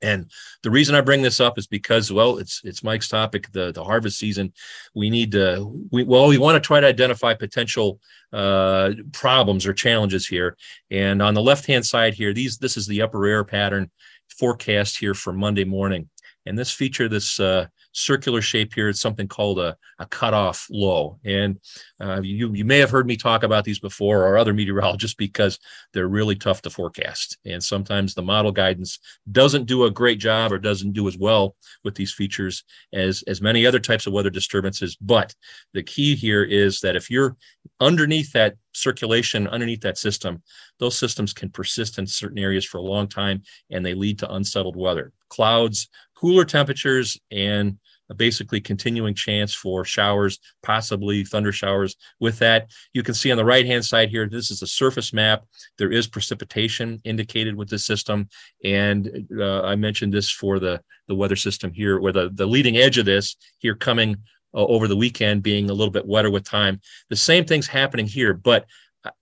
And 0.03 0.29
the 0.61 0.69
reason 0.69 0.95
I 0.95 1.01
bring 1.01 1.21
this 1.21 1.39
up 1.39 1.57
is 1.57 1.65
because, 1.65 2.11
well, 2.11 2.37
it's 2.37 2.61
it's 2.63 2.83
Mike's 2.83 3.07
topic, 3.07 3.51
the 3.51 3.71
the 3.71 3.83
harvest 3.83 4.19
season. 4.19 4.53
We 4.93 5.09
need 5.09 5.31
to, 5.31 5.87
we 5.91 6.03
well, 6.03 6.27
we 6.27 6.37
want 6.37 6.61
to 6.61 6.67
try 6.67 6.79
to 6.81 6.87
identify 6.87 7.33
potential 7.33 7.99
uh, 8.33 8.91
problems 9.13 9.65
or 9.65 9.73
challenges 9.73 10.27
here. 10.27 10.57
And 10.91 11.21
on 11.21 11.33
the 11.33 11.41
left 11.41 11.65
hand 11.65 11.85
side 11.85 12.13
here, 12.13 12.33
these 12.33 12.57
this 12.57 12.77
is 12.77 12.85
the 12.85 13.01
upper 13.01 13.25
air 13.25 13.43
pattern 13.43 13.89
forecast 14.37 14.97
here 14.97 15.13
for 15.13 15.31
Monday 15.31 15.63
morning. 15.63 16.09
And 16.45 16.57
this 16.57 16.71
feature, 16.71 17.07
this 17.07 17.39
uh, 17.39 17.67
circular 17.93 18.41
shape 18.41 18.73
here. 18.73 18.89
It's 18.89 18.99
something 18.99 19.27
called 19.27 19.59
a, 19.59 19.77
a 19.99 20.05
cutoff 20.07 20.67
low. 20.69 21.19
And 21.23 21.59
uh, 22.01 22.21
you, 22.21 22.53
you 22.53 22.65
may 22.65 22.79
have 22.79 22.89
heard 22.89 23.07
me 23.07 23.15
talk 23.15 23.43
about 23.43 23.63
these 23.63 23.79
before 23.79 24.27
or 24.27 24.37
other 24.37 24.53
meteorologists 24.63 25.15
because 25.15 25.59
they're 25.93 26.07
really 26.07 26.35
tough 26.35 26.61
to 26.63 26.69
forecast. 26.69 27.37
And 27.45 27.63
sometimes 27.63 28.13
the 28.13 28.21
model 28.21 28.51
guidance 28.51 28.99
doesn't 29.31 29.65
do 29.65 29.85
a 29.85 29.91
great 29.91 30.19
job 30.19 30.51
or 30.51 30.59
doesn't 30.59 30.93
do 30.93 31.07
as 31.07 31.17
well 31.17 31.55
with 31.83 31.95
these 31.95 32.13
features 32.13 32.63
as, 32.91 33.23
as 33.27 33.41
many 33.41 33.65
other 33.65 33.79
types 33.79 34.07
of 34.07 34.13
weather 34.13 34.29
disturbances. 34.29 34.97
But 34.99 35.33
the 35.73 35.83
key 35.83 36.15
here 36.15 36.43
is 36.43 36.81
that 36.81 36.95
if 36.95 37.09
you're 37.09 37.37
underneath 37.79 38.31
that 38.33 38.55
circulation, 38.73 39.47
underneath 39.47 39.81
that 39.81 39.97
system, 39.97 40.41
those 40.79 40.97
systems 40.97 41.31
can 41.31 41.49
persist 41.49 41.99
in 41.99 42.07
certain 42.07 42.39
areas 42.39 42.65
for 42.65 42.79
a 42.79 42.81
long 42.81 43.07
time 43.07 43.43
and 43.69 43.85
they 43.85 43.93
lead 43.93 44.19
to 44.19 44.33
unsettled 44.33 44.75
weather. 44.75 45.13
Clouds, 45.29 45.89
cooler 46.23 46.45
temperatures, 46.45 47.19
and 47.31 47.77
basically 48.15 48.61
continuing 48.61 49.13
chance 49.13 49.53
for 49.53 49.83
showers, 49.83 50.39
possibly 50.61 51.25
thunder 51.25 51.51
showers. 51.51 51.97
With 52.19 52.39
that, 52.39 52.71
you 52.93 53.03
can 53.03 53.13
see 53.13 53.29
on 53.29 53.37
the 53.37 53.43
right 53.43 53.65
hand 53.65 53.83
side 53.83 54.09
here, 54.09 54.29
this 54.29 54.49
is 54.51 54.61
a 54.61 54.67
surface 54.67 55.11
map. 55.11 55.43
There 55.77 55.91
is 55.91 56.07
precipitation 56.07 57.01
indicated 57.03 57.55
with 57.55 57.69
this 57.69 57.85
system. 57.85 58.29
And 58.63 59.27
uh, 59.37 59.63
I 59.63 59.75
mentioned 59.75 60.13
this 60.13 60.31
for 60.31 60.59
the, 60.59 60.81
the 61.07 61.15
weather 61.15 61.35
system 61.35 61.73
here, 61.73 61.99
where 61.99 62.13
the, 62.13 62.29
the 62.33 62.45
leading 62.45 62.77
edge 62.77 62.97
of 62.97 63.05
this 63.05 63.35
here 63.57 63.75
coming 63.75 64.17
uh, 64.53 64.65
over 64.65 64.87
the 64.87 64.95
weekend 64.95 65.43
being 65.43 65.69
a 65.69 65.73
little 65.73 65.91
bit 65.91 66.07
wetter 66.07 66.29
with 66.29 66.43
time. 66.43 66.79
The 67.09 67.15
same 67.15 67.43
thing's 67.43 67.67
happening 67.67 68.07
here, 68.07 68.33
but 68.33 68.65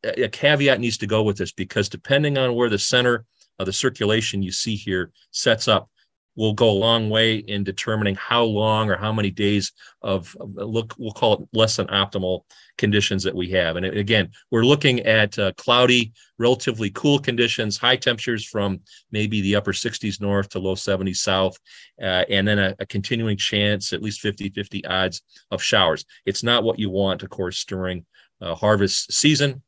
a, 0.03 0.25
a 0.25 0.29
caveat 0.29 0.79
needs 0.79 0.97
to 0.97 1.07
go 1.07 1.23
with 1.23 1.37
this 1.37 1.51
because 1.51 1.89
depending 1.89 2.37
on 2.37 2.53
where 2.53 2.69
the 2.69 2.77
center 2.77 3.25
of 3.57 3.65
the 3.65 3.73
circulation 3.73 4.43
you 4.43 4.51
see 4.51 4.75
here 4.75 5.11
sets 5.31 5.67
up, 5.67 5.89
will 6.35 6.53
go 6.53 6.69
a 6.69 6.71
long 6.71 7.09
way 7.09 7.35
in 7.35 7.63
determining 7.63 8.15
how 8.15 8.43
long 8.43 8.89
or 8.89 8.95
how 8.95 9.11
many 9.11 9.29
days 9.29 9.73
of, 10.01 10.35
look 10.39 10.93
we'll 10.97 11.11
call 11.11 11.33
it 11.33 11.47
less 11.53 11.75
than 11.75 11.87
optimal 11.87 12.41
conditions 12.77 13.23
that 13.23 13.35
we 13.35 13.49
have. 13.51 13.75
And 13.75 13.85
again 13.85 14.29
we're 14.49 14.63
looking 14.63 15.01
at 15.01 15.37
uh, 15.37 15.51
cloudy 15.57 16.13
relatively 16.37 16.89
cool 16.91 17.19
conditions 17.19 17.77
high 17.77 17.95
temperatures 17.95 18.45
from 18.45 18.79
maybe 19.11 19.41
the 19.41 19.55
upper 19.55 19.73
60s 19.73 20.21
north 20.21 20.49
to 20.49 20.59
low 20.59 20.75
70s 20.75 21.17
south 21.17 21.57
uh, 22.01 22.25
and 22.29 22.47
then 22.47 22.59
a, 22.59 22.75
a, 22.79 22.85
continuing 22.85 23.37
chance 23.37 23.93
at 23.93 24.01
least 24.01 24.21
50 24.21 24.49
50 24.49 24.85
odds 24.85 25.21
of 25.51 25.61
showers. 25.61 26.05
It's 26.25 26.43
not 26.43 26.63
what 26.63 26.79
you 26.79 26.89
want 26.89 27.23
of 27.23 27.29
course 27.29 27.63
during 27.65 28.05
uh, 28.41 28.55
harvest 28.55 29.13
season. 29.13 29.61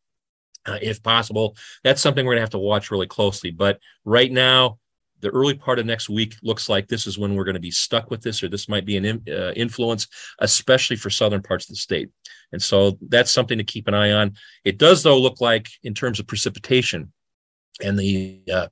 Uh, 0.65 0.79
if 0.81 1.03
possible 1.03 1.57
that's 1.83 2.01
something 2.01 2.25
we're 2.25 2.31
going 2.31 2.37
to 2.37 2.43
have 2.43 2.49
to 2.51 2.57
watch 2.57 2.89
really 2.89 3.07
closely. 3.07 3.51
But 3.51 3.79
right 4.05 4.31
now 4.31 4.79
the 5.23 5.29
early 5.29 5.55
part 5.55 5.79
of 5.79 5.85
next 5.85 6.09
week 6.09 6.35
looks 6.43 6.67
like 6.67 6.87
this 6.87 7.07
is 7.07 7.17
when 7.17 7.33
we're 7.33 7.45
going 7.45 7.55
to 7.55 7.59
be 7.61 7.71
stuck 7.71 8.11
with 8.11 8.21
this, 8.21 8.43
or 8.43 8.49
this 8.49 8.67
might 8.67 8.85
be 8.85 8.97
an 8.97 9.23
uh, 9.27 9.51
influence, 9.55 10.07
especially 10.39 10.97
for 10.97 11.09
southern 11.09 11.41
parts 11.41 11.65
of 11.65 11.69
the 11.69 11.77
state. 11.77 12.09
And 12.51 12.61
so 12.61 12.97
that's 13.07 13.31
something 13.31 13.57
to 13.57 13.63
keep 13.63 13.87
an 13.87 13.93
eye 13.93 14.11
on. 14.11 14.35
It 14.65 14.77
does, 14.77 15.01
though, 15.01 15.17
look 15.17 15.39
like 15.39 15.69
in 15.83 15.93
terms 15.93 16.19
of 16.19 16.27
precipitation 16.27 17.13
and 17.81 17.97
the 17.97 18.41
uh, 18.53 18.67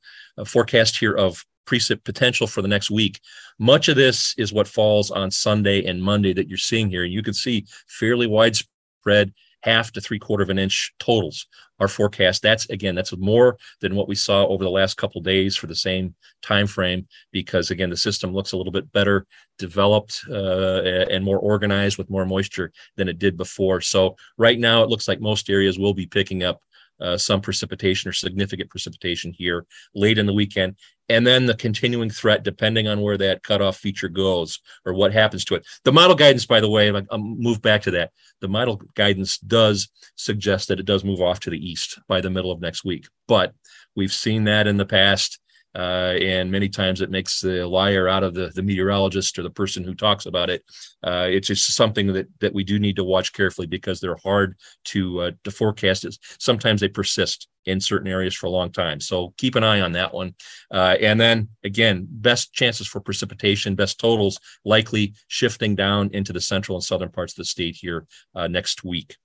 forecast 0.45 0.97
here 0.97 1.15
of 1.15 1.43
precip 1.65 2.03
potential 2.03 2.47
for 2.47 2.61
the 2.61 2.67
next 2.67 2.91
week. 2.91 3.19
Much 3.57 3.87
of 3.87 3.95
this 3.95 4.35
is 4.37 4.51
what 4.51 4.67
falls 4.67 5.09
on 5.09 5.31
Sunday 5.31 5.85
and 5.85 6.03
Monday 6.03 6.33
that 6.33 6.49
you're 6.49 6.57
seeing 6.57 6.89
here. 6.89 7.05
You 7.05 7.23
can 7.23 7.33
see 7.33 7.65
fairly 7.87 8.27
widespread 8.27 9.33
half 9.61 9.91
to 9.93 10.01
three 10.01 10.19
quarter 10.19 10.43
of 10.43 10.49
an 10.49 10.59
inch 10.59 10.93
totals 10.99 11.47
our 11.81 11.87
forecast. 11.87 12.43
That's 12.43 12.69
again, 12.69 12.95
that's 12.95 13.15
more 13.17 13.57
than 13.81 13.95
what 13.95 14.07
we 14.07 14.15
saw 14.15 14.45
over 14.45 14.63
the 14.63 14.69
last 14.69 14.97
couple 14.97 15.19
days 15.19 15.57
for 15.57 15.67
the 15.67 15.75
same 15.75 16.15
time 16.41 16.67
frame, 16.67 17.07
because 17.31 17.71
again, 17.71 17.89
the 17.89 17.97
system 17.97 18.31
looks 18.31 18.51
a 18.51 18.57
little 18.57 18.71
bit 18.71 18.91
better 18.91 19.25
developed 19.57 20.23
uh, 20.29 20.81
and 21.09 21.23
more 21.23 21.39
organized 21.39 21.97
with 21.97 22.09
more 22.09 22.25
moisture 22.25 22.71
than 22.97 23.09
it 23.09 23.19
did 23.19 23.35
before. 23.35 23.81
So 23.81 24.15
right 24.37 24.59
now, 24.59 24.83
it 24.83 24.89
looks 24.89 25.07
like 25.07 25.19
most 25.19 25.49
areas 25.49 25.77
will 25.77 25.93
be 25.93 26.05
picking 26.05 26.43
up 26.43 26.61
uh, 27.01 27.17
some 27.17 27.41
precipitation 27.41 28.09
or 28.09 28.13
significant 28.13 28.69
precipitation 28.69 29.33
here 29.35 29.65
late 29.95 30.17
in 30.17 30.25
the 30.25 30.33
weekend. 30.33 30.75
And 31.09 31.27
then 31.27 31.45
the 31.45 31.55
continuing 31.55 32.09
threat, 32.09 32.43
depending 32.43 32.87
on 32.87 33.01
where 33.01 33.17
that 33.17 33.43
cutoff 33.43 33.75
feature 33.77 34.07
goes 34.07 34.59
or 34.85 34.93
what 34.93 35.11
happens 35.11 35.43
to 35.45 35.55
it. 35.55 35.67
The 35.83 35.91
model 35.91 36.15
guidance, 36.15 36.45
by 36.45 36.61
the 36.61 36.69
way, 36.69 36.89
I'll 36.89 37.17
move 37.17 37.61
back 37.61 37.81
to 37.81 37.91
that. 37.91 38.11
The 38.39 38.47
model 38.47 38.81
guidance 38.95 39.37
does 39.37 39.89
suggest 40.15 40.69
that 40.69 40.79
it 40.79 40.85
does 40.85 41.03
move 41.03 41.21
off 41.21 41.41
to 41.41 41.49
the 41.49 41.59
east 41.59 41.99
by 42.07 42.21
the 42.21 42.29
middle 42.29 42.51
of 42.51 42.61
next 42.61 42.85
week. 42.85 43.07
But 43.27 43.53
we've 43.93 44.13
seen 44.13 44.45
that 44.45 44.67
in 44.67 44.77
the 44.77 44.85
past 44.85 45.40
uh, 45.75 46.15
and 46.21 46.51
many 46.51 46.69
times 46.69 47.01
it 47.01 47.09
makes 47.09 47.41
the 47.41 47.65
liar 47.65 48.07
out 48.07 48.23
of 48.23 48.33
the, 48.33 48.51
the 48.55 48.63
meteorologist 48.63 49.37
or 49.39 49.43
the 49.43 49.49
person 49.49 49.83
who 49.83 49.95
talks 49.95 50.25
about 50.25 50.49
it. 50.49 50.63
Uh, 51.03 51.27
it's 51.29 51.47
just 51.47 51.75
something 51.75 52.07
that, 52.07 52.27
that 52.39 52.53
we 52.53 52.63
do 52.63 52.79
need 52.79 52.95
to 52.95 53.03
watch 53.03 53.33
carefully 53.33 53.67
because 53.67 53.99
they're 53.99 54.17
hard 54.23 54.57
to 54.85 55.21
uh, 55.21 55.31
to 55.43 55.51
forecast. 55.51 56.05
It. 56.05 56.17
Sometimes 56.39 56.81
they 56.81 56.87
persist 56.87 57.47
in 57.65 57.79
certain 57.79 58.07
areas 58.07 58.35
for 58.35 58.47
a 58.47 58.51
long 58.51 58.71
time. 58.71 58.99
So 58.99 59.33
keep 59.37 59.55
an 59.55 59.63
eye 59.63 59.81
on 59.81 59.91
that 59.93 60.13
one. 60.13 60.33
Uh, 60.71 60.95
and 60.99 61.19
then 61.19 61.49
again, 61.63 62.07
best 62.09 62.53
chances 62.53 62.87
for 62.87 62.99
precipitation, 62.99 63.75
best 63.75 63.99
totals 63.99 64.39
likely 64.65 65.13
shifting 65.27 65.75
down 65.75 66.09
into 66.13 66.33
the 66.33 66.41
central 66.41 66.77
and 66.77 66.83
southern 66.83 67.09
parts 67.09 67.33
of 67.33 67.37
the 67.37 67.45
state 67.45 67.77
here 67.79 68.07
uh, 68.35 68.47
next 68.47 68.83
week. 68.83 69.15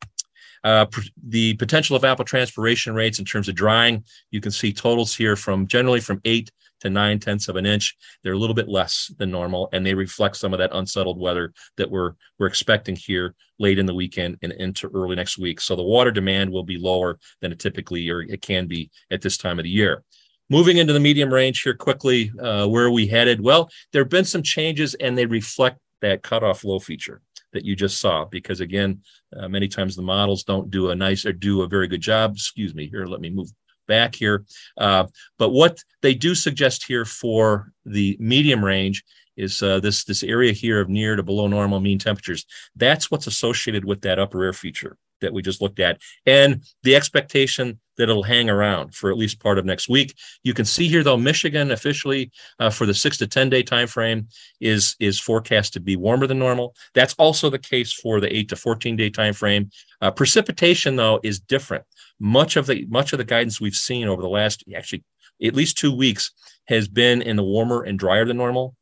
Uh, 0.66 0.84
the 1.28 1.54
potential 1.54 1.94
of 1.94 2.02
evapotranspiration 2.02 2.92
rates 2.92 3.20
in 3.20 3.24
terms 3.24 3.48
of 3.48 3.54
drying, 3.54 4.02
you 4.32 4.40
can 4.40 4.50
see 4.50 4.72
totals 4.72 5.14
here 5.14 5.36
from 5.36 5.64
generally 5.68 6.00
from 6.00 6.20
eight 6.24 6.50
to 6.80 6.90
nine 6.90 7.20
tenths 7.20 7.46
of 7.46 7.54
an 7.54 7.64
inch. 7.64 7.96
They're 8.24 8.32
a 8.32 8.38
little 8.38 8.52
bit 8.52 8.68
less 8.68 9.12
than 9.16 9.30
normal, 9.30 9.68
and 9.72 9.86
they 9.86 9.94
reflect 9.94 10.34
some 10.34 10.52
of 10.52 10.58
that 10.58 10.74
unsettled 10.74 11.20
weather 11.20 11.52
that 11.76 11.88
we're 11.88 12.14
we're 12.40 12.48
expecting 12.48 12.96
here 12.96 13.36
late 13.60 13.78
in 13.78 13.86
the 13.86 13.94
weekend 13.94 14.38
and 14.42 14.50
into 14.54 14.90
early 14.92 15.14
next 15.14 15.38
week. 15.38 15.60
So 15.60 15.76
the 15.76 15.84
water 15.84 16.10
demand 16.10 16.50
will 16.50 16.64
be 16.64 16.78
lower 16.78 17.20
than 17.40 17.52
it 17.52 17.60
typically 17.60 18.10
or 18.10 18.22
it 18.22 18.42
can 18.42 18.66
be 18.66 18.90
at 19.12 19.22
this 19.22 19.36
time 19.36 19.60
of 19.60 19.62
the 19.62 19.70
year. 19.70 20.02
Moving 20.50 20.78
into 20.78 20.92
the 20.92 20.98
medium 20.98 21.32
range 21.32 21.62
here 21.62 21.74
quickly, 21.74 22.32
uh, 22.42 22.66
where 22.66 22.86
are 22.86 22.90
we 22.90 23.06
headed? 23.06 23.40
Well, 23.40 23.70
there 23.92 24.02
have 24.02 24.10
been 24.10 24.24
some 24.24 24.42
changes, 24.42 24.94
and 24.94 25.16
they 25.16 25.26
reflect 25.26 25.78
that 26.00 26.24
cutoff 26.24 26.64
low 26.64 26.80
feature 26.80 27.22
that 27.52 27.64
you 27.64 27.76
just 27.76 28.00
saw 28.00 28.24
because 28.24 28.60
again 28.60 29.00
uh, 29.36 29.48
many 29.48 29.68
times 29.68 29.96
the 29.96 30.02
models 30.02 30.44
don't 30.44 30.70
do 30.70 30.90
a 30.90 30.94
nice 30.94 31.24
or 31.24 31.32
do 31.32 31.62
a 31.62 31.68
very 31.68 31.88
good 31.88 32.00
job. 32.00 32.32
Excuse 32.32 32.74
me 32.74 32.88
here 32.88 33.06
let 33.06 33.20
me 33.20 33.30
move 33.30 33.48
back 33.86 34.14
here. 34.14 34.44
Uh, 34.76 35.06
but 35.38 35.50
what 35.50 35.82
they 36.02 36.14
do 36.14 36.34
suggest 36.34 36.86
here 36.86 37.04
for 37.04 37.72
the 37.84 38.16
medium 38.20 38.64
range 38.64 39.04
is 39.36 39.62
uh, 39.62 39.80
this 39.80 40.04
this 40.04 40.22
area 40.22 40.52
here 40.52 40.80
of 40.80 40.88
near 40.88 41.16
to 41.16 41.22
below 41.22 41.46
normal 41.46 41.80
mean 41.80 41.98
temperatures. 41.98 42.44
That's 42.74 43.10
what's 43.10 43.26
associated 43.26 43.84
with 43.84 44.02
that 44.02 44.18
upper 44.18 44.44
air 44.44 44.52
feature 44.52 44.96
that 45.20 45.32
we 45.32 45.42
just 45.42 45.60
looked 45.60 45.80
at 45.80 46.00
and 46.26 46.62
the 46.82 46.94
expectation 46.94 47.78
that 47.96 48.08
it'll 48.08 48.22
hang 48.22 48.50
around 48.50 48.94
for 48.94 49.10
at 49.10 49.16
least 49.16 49.40
part 49.40 49.58
of 49.58 49.64
next 49.64 49.88
week. 49.88 50.14
You 50.42 50.54
can 50.54 50.64
see 50.64 50.88
here, 50.88 51.02
though, 51.02 51.16
Michigan 51.16 51.70
officially 51.70 52.30
uh, 52.58 52.70
for 52.70 52.86
the 52.86 52.94
six 52.94 53.16
to 53.18 53.26
ten 53.26 53.50
day 53.50 53.62
time 53.62 53.86
frame 53.86 54.28
is 54.60 54.96
is 55.00 55.20
forecast 55.20 55.72
to 55.74 55.80
be 55.80 55.96
warmer 55.96 56.26
than 56.26 56.38
normal. 56.38 56.74
That's 56.94 57.14
also 57.14 57.50
the 57.50 57.58
case 57.58 57.92
for 57.92 58.20
the 58.20 58.34
eight 58.34 58.48
to 58.50 58.56
fourteen 58.56 58.96
day 58.96 59.10
time 59.10 59.34
frame. 59.34 59.70
Uh, 60.00 60.10
precipitation, 60.10 60.96
though, 60.96 61.20
is 61.22 61.40
different. 61.40 61.84
Much 62.18 62.56
of 62.56 62.66
the 62.66 62.86
much 62.88 63.12
of 63.12 63.18
the 63.18 63.24
guidance 63.24 63.60
we've 63.60 63.74
seen 63.74 64.08
over 64.08 64.22
the 64.22 64.28
last 64.28 64.64
actually 64.76 65.04
at 65.42 65.54
least 65.54 65.76
two 65.76 65.94
weeks 65.94 66.32
has 66.66 66.88
been 66.88 67.20
in 67.22 67.36
the 67.36 67.44
warmer 67.44 67.82
and 67.82 67.98
drier 67.98 68.24
than 68.24 68.36
normal 68.36 68.74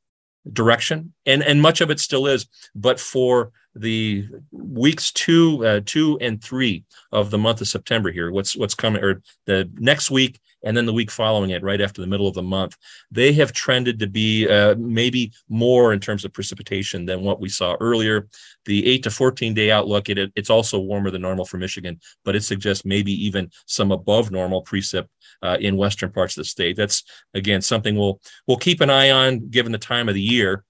direction, 0.53 1.15
and 1.27 1.43
and 1.43 1.63
much 1.63 1.81
of 1.81 1.91
it 1.91 2.01
still 2.01 2.27
is. 2.27 2.47
But 2.75 3.01
for 3.01 3.53
the 3.75 4.29
weeks 4.53 5.13
two, 5.13 5.65
uh, 5.67 5.81
two 5.85 6.19
and 6.21 6.43
three 6.43 6.85
of 7.13 7.31
the 7.31 7.39
month 7.39 7.61
of 7.61 7.69
September 7.69 8.11
here, 8.11 8.31
what's 8.31 8.57
what's 8.57 8.75
coming, 8.75 9.03
or 9.03 9.23
the 9.47 9.71
next 9.79 10.11
week 10.11 10.41
and 10.65 10.77
then 10.77 10.87
the 10.87 10.93
week 10.93 11.11
following 11.11 11.51
it, 11.51 11.63
right 11.63 11.81
after 11.81 12.01
the 12.01 12.07
middle 12.07 12.27
of 12.27 12.35
the 12.35 12.43
month, 12.43 12.77
they 13.11 13.33
have 13.35 13.53
trended 13.53 13.99
to 13.99 14.07
be 14.07 14.49
uh, 14.49 14.75
maybe 14.79 15.33
more 15.49 15.93
in 15.93 16.01
terms 16.01 16.25
of 16.25 16.33
precipitation 16.33 17.05
than 17.05 17.21
what 17.21 17.39
we 17.39 17.49
saw 17.49 17.77
earlier. 17.81 18.27
The 18.65 18.85
eight 18.87 19.03
to 19.05 19.11
14 19.11 19.53
day 19.55 19.71
outlook, 19.71 20.09
it, 20.09 20.33
it's 20.35 20.51
also 20.51 20.81
warmer 20.81 21.11
than 21.11 21.23
normal 21.23 21.45
for 21.45 21.59
Michigan, 21.59 22.01
but 22.25 22.35
it 22.35 22.43
suggests 22.43 22.85
maybe 22.85 23.13
even 23.27 23.51
some 23.67 23.93
above 23.93 24.31
normal 24.31 24.65
precip 24.65 25.07
uh, 25.43 25.59
in 25.61 25.77
western 25.77 26.11
parts 26.11 26.37
of 26.37 26.41
the 26.41 26.49
state. 26.49 26.77
That's 26.77 27.05
again 27.35 27.61
something 27.61 27.97
we'll 27.97 28.21
we'll 28.49 28.57
keep 28.57 28.81
an 28.81 28.91
eye 28.91 29.11
on 29.11 29.51
given 29.51 29.71
the 29.71 29.79
time 29.79 30.09
of 30.09 30.15
the 30.15 30.23
year. 30.23 30.65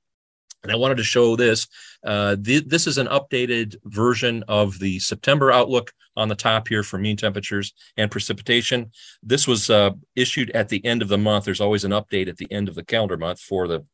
And 0.64 0.72
I 0.72 0.76
wanted 0.76 0.96
to 0.96 1.04
show 1.04 1.36
this. 1.36 1.68
Uh, 2.04 2.36
th- 2.36 2.64
this 2.66 2.86
is 2.86 2.98
an 2.98 3.06
updated 3.06 3.76
version 3.84 4.42
of 4.48 4.78
the 4.78 4.98
September 4.98 5.52
outlook 5.52 5.92
on 6.16 6.28
the 6.28 6.34
top 6.34 6.68
here 6.68 6.82
for 6.82 6.98
mean 6.98 7.16
temperatures 7.16 7.74
and 7.96 8.10
precipitation. 8.10 8.90
This 9.22 9.46
was 9.46 9.68
uh, 9.68 9.90
issued 10.16 10.50
at 10.52 10.70
the 10.70 10.84
end 10.84 11.02
of 11.02 11.08
the 11.08 11.18
month. 11.18 11.44
There's 11.44 11.60
always 11.60 11.84
an 11.84 11.92
update 11.92 12.28
at 12.28 12.38
the 12.38 12.50
end 12.50 12.68
of 12.68 12.74
the 12.74 12.84
calendar 12.84 13.16
month 13.16 13.40
for 13.40 13.68
the 13.68 13.84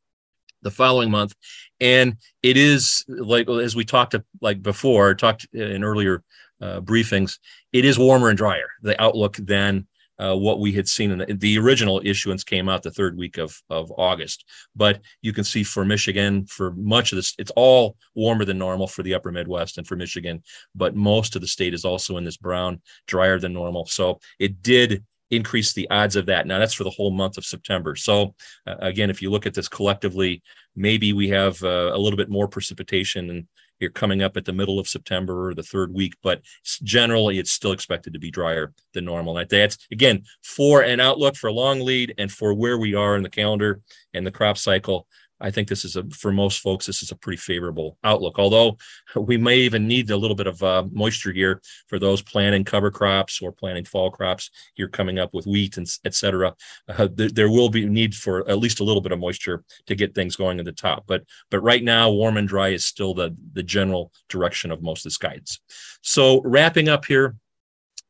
the 0.62 0.70
following 0.70 1.10
month, 1.10 1.34
and 1.80 2.16
it 2.42 2.58
is 2.58 3.02
like 3.08 3.48
as 3.48 3.74
we 3.74 3.82
talked 3.82 4.12
to, 4.12 4.22
like 4.42 4.62
before, 4.62 5.14
talked 5.14 5.46
in 5.54 5.82
earlier 5.82 6.22
uh, 6.60 6.80
briefings. 6.82 7.38
It 7.72 7.86
is 7.86 7.98
warmer 7.98 8.28
and 8.28 8.36
drier. 8.36 8.68
The 8.82 9.00
outlook 9.00 9.36
than 9.36 9.86
uh, 10.20 10.36
what 10.36 10.60
we 10.60 10.70
had 10.72 10.86
seen 10.86 11.10
in 11.10 11.18
the, 11.18 11.34
the, 11.34 11.58
original 11.58 12.02
issuance 12.04 12.44
came 12.44 12.68
out 12.68 12.82
the 12.82 12.90
third 12.90 13.16
week 13.16 13.38
of, 13.38 13.60
of 13.70 13.90
August. 13.96 14.44
But 14.76 15.00
you 15.22 15.32
can 15.32 15.44
see 15.44 15.62
for 15.62 15.84
Michigan, 15.84 16.44
for 16.44 16.72
much 16.72 17.12
of 17.12 17.16
this, 17.16 17.34
it's 17.38 17.52
all 17.56 17.96
warmer 18.14 18.44
than 18.44 18.58
normal 18.58 18.86
for 18.86 19.02
the 19.02 19.14
upper 19.14 19.32
Midwest 19.32 19.78
and 19.78 19.86
for 19.86 19.96
Michigan. 19.96 20.42
But 20.74 20.94
most 20.94 21.36
of 21.36 21.40
the 21.40 21.48
state 21.48 21.72
is 21.72 21.86
also 21.86 22.18
in 22.18 22.24
this 22.24 22.36
brown, 22.36 22.82
drier 23.06 23.38
than 23.38 23.54
normal. 23.54 23.86
So 23.86 24.20
it 24.38 24.62
did 24.62 25.04
increase 25.30 25.72
the 25.72 25.88
odds 25.90 26.16
of 26.16 26.26
that. 26.26 26.46
Now 26.46 26.58
that's 26.58 26.74
for 26.74 26.84
the 26.84 26.90
whole 26.90 27.12
month 27.12 27.38
of 27.38 27.44
September. 27.44 27.96
So 27.96 28.34
uh, 28.66 28.76
again, 28.80 29.08
if 29.08 29.22
you 29.22 29.30
look 29.30 29.46
at 29.46 29.54
this 29.54 29.68
collectively, 29.68 30.42
maybe 30.76 31.12
we 31.12 31.28
have 31.30 31.62
uh, 31.62 31.92
a 31.94 31.98
little 31.98 32.16
bit 32.16 32.28
more 32.28 32.48
precipitation 32.48 33.30
and 33.30 33.46
you're 33.80 33.90
coming 33.90 34.22
up 34.22 34.36
at 34.36 34.44
the 34.44 34.52
middle 34.52 34.78
of 34.78 34.88
September 34.88 35.48
or 35.48 35.54
the 35.54 35.62
third 35.62 35.92
week, 35.92 36.14
but 36.22 36.42
generally 36.82 37.38
it's 37.38 37.52
still 37.52 37.72
expected 37.72 38.12
to 38.12 38.18
be 38.18 38.30
drier 38.30 38.72
than 38.92 39.04
normal. 39.04 39.38
And 39.38 39.48
that's 39.48 39.78
again 39.90 40.22
for 40.42 40.82
an 40.82 41.00
outlook 41.00 41.36
for 41.36 41.50
long 41.50 41.80
lead 41.80 42.14
and 42.18 42.30
for 42.30 42.54
where 42.54 42.78
we 42.78 42.94
are 42.94 43.16
in 43.16 43.22
the 43.22 43.30
calendar 43.30 43.80
and 44.14 44.26
the 44.26 44.30
crop 44.30 44.58
cycle. 44.58 45.06
I 45.40 45.50
think 45.50 45.68
this 45.68 45.84
is 45.84 45.96
a 45.96 46.04
for 46.10 46.32
most 46.32 46.60
folks 46.60 46.86
this 46.86 47.02
is 47.02 47.10
a 47.10 47.16
pretty 47.16 47.38
favorable 47.38 47.98
outlook. 48.04 48.38
Although 48.38 48.76
we 49.16 49.36
may 49.36 49.58
even 49.58 49.86
need 49.86 50.10
a 50.10 50.16
little 50.16 50.36
bit 50.36 50.46
of 50.46 50.62
uh, 50.62 50.84
moisture 50.92 51.32
here 51.32 51.60
for 51.88 51.98
those 51.98 52.22
planting 52.22 52.64
cover 52.64 52.90
crops 52.90 53.40
or 53.40 53.52
planting 53.52 53.84
fall 53.84 54.10
crops 54.10 54.50
here 54.74 54.88
coming 54.88 55.18
up 55.18 55.32
with 55.32 55.46
wheat 55.46 55.76
and 55.76 55.88
etc. 56.04 56.54
Uh, 56.88 57.08
th- 57.08 57.32
there 57.32 57.50
will 57.50 57.68
be 57.68 57.86
need 57.86 58.14
for 58.14 58.48
at 58.48 58.58
least 58.58 58.80
a 58.80 58.84
little 58.84 59.02
bit 59.02 59.12
of 59.12 59.18
moisture 59.18 59.64
to 59.86 59.94
get 59.94 60.14
things 60.14 60.36
going 60.36 60.58
at 60.58 60.64
the 60.64 60.72
top. 60.72 61.04
But 61.06 61.24
but 61.50 61.60
right 61.60 61.82
now 61.82 62.10
warm 62.10 62.36
and 62.36 62.48
dry 62.48 62.68
is 62.68 62.84
still 62.84 63.14
the 63.14 63.34
the 63.52 63.62
general 63.62 64.12
direction 64.28 64.70
of 64.70 64.82
most 64.82 65.00
of 65.00 65.10
this 65.10 65.18
guidance. 65.18 65.60
So 66.02 66.40
wrapping 66.44 66.88
up 66.88 67.04
here, 67.04 67.36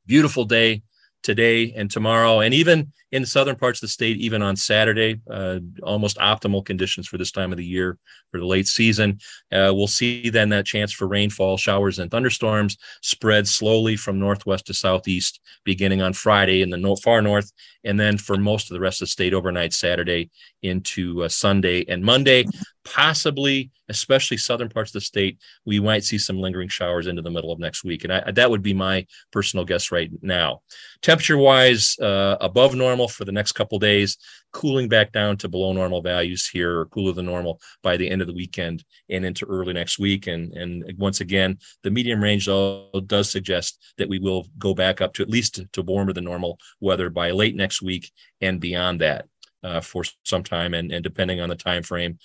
beautiful 0.07 0.45
day 0.45 0.83
today 1.22 1.72
and 1.76 1.91
tomorrow, 1.91 2.41
and 2.41 2.55
even 2.55 2.93
in 3.12 3.22
the 3.22 3.28
southern 3.28 3.56
parts 3.56 3.78
of 3.78 3.82
the 3.82 3.88
state, 3.88 4.16
even 4.18 4.42
on 4.42 4.56
Saturday, 4.56 5.20
uh, 5.30 5.58
almost 5.82 6.18
optimal 6.18 6.64
conditions 6.64 7.08
for 7.08 7.18
this 7.18 7.32
time 7.32 7.50
of 7.52 7.58
the 7.58 7.64
year 7.64 7.98
for 8.30 8.38
the 8.38 8.46
late 8.46 8.68
season. 8.68 9.18
Uh, 9.50 9.72
we'll 9.74 9.86
see 9.86 10.30
then 10.30 10.48
that 10.50 10.66
chance 10.66 10.92
for 10.92 11.08
rainfall, 11.08 11.56
showers, 11.56 11.98
and 11.98 12.11
thunderstorms 12.11 12.76
spread 13.02 13.48
slowly 13.48 13.96
from 13.96 14.18
northwest 14.18 14.66
to 14.66 14.74
southeast 14.74 15.40
beginning 15.64 16.02
on 16.02 16.12
Friday 16.12 16.62
in 16.62 16.70
the 16.70 16.96
far 17.02 17.22
north, 17.22 17.52
and 17.84 17.98
then 17.98 18.18
for 18.18 18.36
most 18.36 18.70
of 18.70 18.74
the 18.74 18.80
rest 18.80 19.00
of 19.00 19.06
the 19.06 19.11
state 19.11 19.34
overnight 19.34 19.72
Saturday 19.72 20.30
into 20.62 21.22
uh, 21.22 21.28
Sunday 21.28 21.84
and 21.88 22.04
Monday. 22.04 22.44
Possibly, 22.82 23.70
especially 23.90 24.38
southern 24.38 24.70
parts 24.70 24.90
of 24.90 24.94
the 24.94 25.00
state, 25.02 25.38
we 25.66 25.78
might 25.78 26.02
see 26.02 26.16
some 26.16 26.38
lingering 26.38 26.68
showers 26.68 27.06
into 27.06 27.20
the 27.20 27.30
middle 27.30 27.52
of 27.52 27.58
next 27.58 27.84
week, 27.84 28.04
and 28.04 28.12
I, 28.12 28.30
that 28.32 28.50
would 28.50 28.62
be 28.62 28.72
my 28.72 29.06
personal 29.30 29.66
guess 29.66 29.92
right 29.92 30.11
now. 30.22 30.62
Temperature 31.02 31.36
wise, 31.36 31.98
uh, 31.98 32.36
above 32.40 32.74
normal 32.74 32.99
for 33.09 33.24
the 33.24 33.32
next 33.32 33.53
couple 33.53 33.78
days 33.78 34.16
cooling 34.53 34.88
back 34.88 35.12
down 35.12 35.36
to 35.36 35.48
below 35.48 35.72
normal 35.72 36.03
values 36.03 36.48
here 36.48 36.80
or 36.80 36.86
cooler 36.86 37.12
than 37.12 37.26
normal 37.26 37.61
by 37.82 37.96
the 37.96 38.09
end 38.09 38.20
of 38.20 38.26
the 38.26 38.34
weekend 38.34 38.84
and 39.09 39.24
into 39.24 39.46
early 39.46 39.72
next 39.72 39.98
week. 39.98 40.26
And, 40.26 40.53
and 40.55 40.84
once 40.98 41.20
again, 41.20 41.59
the 41.82 41.90
medium 41.90 42.22
range 42.22 42.46
though 42.46 42.90
does 43.07 43.30
suggest 43.30 43.78
that 43.98 44.09
we 44.09 44.18
will 44.18 44.46
go 44.59 44.74
back 44.74 45.01
up 45.01 45.12
to 45.14 45.22
at 45.22 45.30
least 45.30 45.61
to 45.72 45.82
warmer 45.82 46.12
than 46.12 46.24
normal 46.24 46.59
weather 46.80 47.11
by 47.11 47.30
late 47.30 47.57
next 47.57 47.82
week 47.82 48.11
and 48.40 48.61
beyond 48.61 49.01
that 49.01 49.26
uh, 49.62 49.80
for 49.80 50.05
some 50.24 50.42
time. 50.42 50.74
And, 50.74 50.90
and 50.92 51.05
depending 51.05 51.40
on 51.40 51.48
the 51.48 51.57
time 51.57 51.82
frame, 51.82 52.18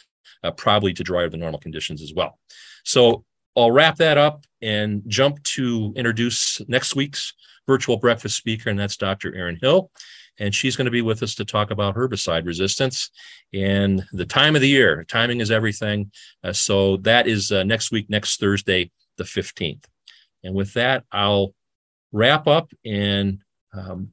uh, 0.43 0.51
probably 0.51 0.93
to 0.93 1.03
drier 1.03 1.30
than 1.30 1.39
normal 1.39 1.59
conditions 1.59 2.01
as 2.01 2.13
well. 2.13 2.39
So 2.84 3.23
I'll 3.55 3.71
wrap 3.71 3.97
that 3.97 4.17
up 4.17 4.45
and 4.61 5.03
jump 5.07 5.41
to 5.43 5.93
introduce 5.95 6.61
next 6.67 6.95
week's 6.95 7.34
virtual 7.67 7.97
breakfast 7.97 8.36
speaker, 8.36 8.69
and 8.69 8.80
that's 8.80 8.97
Dr. 8.97 9.34
Erin 9.34 9.57
Hill 9.61 9.89
and 10.39 10.53
she's 10.53 10.75
going 10.75 10.86
to 10.86 10.91
be 10.91 11.01
with 11.01 11.23
us 11.23 11.36
to 11.36 11.45
talk 11.45 11.71
about 11.71 11.95
herbicide 11.95 12.45
resistance 12.45 13.09
and 13.53 14.05
the 14.11 14.25
time 14.25 14.55
of 14.55 14.61
the 14.61 14.67
year. 14.67 15.05
Timing 15.05 15.39
is 15.39 15.51
everything. 15.51 16.11
Uh, 16.43 16.53
so 16.53 16.97
that 16.97 17.27
is 17.27 17.51
uh, 17.51 17.63
next 17.63 17.91
week, 17.91 18.09
next 18.09 18.39
Thursday, 18.39 18.91
the 19.17 19.23
15th. 19.23 19.86
And 20.43 20.53
with 20.53 20.73
that, 20.73 21.05
I'll 21.11 21.53
wrap 22.11 22.47
up 22.47 22.71
and 22.86 23.39
um, 23.73 24.11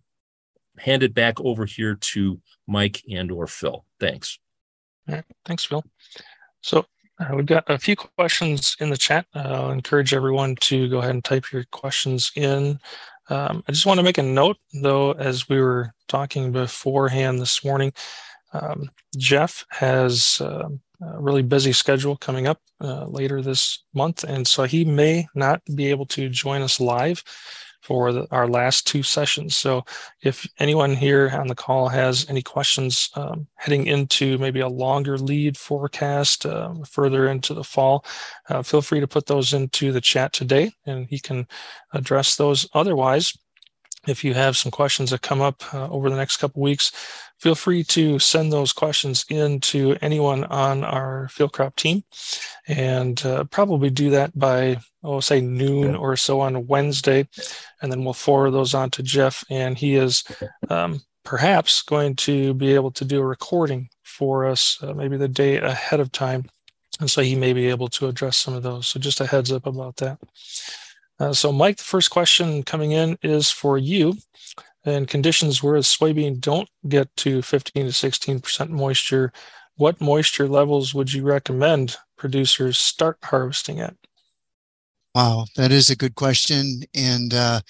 hand 0.79 1.03
it 1.03 1.15
back 1.15 1.41
over 1.41 1.67
here 1.67 1.97
to 1.97 2.41
Mike 2.67 3.03
and 3.11 3.31
or 3.31 3.47
Phil. 3.47 3.85
Thanks. 4.01 4.39
Thanks, 5.45 5.65
Phil. 5.65 5.85
So 6.63 6.87
uh, 7.19 7.35
we've 7.35 7.47
got 7.47 7.69
a 7.69 7.79
few 7.79 7.97
questions 7.97 8.77
in 8.81 8.91
the 8.91 8.97
chat. 8.97 9.27
Uh, 9.35 9.41
I'll 9.41 9.71
encourage 9.71 10.15
everyone 10.15 10.57
to 10.57 10.89
go 10.89 10.99
ahead 10.99 11.11
and 11.11 11.25
type 11.25 11.53
your 11.53 11.65
questions 11.71 12.33
in. 12.37 12.79
Um, 13.33 13.65
I 13.67 13.73
just 13.73 13.87
want 13.87 13.97
to 13.97 14.05
make 14.05 14.19
a 14.19 14.23
note, 14.23 14.59
though, 14.75 15.13
as 15.13 15.49
we 15.49 15.59
were 15.59 15.95
talking 16.07 16.53
beforehand 16.53 17.41
this 17.41 17.65
morning, 17.65 17.95
um, 18.53 18.91
Jeff 19.17 19.65
has 19.71 20.39
uh, 20.43 20.69
a 21.01 21.19
really 21.19 21.41
busy 21.41 21.73
schedule 21.73 22.15
coming 22.19 22.47
up 22.47 22.61
uh, 22.83 23.07
later 23.07 23.41
this 23.41 23.85
month, 23.95 24.23
and 24.23 24.47
so 24.47 24.65
he 24.65 24.85
may 24.85 25.27
not 25.35 25.63
be 25.75 25.87
able 25.87 26.05
to 26.09 26.29
join 26.29 26.61
us 26.61 26.79
live 26.79 27.25
for 27.83 28.13
the, 28.13 28.27
our 28.31 28.49
last 28.49 28.87
two 28.87 29.03
sessions. 29.03 29.57
So 29.57 29.85
if 30.23 30.49
anyone 30.59 30.95
here 30.95 31.31
on 31.35 31.49
the 31.49 31.55
call 31.55 31.89
has 31.89 32.29
any 32.29 32.43
questions 32.43 33.11
um, 33.17 33.49
heading 33.57 33.87
into 33.87 34.39
maybe 34.39 34.61
a 34.61 34.69
longer 34.69 35.19
lead 35.19 35.59
forecast 35.59 36.47
uh, 36.47 36.75
further 36.89 37.29
into 37.29 37.55
the 37.55 37.65
fall, 37.65 38.05
uh, 38.49 38.63
feel 38.63 38.83
free 38.83 39.01
to 39.01 39.09
put 39.09 39.27
those 39.27 39.53
into 39.53 39.93
the 39.93 40.01
chat 40.01 40.33
today 40.33 40.71
and 40.87 41.09
he 41.09 41.19
can 41.19 41.47
address 41.93 42.37
those. 42.37 42.69
Otherwise, 42.73 43.37
if 44.07 44.25
you 44.25 44.35
have 44.35 44.57
some 44.57 44.73
questions 44.73 45.11
that 45.11 45.23
come 45.23 45.41
up 45.41 45.63
uh, 45.75 45.89
over 45.89 46.11
the 46.11 46.17
next 46.17 46.39
couple 46.39 46.63
weeks, 46.63 46.91
feel 47.39 47.55
free 47.55 47.85
to 47.85 48.19
send 48.19 48.53
those 48.53 48.73
questions 48.73 49.25
in 49.29 49.61
to 49.61 49.97
anyone 50.01 50.45
on 50.45 50.85
our 50.85 51.29
field 51.29 51.53
crop 51.53 51.77
team 51.77 52.03
and 52.67 53.25
uh, 53.25 53.45
probably 53.45 53.91
do 53.91 54.11
that 54.11 54.37
by, 54.39 54.77
oh, 55.03 55.21
say 55.21 55.41
noon 55.41 55.95
or 55.95 56.17
so 56.17 56.41
on 56.41 56.67
Wednesday. 56.67 57.29
And 57.81 57.91
then 57.91 58.05
we'll 58.05 58.13
forward 58.13 58.53
those 58.53 58.75
on 58.75 58.91
to 58.91 59.03
Jeff. 59.03 59.45
And 59.51 59.79
he 59.79 59.97
is 59.97 60.25
um, 60.69 61.03
perhaps 61.25 61.83
going 61.83 62.17
to 62.17 62.55
be 62.55 62.75
able 62.75 62.91
to 62.93 63.05
do 63.05 63.21
a 63.21 63.27
recording 63.27 63.89
for 64.03 64.47
us 64.47 64.83
uh, 64.83 64.95
maybe 64.95 65.17
the 65.17 65.29
day 65.29 65.57
ahead 65.59 66.01
of 66.01 66.13
time. 66.13 66.49
And 67.01 67.11
so 67.11 67.23
he 67.23 67.35
may 67.35 67.53
be 67.53 67.69
able 67.69 67.89
to 67.89 68.09
address 68.09 68.37
some 68.37 68.55
of 68.55 68.63
those. 68.63 68.87
So 68.87 69.01
just 69.01 69.21
a 69.21 69.27
heads 69.27 69.51
up 69.51 69.67
about 69.67 69.97
that. 69.97 70.19
Uh, 71.19 71.33
so, 71.33 71.53
Mike, 71.53 71.77
the 71.77 71.85
first 71.85 72.11
question 72.11 72.63
coming 72.63 72.93
in 72.93 73.19
is 73.23 73.51
for 73.51 73.79
you. 73.79 74.17
In 74.85 75.07
conditions 75.07 75.63
where 75.63 75.79
the 75.79 75.85
soybean 75.85 76.41
don't 76.41 76.69
get 76.89 77.15
to 77.19 77.41
15 77.43 77.87
to 77.87 77.93
16% 77.93 78.69
moisture, 78.71 79.33
what 79.77 80.01
moisture 80.01 80.49
levels 80.49 80.93
would 80.93 81.13
you 81.13 81.23
recommend 81.23 81.97
producers 82.17 82.79
start 82.79 83.19
harvesting 83.23 83.81
at? 83.81 83.95
Wow, 85.15 85.47
that 85.57 85.71
is 85.71 85.91
a 85.91 85.97
good 85.97 86.15
question. 86.15 86.83
And 86.95 87.33
uh, 87.33 87.61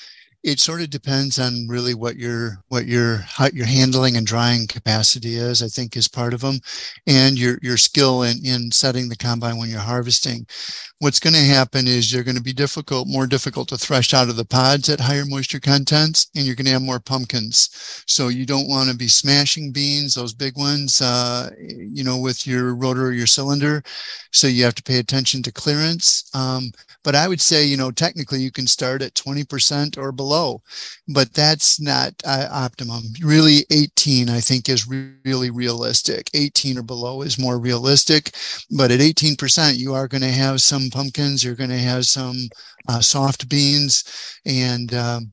it 0.42 0.58
sort 0.58 0.82
of 0.82 0.90
depends 0.90 1.38
on 1.38 1.66
really 1.68 1.94
what 1.94 2.16
your 2.16 2.62
what 2.68 2.86
your 2.86 3.24
your 3.52 3.66
handling 3.66 4.16
and 4.16 4.26
drying 4.26 4.66
capacity 4.66 5.36
is 5.36 5.62
i 5.62 5.68
think 5.68 5.96
is 5.96 6.08
part 6.08 6.34
of 6.34 6.40
them 6.40 6.58
and 7.06 7.38
your 7.38 7.58
your 7.62 7.76
skill 7.76 8.22
in 8.22 8.44
in 8.44 8.70
setting 8.70 9.08
the 9.08 9.16
combine 9.16 9.58
when 9.58 9.68
you're 9.68 9.80
harvesting. 9.80 10.46
What's 10.98 11.20
going 11.20 11.34
to 11.34 11.40
happen 11.40 11.88
is 11.88 12.12
you're 12.12 12.22
going 12.22 12.36
to 12.36 12.42
be 12.42 12.52
difficult 12.52 13.08
more 13.08 13.26
difficult 13.26 13.68
to 13.68 13.78
thresh 13.78 14.14
out 14.14 14.28
of 14.28 14.36
the 14.36 14.44
pods 14.44 14.88
at 14.88 15.00
higher 15.00 15.24
moisture 15.26 15.60
contents 15.60 16.30
and 16.34 16.44
you're 16.44 16.54
going 16.54 16.66
to 16.66 16.72
have 16.72 16.82
more 16.82 17.00
pumpkins. 17.00 18.02
So 18.06 18.28
you 18.28 18.46
don't 18.46 18.68
want 18.68 18.90
to 18.90 18.96
be 18.96 19.08
smashing 19.08 19.72
beans 19.72 20.14
those 20.14 20.34
big 20.34 20.56
ones 20.56 21.00
uh, 21.00 21.50
you 21.58 22.04
know 22.04 22.18
with 22.18 22.46
your 22.46 22.74
rotor 22.74 23.06
or 23.06 23.12
your 23.12 23.26
cylinder. 23.26 23.82
So 24.32 24.46
you 24.46 24.64
have 24.64 24.74
to 24.76 24.82
pay 24.82 24.98
attention 24.98 25.42
to 25.42 25.52
clearance. 25.52 26.30
Um, 26.34 26.72
but 27.04 27.14
I 27.16 27.26
would 27.26 27.40
say, 27.40 27.64
you 27.64 27.76
know, 27.76 27.90
technically 27.90 28.40
you 28.40 28.52
can 28.52 28.66
start 28.66 29.02
at 29.02 29.14
20% 29.14 29.98
or 29.98 30.12
below, 30.12 30.31
but 31.08 31.32
that's 31.32 31.80
not 31.80 32.12
uh, 32.24 32.48
optimum. 32.50 33.02
Really, 33.22 33.64
18, 33.70 34.28
I 34.28 34.40
think, 34.40 34.68
is 34.68 34.88
re- 34.88 35.12
really 35.24 35.50
realistic. 35.50 36.30
18 36.34 36.78
or 36.78 36.82
below 36.82 37.22
is 37.22 37.38
more 37.38 37.58
realistic. 37.58 38.30
But 38.70 38.90
at 38.90 39.00
18%, 39.00 39.76
you 39.76 39.94
are 39.94 40.08
going 40.08 40.22
to 40.22 40.28
have 40.28 40.60
some 40.60 40.90
pumpkins, 40.90 41.44
you're 41.44 41.54
going 41.54 41.70
to 41.70 41.78
have 41.78 42.06
some 42.06 42.36
uh, 42.88 43.00
soft 43.00 43.48
beans, 43.48 44.04
and 44.44 44.92
um, 44.94 45.32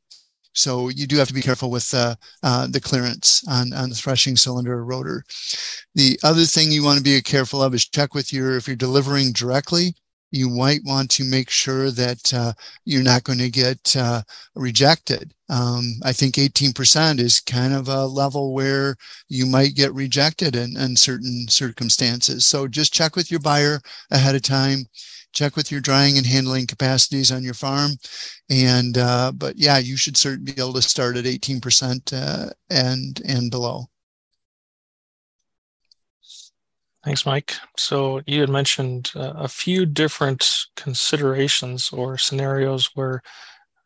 so 0.54 0.90
you 0.90 1.08
do 1.08 1.18
have 1.18 1.28
to 1.28 1.34
be 1.34 1.42
careful 1.42 1.72
with 1.72 1.94
uh, 1.94 2.16
uh, 2.44 2.68
the 2.68 2.82
clearance 2.82 3.48
on, 3.48 3.72
on 3.74 3.90
the 3.90 3.96
threshing 3.96 4.36
cylinder 4.36 4.74
or 4.74 4.86
rotor. 4.86 5.24
The 5.96 6.20
other 6.24 6.44
thing 6.44 6.72
you 6.72 6.84
want 6.84 6.98
to 6.98 7.04
be 7.04 7.22
careful 7.22 7.64
of 7.64 7.74
is 7.74 7.88
check 7.88 8.14
with 8.14 8.34
your, 8.34 8.58
if 8.58 8.68
you're 8.68 8.76
delivering 8.76 9.32
directly, 9.32 9.96
you 10.32 10.50
might 10.50 10.82
want 10.86 11.10
to 11.12 11.24
make 11.24 11.50
sure 11.50 11.92
that 11.92 12.34
uh, 12.34 12.54
you're 12.86 13.04
not 13.04 13.24
going 13.24 13.40
to 13.40 13.50
get 13.50 13.96
uh, 13.96 14.22
rejected. 14.56 15.34
Um, 15.50 15.94
I 16.04 16.14
think 16.14 16.36
18% 16.36 17.20
is 17.20 17.40
kind 17.40 17.74
of 17.74 17.88
a 17.88 18.06
level 18.06 18.54
where 18.54 18.96
you 19.28 19.46
might 19.46 19.76
get 19.76 19.94
rejected 19.94 20.56
in, 20.56 20.78
in 20.78 20.96
certain 20.96 21.48
circumstances. 21.50 22.46
So 22.46 22.68
just 22.68 22.94
check 22.94 23.16
with 23.16 23.32
your 23.32 23.40
buyer 23.40 23.82
ahead 24.12 24.36
of 24.36 24.44
time. 24.44 24.86
Check 25.32 25.56
with 25.56 25.72
your 25.72 25.82
drying 25.82 26.18
and 26.18 26.26
handling 26.26 26.66
capacities 26.66 27.32
on 27.32 27.44
your 27.44 27.54
farm, 27.54 27.92
and 28.50 28.98
uh, 28.98 29.32
but 29.32 29.56
yeah, 29.58 29.78
you 29.78 29.96
should 29.96 30.18
certainly 30.18 30.54
be 30.54 30.60
able 30.60 30.74
to 30.74 30.82
start 30.82 31.18
at 31.18 31.26
18% 31.26 32.14
uh, 32.14 32.50
and 32.72 33.22
and 33.28 33.52
below. 33.52 33.86
Thanks, 37.10 37.26
Mike. 37.26 37.56
So 37.76 38.22
you 38.28 38.42
had 38.42 38.52
mentioned 38.52 39.14
uh, 39.16 39.34
a 39.36 39.48
few 39.48 39.88
different 39.88 40.68
considerations 40.76 41.90
or 41.92 42.20
scenarios 42.20 42.92
where 42.94 43.24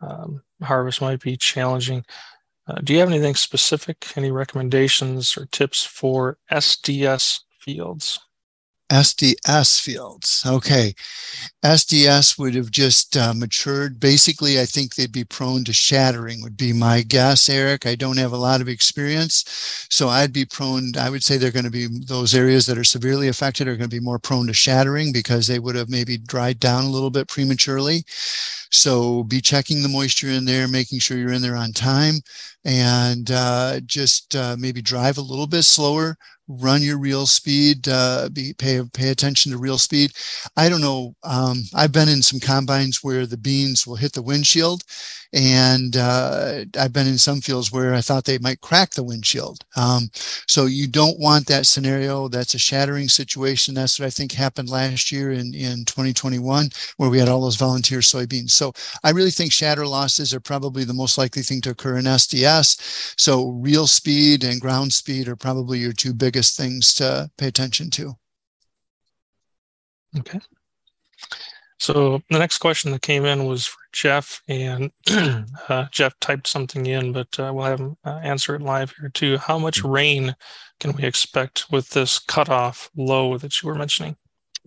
um, 0.01 0.43
harvest 0.61 0.99
might 0.99 1.21
be 1.21 1.37
challenging. 1.37 2.03
Uh, 2.67 2.81
do 2.83 2.91
you 2.91 2.99
have 2.99 3.07
anything 3.07 3.35
specific, 3.35 4.11
any 4.17 4.29
recommendations 4.29 5.37
or 5.37 5.45
tips 5.45 5.85
for 5.85 6.37
SDS 6.51 7.39
fields? 7.61 8.19
SDS 8.93 9.81
fields. 9.81 10.43
Okay. 10.45 10.93
SDS 11.65 12.37
would 12.37 12.53
have 12.53 12.69
just 12.69 13.17
uh, 13.17 13.33
matured. 13.33 13.99
Basically, 13.99 14.59
I 14.59 14.65
think 14.65 14.93
they'd 14.93 15.11
be 15.11 15.23
prone 15.23 15.63
to 15.63 15.73
shattering, 15.73 16.43
would 16.43 16.57
be 16.57 16.73
my 16.73 17.01
guess, 17.01 17.49
Eric. 17.49 17.87
I 17.87 17.95
don't 17.95 18.17
have 18.17 18.33
a 18.33 18.37
lot 18.37 18.61
of 18.61 18.69
experience. 18.69 19.87
So 19.89 20.09
I'd 20.09 20.31
be 20.31 20.45
prone, 20.45 20.91
I 20.95 21.09
would 21.09 21.23
say 21.23 21.37
they're 21.37 21.49
going 21.49 21.65
to 21.65 21.71
be 21.71 21.87
those 22.05 22.35
areas 22.35 22.67
that 22.67 22.77
are 22.77 22.83
severely 22.83 23.29
affected 23.29 23.67
are 23.67 23.75
going 23.75 23.89
to 23.89 23.95
be 23.95 23.99
more 23.99 24.19
prone 24.19 24.45
to 24.45 24.53
shattering 24.53 25.11
because 25.11 25.47
they 25.47 25.57
would 25.57 25.75
have 25.75 25.89
maybe 25.89 26.19
dried 26.19 26.59
down 26.59 26.83
a 26.83 26.89
little 26.89 27.09
bit 27.09 27.27
prematurely. 27.27 28.03
So 28.69 29.23
be 29.23 29.41
checking 29.41 29.81
the 29.81 29.89
moisture 29.89 30.29
in 30.29 30.45
there, 30.45 30.67
making 30.67 30.99
sure 30.99 31.17
you're 31.17 31.31
in 31.31 31.41
there 31.41 31.55
on 31.55 31.73
time, 31.73 32.15
and 32.63 33.31
uh, 33.31 33.79
just 33.85 34.35
uh, 34.35 34.55
maybe 34.59 34.81
drive 34.81 35.17
a 35.17 35.21
little 35.21 35.47
bit 35.47 35.63
slower 35.63 36.15
run 36.59 36.81
your 36.81 36.97
reel 36.97 37.25
speed, 37.25 37.87
uh, 37.87 38.29
be, 38.31 38.53
pay, 38.53 38.81
pay 38.93 39.09
attention 39.09 39.51
to 39.51 39.57
reel 39.57 39.77
speed. 39.77 40.11
I 40.55 40.69
don't 40.69 40.81
know. 40.81 41.15
Um, 41.23 41.63
I've 41.73 41.91
been 41.91 42.09
in 42.09 42.21
some 42.21 42.39
combines 42.39 43.03
where 43.03 43.25
the 43.25 43.37
beans 43.37 43.85
will 43.85 43.95
hit 43.95 44.13
the 44.13 44.21
windshield 44.21 44.83
and 45.33 45.97
uh, 45.97 46.63
I've 46.79 46.93
been 46.93 47.07
in 47.07 47.17
some 47.17 47.41
fields 47.41 47.71
where 47.71 47.95
I 47.95 48.01
thought 48.01 48.25
they 48.25 48.37
might 48.37 48.61
crack 48.61 48.91
the 48.91 49.03
windshield. 49.03 49.65
Um, 49.75 50.11
so 50.47 50.67
you 50.67 50.87
don't 50.87 51.19
want 51.19 51.47
that 51.47 51.65
scenario. 51.65 52.27
That's 52.27 52.53
a 52.53 52.59
shattering 52.59 53.07
situation. 53.09 53.73
That's 53.73 53.99
what 53.99 54.05
I 54.05 54.11
think 54.11 54.31
happened 54.31 54.69
last 54.69 55.11
year 55.11 55.31
in, 55.31 55.53
in 55.55 55.85
2021, 55.85 56.69
where 56.97 57.09
we 57.09 57.17
had 57.17 57.29
all 57.29 57.41
those 57.41 57.55
volunteer 57.55 57.99
soybeans. 57.99 58.51
So 58.51 58.73
I 59.03 59.09
really 59.09 59.31
think 59.31 59.51
shatter 59.51 59.87
losses 59.87 60.33
are 60.33 60.39
probably 60.39 60.83
the 60.83 60.93
most 60.93 61.17
likely 61.17 61.41
thing 61.41 61.61
to 61.61 61.71
occur 61.71 61.97
in 61.97 62.05
SDS. 62.05 63.13
So 63.19 63.49
reel 63.49 63.87
speed 63.87 64.43
and 64.43 64.61
ground 64.61 64.93
speed 64.93 65.27
are 65.27 65.35
probably 65.35 65.79
your 65.79 65.93
two 65.93 66.13
biggest 66.13 66.55
things 66.55 66.93
to 66.95 67.31
pay 67.37 67.47
attention 67.47 67.89
to. 67.91 68.13
Okay. 70.19 70.39
So 71.83 72.21
the 72.29 72.39
next 72.39 72.59
question 72.59 72.93
that 72.93 73.01
came 73.01 73.25
in 73.25 73.43
was 73.43 73.65
for 73.65 73.79
Jeff, 73.91 74.41
and 74.47 74.89
uh, 75.67 75.87
Jeff 75.91 76.17
typed 76.21 76.47
something 76.47 76.85
in, 76.85 77.11
but 77.11 77.37
uh, 77.37 77.51
we'll 77.53 77.65
have 77.65 77.81
him 77.81 77.97
uh, 78.05 78.21
answer 78.23 78.55
it 78.55 78.61
live 78.61 78.93
here 78.97 79.09
too. 79.09 79.37
How 79.37 79.59
much 79.59 79.79
mm-hmm. 79.79 79.91
rain 79.91 80.35
can 80.79 80.93
we 80.93 81.03
expect 81.03 81.69
with 81.69 81.89
this 81.89 82.19
cutoff 82.19 82.89
low 82.95 83.37
that 83.37 83.61
you 83.61 83.67
were 83.67 83.75
mentioning? 83.75 84.15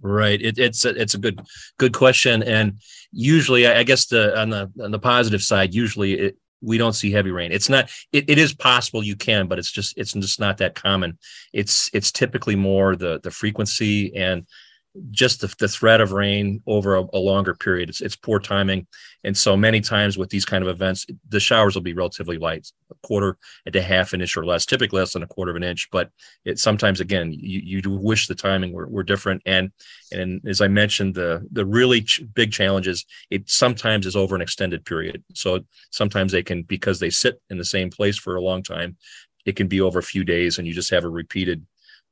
Right. 0.02 0.42
It, 0.42 0.58
it's 0.58 0.84
a, 0.84 0.90
it's 0.90 1.14
a 1.14 1.18
good 1.18 1.40
good 1.78 1.94
question, 1.94 2.42
and 2.42 2.82
usually, 3.12 3.66
I 3.66 3.82
guess 3.82 4.04
the 4.04 4.38
on 4.38 4.50
the 4.50 4.70
on 4.82 4.90
the 4.90 4.98
positive 4.98 5.40
side, 5.40 5.72
usually 5.72 6.12
it, 6.18 6.36
we 6.60 6.76
don't 6.76 6.92
see 6.92 7.10
heavy 7.12 7.30
rain. 7.30 7.50
It's 7.50 7.70
not. 7.70 7.90
It, 8.12 8.28
it 8.28 8.36
is 8.36 8.52
possible 8.52 9.02
you 9.02 9.16
can, 9.16 9.46
but 9.46 9.58
it's 9.58 9.72
just 9.72 9.96
it's 9.96 10.12
just 10.12 10.38
not 10.38 10.58
that 10.58 10.74
common. 10.74 11.18
It's 11.54 11.88
it's 11.94 12.12
typically 12.12 12.56
more 12.56 12.94
the 12.94 13.20
the 13.22 13.30
frequency 13.30 14.14
and 14.14 14.46
just 15.11 15.40
the, 15.40 15.55
the 15.59 15.68
threat 15.68 16.01
of 16.01 16.12
rain 16.12 16.62
over 16.66 16.97
a, 16.97 17.05
a, 17.12 17.18
longer 17.18 17.55
period. 17.55 17.88
It's, 17.88 18.01
it's 18.01 18.16
poor 18.16 18.38
timing. 18.38 18.86
And 19.24 19.36
so 19.36 19.57
many 19.57 19.80
times 19.80 20.16
with 20.16 20.30
these 20.30 20.44
kind 20.44 20.62
of 20.62 20.68
events, 20.68 21.07
the 21.28 21.40
showers 21.40 21.74
will 21.74 21.82
be 21.82 21.92
relatively 21.92 22.38
light, 22.38 22.70
a 22.90 22.94
quarter 23.07 23.36
and 23.64 23.74
a 23.74 23.82
half 23.82 24.12
an 24.12 24.20
inch 24.20 24.36
or 24.36 24.47
less, 24.47 24.64
typically 24.64 25.01
less 25.01 25.12
than 25.12 25.22
a 25.22 25.26
quarter 25.26 25.51
of 25.51 25.57
an 25.57 25.64
inch. 25.64 25.88
But 25.90 26.11
it 26.44 26.59
sometimes, 26.59 27.01
again, 27.01 27.32
you, 27.32 27.80
you 27.80 27.90
wish 27.90 28.26
the 28.26 28.34
timing 28.34 28.72
were, 28.72 28.86
were 28.86 29.03
different. 29.03 29.42
And 29.47 29.72
and 30.12 30.40
as 30.47 30.61
I 30.61 30.68
mentioned, 30.68 31.14
the 31.14 31.47
the 31.51 31.66
really 31.66 32.03
ch- 32.03 32.22
big 32.34 32.53
challenges, 32.53 33.05
it 33.30 33.51
sometimes 33.51 34.07
is 34.07 34.16
over 34.16 34.36
an 34.36 34.42
extended 34.42 34.84
period. 34.84 35.24
So 35.34 35.61
sometimes 35.90 36.32
they 36.32 36.42
can, 36.42 36.62
because 36.62 37.01
they 37.01 37.11
sit 37.11 37.40
in 37.51 37.59
the 37.59 37.64
same 37.64 37.90
place 37.90 38.16
for 38.16 38.36
a 38.36 38.42
long 38.42 38.62
time, 38.62 38.97
it 39.44 39.57
can 39.57 39.68
be 39.68 39.80
over 39.80 39.99
a 39.99 40.03
few 40.05 40.24
days 40.24 40.59
and 40.59 40.66
you 40.66 40.74
just 40.74 40.90
have 40.90 41.05
a 41.05 41.09
repeated 41.09 41.64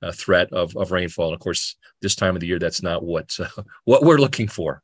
uh, 0.05 0.12
threat 0.12 0.52
of, 0.52 0.76
of 0.76 0.92
rainfall. 0.92 1.26
And 1.26 1.34
of 1.34 1.40
course, 1.40 1.76
this 2.02 2.14
time 2.14 2.36
of 2.36 2.40
the 2.40 2.46
year, 2.46 2.59
that's 2.59 2.82
not 2.82 3.02
what 3.02 3.36
uh, 3.40 3.62
what 3.84 4.02
we're 4.02 4.18
looking 4.18 4.48
for. 4.48 4.82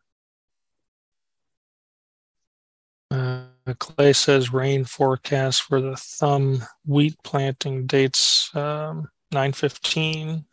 Uh, 3.11 3.45
Clay 3.79 4.13
says 4.13 4.53
rain 4.53 4.85
forecast 4.85 5.63
for 5.63 5.81
the 5.81 5.97
thumb 5.97 6.63
wheat 6.87 7.17
planting 7.25 7.87
dates 7.87 8.55
um, 8.55 9.09
nine 9.33 9.53
fifteen. 9.53 10.45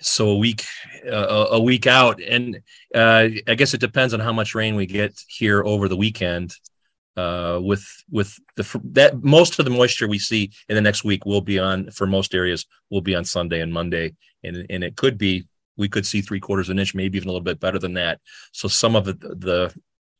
So 0.00 0.30
a 0.30 0.36
week, 0.36 0.64
uh, 1.08 1.46
a 1.52 1.62
week 1.62 1.86
out, 1.86 2.20
and 2.20 2.56
uh, 2.92 3.28
I 3.46 3.54
guess 3.54 3.72
it 3.72 3.80
depends 3.80 4.12
on 4.12 4.18
how 4.18 4.32
much 4.32 4.52
rain 4.52 4.74
we 4.74 4.84
get 4.84 5.12
here 5.28 5.62
over 5.62 5.86
the 5.86 5.96
weekend 5.96 6.56
uh, 7.16 7.60
with 7.62 7.86
with 8.10 8.38
the 8.56 8.80
that 8.84 9.22
most 9.22 9.58
of 9.58 9.64
the 9.64 9.70
moisture 9.70 10.08
we 10.08 10.18
see 10.18 10.50
in 10.68 10.74
the 10.74 10.80
next 10.80 11.04
week 11.04 11.26
will 11.26 11.40
be 11.40 11.58
on 11.58 11.90
for 11.90 12.06
most 12.06 12.34
areas 12.34 12.66
will 12.90 13.02
be 13.02 13.14
on 13.14 13.24
Sunday 13.24 13.60
and 13.60 13.72
Monday, 13.72 14.14
and 14.42 14.66
and 14.70 14.82
it 14.82 14.96
could 14.96 15.18
be 15.18 15.46
we 15.76 15.88
could 15.88 16.06
see 16.06 16.20
three 16.20 16.40
quarters 16.40 16.68
of 16.68 16.72
an 16.72 16.78
inch, 16.78 16.94
maybe 16.94 17.16
even 17.16 17.28
a 17.28 17.32
little 17.32 17.44
bit 17.44 17.60
better 17.60 17.78
than 17.78 17.94
that. 17.94 18.20
So 18.52 18.68
some 18.68 18.94
of 18.94 19.04
the, 19.04 19.14
the 19.14 19.74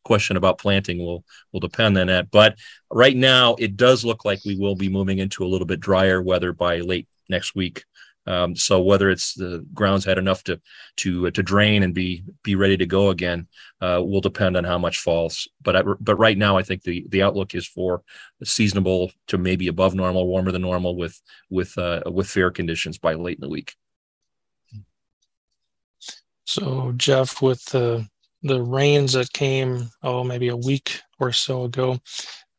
question 0.04 0.36
about 0.36 0.58
planting 0.58 0.98
will 0.98 1.24
will 1.52 1.60
depend 1.60 1.96
on 1.98 2.08
that. 2.08 2.30
But 2.30 2.58
right 2.90 3.16
now, 3.16 3.54
it 3.58 3.76
does 3.76 4.04
look 4.04 4.24
like 4.24 4.40
we 4.44 4.56
will 4.56 4.76
be 4.76 4.88
moving 4.88 5.18
into 5.18 5.44
a 5.44 5.48
little 5.48 5.66
bit 5.66 5.80
drier 5.80 6.20
weather 6.22 6.52
by 6.52 6.78
late 6.80 7.08
next 7.28 7.54
week. 7.54 7.84
Um, 8.26 8.54
so 8.54 8.80
whether 8.80 9.10
it's 9.10 9.34
the 9.34 9.66
ground's 9.74 10.04
had 10.04 10.18
enough 10.18 10.44
to 10.44 10.60
to 10.98 11.26
uh, 11.26 11.30
to 11.32 11.42
drain 11.42 11.82
and 11.82 11.92
be 11.92 12.24
be 12.42 12.54
ready 12.54 12.76
to 12.76 12.86
go 12.86 13.10
again 13.10 13.48
uh, 13.80 14.00
will 14.02 14.20
depend 14.20 14.56
on 14.56 14.64
how 14.64 14.78
much 14.78 15.00
falls. 15.00 15.48
But 15.60 15.76
I, 15.76 15.82
but 15.82 16.16
right 16.16 16.38
now, 16.38 16.56
I 16.56 16.62
think 16.62 16.82
the 16.82 17.04
the 17.08 17.22
outlook 17.22 17.54
is 17.54 17.66
for 17.66 18.02
seasonable 18.44 19.10
to 19.28 19.38
maybe 19.38 19.68
above 19.68 19.94
normal, 19.94 20.26
warmer 20.26 20.52
than 20.52 20.62
normal 20.62 20.96
with 20.96 21.20
with 21.50 21.76
uh, 21.78 22.02
with 22.06 22.28
fair 22.28 22.50
conditions 22.50 22.98
by 22.98 23.14
late 23.14 23.38
in 23.38 23.42
the 23.42 23.48
week. 23.48 23.74
So 26.44 26.92
Jeff, 26.96 27.42
with 27.42 27.64
the 27.66 28.06
the 28.42 28.62
rains 28.62 29.14
that 29.14 29.32
came 29.32 29.90
oh 30.02 30.22
maybe 30.22 30.48
a 30.48 30.56
week 30.56 31.00
or 31.18 31.32
so 31.32 31.64
ago, 31.64 31.98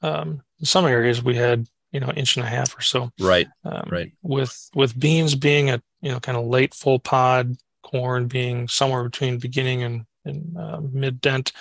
um, 0.02 0.42
some 0.62 0.86
areas 0.86 1.24
we 1.24 1.36
had 1.36 1.68
you 1.94 2.00
know 2.00 2.12
inch 2.16 2.36
and 2.36 2.46
a 2.46 2.50
half 2.50 2.78
or 2.78 2.82
so. 2.82 3.12
Right. 3.20 3.48
Um, 3.64 3.88
right. 3.90 4.12
With 4.22 4.70
with 4.76 5.00
beans 5.00 5.36
being 5.36 5.70
a 5.70 5.82
you 6.02 6.12
know 6.12 6.20
kind 6.20 6.38
of 6.38 6.46
late 6.46 6.74
full 6.74 7.00
pod, 7.00 7.56
corn 7.84 8.28
being 8.28 8.68
somewhere 8.68 9.04
between 9.04 9.38
beginning 9.38 9.84
and, 9.84 10.06
and 10.26 10.58
uh, 10.58 10.82
mid 10.82 11.22
dent. 11.22 11.54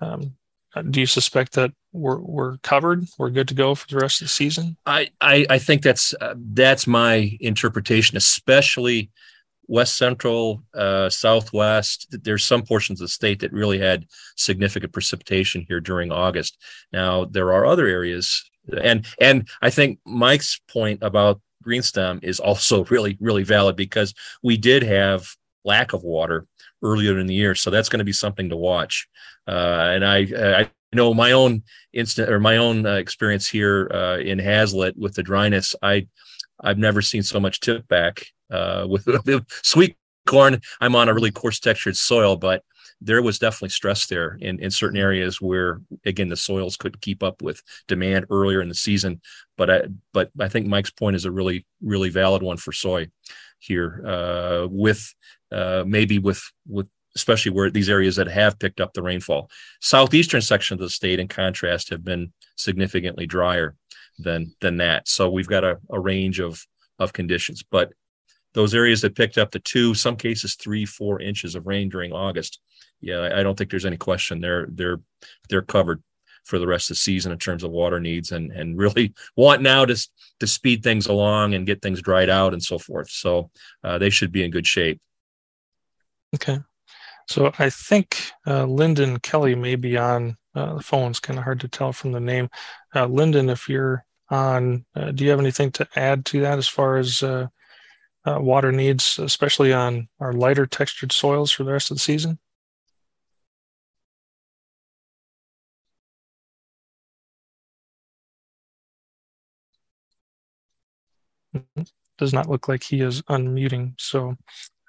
Um, 0.00 0.36
uh, 0.74 0.82
do 0.82 1.00
you 1.00 1.06
suspect 1.06 1.54
that 1.54 1.72
we're 1.92 2.20
we're 2.20 2.56
covered? 2.58 3.04
We're 3.18 3.30
good 3.30 3.48
to 3.48 3.54
go 3.54 3.74
for 3.74 3.88
the 3.88 3.96
rest 3.96 4.20
of 4.20 4.26
the 4.26 4.30
season. 4.30 4.76
I 4.86 5.10
I, 5.20 5.44
I 5.50 5.58
think 5.58 5.82
that's 5.82 6.14
uh, 6.20 6.34
that's 6.36 6.86
my 6.86 7.36
interpretation, 7.40 8.16
especially 8.16 9.10
west 9.66 9.96
central, 9.96 10.62
uh, 10.74 11.08
southwest. 11.08 12.06
There's 12.10 12.44
some 12.44 12.62
portions 12.62 13.00
of 13.00 13.04
the 13.04 13.08
state 13.08 13.40
that 13.40 13.52
really 13.52 13.78
had 13.78 14.06
significant 14.36 14.92
precipitation 14.92 15.64
here 15.66 15.80
during 15.80 16.12
August. 16.12 16.58
Now 16.92 17.24
there 17.24 17.52
are 17.52 17.66
other 17.66 17.86
areas, 17.86 18.48
and 18.82 19.06
and 19.20 19.48
I 19.62 19.70
think 19.70 19.98
Mike's 20.04 20.60
point 20.68 21.00
about 21.02 21.40
Greenstem 21.64 22.22
is 22.22 22.40
also 22.40 22.84
really 22.90 23.16
really 23.20 23.42
valid 23.42 23.76
because 23.76 24.14
we 24.42 24.56
did 24.56 24.82
have 24.82 25.28
lack 25.64 25.92
of 25.92 26.02
water 26.02 26.46
earlier 26.82 27.18
in 27.18 27.26
the 27.26 27.34
year, 27.34 27.54
so 27.54 27.70
that's 27.70 27.88
going 27.88 27.98
to 27.98 28.04
be 28.04 28.12
something 28.12 28.48
to 28.48 28.56
watch. 28.56 29.08
Uh, 29.46 29.90
and 29.94 30.04
I 30.04 30.18
I 30.60 30.70
know 30.92 31.14
my 31.14 31.32
own 31.32 31.62
instant 31.92 32.30
or 32.30 32.40
my 32.40 32.56
own 32.56 32.86
uh, 32.86 32.94
experience 32.94 33.48
here 33.48 33.90
uh, 33.92 34.18
in 34.18 34.38
Haslett 34.38 34.96
with 34.96 35.14
the 35.14 35.22
dryness. 35.22 35.74
I 35.82 36.08
I've 36.62 36.78
never 36.78 37.02
seen 37.02 37.22
so 37.22 37.40
much 37.40 37.60
tip 37.60 37.86
back 37.88 38.26
uh, 38.50 38.86
with 38.88 39.06
sweet 39.62 39.96
corn. 40.26 40.60
I'm 40.80 40.96
on 40.96 41.08
a 41.08 41.14
really 41.14 41.30
coarse 41.30 41.60
textured 41.60 41.96
soil, 41.96 42.36
but 42.36 42.62
there 43.00 43.22
was 43.22 43.38
definitely 43.38 43.70
stress 43.70 44.06
there 44.06 44.36
in, 44.40 44.58
in 44.60 44.70
certain 44.70 44.98
areas 44.98 45.40
where 45.40 45.80
again 46.04 46.28
the 46.28 46.36
soils 46.36 46.76
couldn't 46.76 47.00
keep 47.00 47.22
up 47.22 47.42
with 47.42 47.62
demand 47.88 48.26
earlier 48.30 48.60
in 48.60 48.68
the 48.68 48.74
season. 48.74 49.20
But 49.56 49.70
I 49.70 49.82
but 50.12 50.30
I 50.38 50.48
think 50.48 50.66
Mike's 50.66 50.90
point 50.90 51.16
is 51.16 51.24
a 51.24 51.30
really 51.30 51.66
really 51.82 52.10
valid 52.10 52.42
one 52.42 52.58
for 52.58 52.72
soy 52.72 53.08
here 53.58 54.04
uh, 54.06 54.68
with 54.70 55.14
uh, 55.52 55.84
maybe 55.86 56.18
with 56.18 56.42
with 56.66 56.88
especially 57.16 57.50
where 57.50 57.70
these 57.70 57.88
areas 57.88 58.16
that 58.16 58.28
have 58.28 58.58
picked 58.58 58.80
up 58.80 58.92
the 58.92 59.02
rainfall. 59.02 59.50
Southeastern 59.80 60.40
section 60.40 60.74
of 60.74 60.80
the 60.80 60.88
state, 60.88 61.18
in 61.18 61.26
contrast, 61.26 61.90
have 61.90 62.04
been 62.04 62.32
significantly 62.56 63.26
drier 63.26 63.74
than 64.18 64.54
than 64.60 64.76
that. 64.78 65.08
So 65.08 65.30
we've 65.30 65.48
got 65.48 65.64
a, 65.64 65.78
a 65.90 65.98
range 65.98 66.40
of 66.40 66.64
of 66.98 67.12
conditions, 67.12 67.62
but 67.68 67.92
those 68.54 68.74
areas 68.74 69.00
that 69.02 69.14
picked 69.14 69.38
up 69.38 69.50
the 69.50 69.60
two, 69.60 69.94
some 69.94 70.16
cases 70.16 70.54
three, 70.54 70.84
four 70.84 71.20
inches 71.20 71.54
of 71.54 71.66
rain 71.66 71.88
during 71.88 72.12
August, 72.12 72.60
yeah, 73.00 73.30
I 73.34 73.42
don't 73.42 73.56
think 73.56 73.70
there's 73.70 73.86
any 73.86 73.96
question 73.96 74.40
they're 74.40 74.66
they're 74.70 75.00
they're 75.48 75.62
covered 75.62 76.02
for 76.44 76.58
the 76.58 76.66
rest 76.66 76.90
of 76.90 76.96
the 76.96 77.00
season 77.00 77.32
in 77.32 77.38
terms 77.38 77.62
of 77.64 77.70
water 77.70 78.00
needs 78.00 78.32
and 78.32 78.50
and 78.52 78.78
really 78.84 79.14
want 79.36 79.62
now 79.62 79.84
to 79.84 79.96
to 80.40 80.46
speed 80.46 80.82
things 80.82 81.06
along 81.06 81.54
and 81.54 81.66
get 81.66 81.82
things 81.82 82.02
dried 82.02 82.30
out 82.30 82.52
and 82.52 82.62
so 82.62 82.78
forth. 82.78 83.10
So 83.10 83.50
uh, 83.82 83.98
they 83.98 84.10
should 84.10 84.32
be 84.32 84.44
in 84.44 84.50
good 84.50 84.66
shape. 84.66 85.00
Okay, 86.34 86.58
so 87.28 87.52
I 87.58 87.70
think 87.70 88.30
uh, 88.46 88.64
Lyndon 88.64 89.18
Kelley 89.18 89.54
may 89.54 89.76
be 89.76 89.96
on 89.96 90.36
uh, 90.54 90.74
the 90.74 90.82
phone. 90.82 91.10
It's 91.10 91.20
kind 91.20 91.38
of 91.38 91.44
hard 91.44 91.60
to 91.60 91.68
tell 91.68 91.92
from 91.92 92.12
the 92.12 92.20
name. 92.20 92.50
Uh, 92.94 93.06
Lyndon, 93.06 93.48
if 93.48 93.68
you're 93.68 94.04
on, 94.28 94.84
uh, 94.94 95.10
do 95.10 95.24
you 95.24 95.30
have 95.30 95.40
anything 95.40 95.72
to 95.72 95.88
add 95.96 96.24
to 96.26 96.40
that 96.42 96.58
as 96.58 96.68
far 96.68 96.98
as 96.98 97.20
uh, 98.26 98.38
water 98.40 98.72
needs, 98.72 99.18
especially 99.18 99.72
on 99.72 100.08
our 100.20 100.32
lighter 100.32 100.66
textured 100.66 101.12
soils 101.12 101.50
for 101.50 101.64
the 101.64 101.72
rest 101.72 101.90
of 101.90 101.96
the 101.96 102.00
season? 102.00 102.38
Does 112.18 112.32
not 112.32 112.48
look 112.48 112.68
like 112.68 112.84
he 112.84 113.00
is 113.00 113.22
unmuting, 113.22 113.94
so 113.98 114.36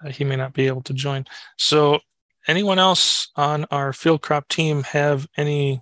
uh, 0.06 0.10
he 0.10 0.24
may 0.24 0.36
not 0.36 0.54
be 0.54 0.68
able 0.68 0.82
to 0.84 0.94
join. 0.94 1.26
So, 1.58 2.00
anyone 2.48 2.78
else 2.78 3.30
on 3.36 3.66
our 3.72 3.94
field 3.94 4.22
crop 4.22 4.48
team 4.50 4.84
have 4.84 5.28
any 5.38 5.82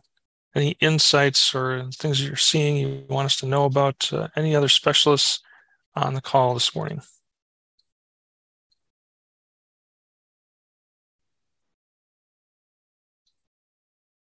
any 0.56 0.72
insights 0.80 1.54
or 1.54 1.90
things 1.94 2.26
you're 2.26 2.36
seeing 2.36 2.78
you 2.78 3.06
want 3.10 3.26
us 3.26 3.38
to 3.38 3.46
know 3.46 3.66
about? 3.66 4.12
Uh, 4.14 4.28
any 4.36 4.56
other 4.56 4.70
specialists 4.70 5.42
on 5.96 6.14
the 6.14 6.22
call 6.22 6.54
this 6.54 6.76
morning? 6.76 7.02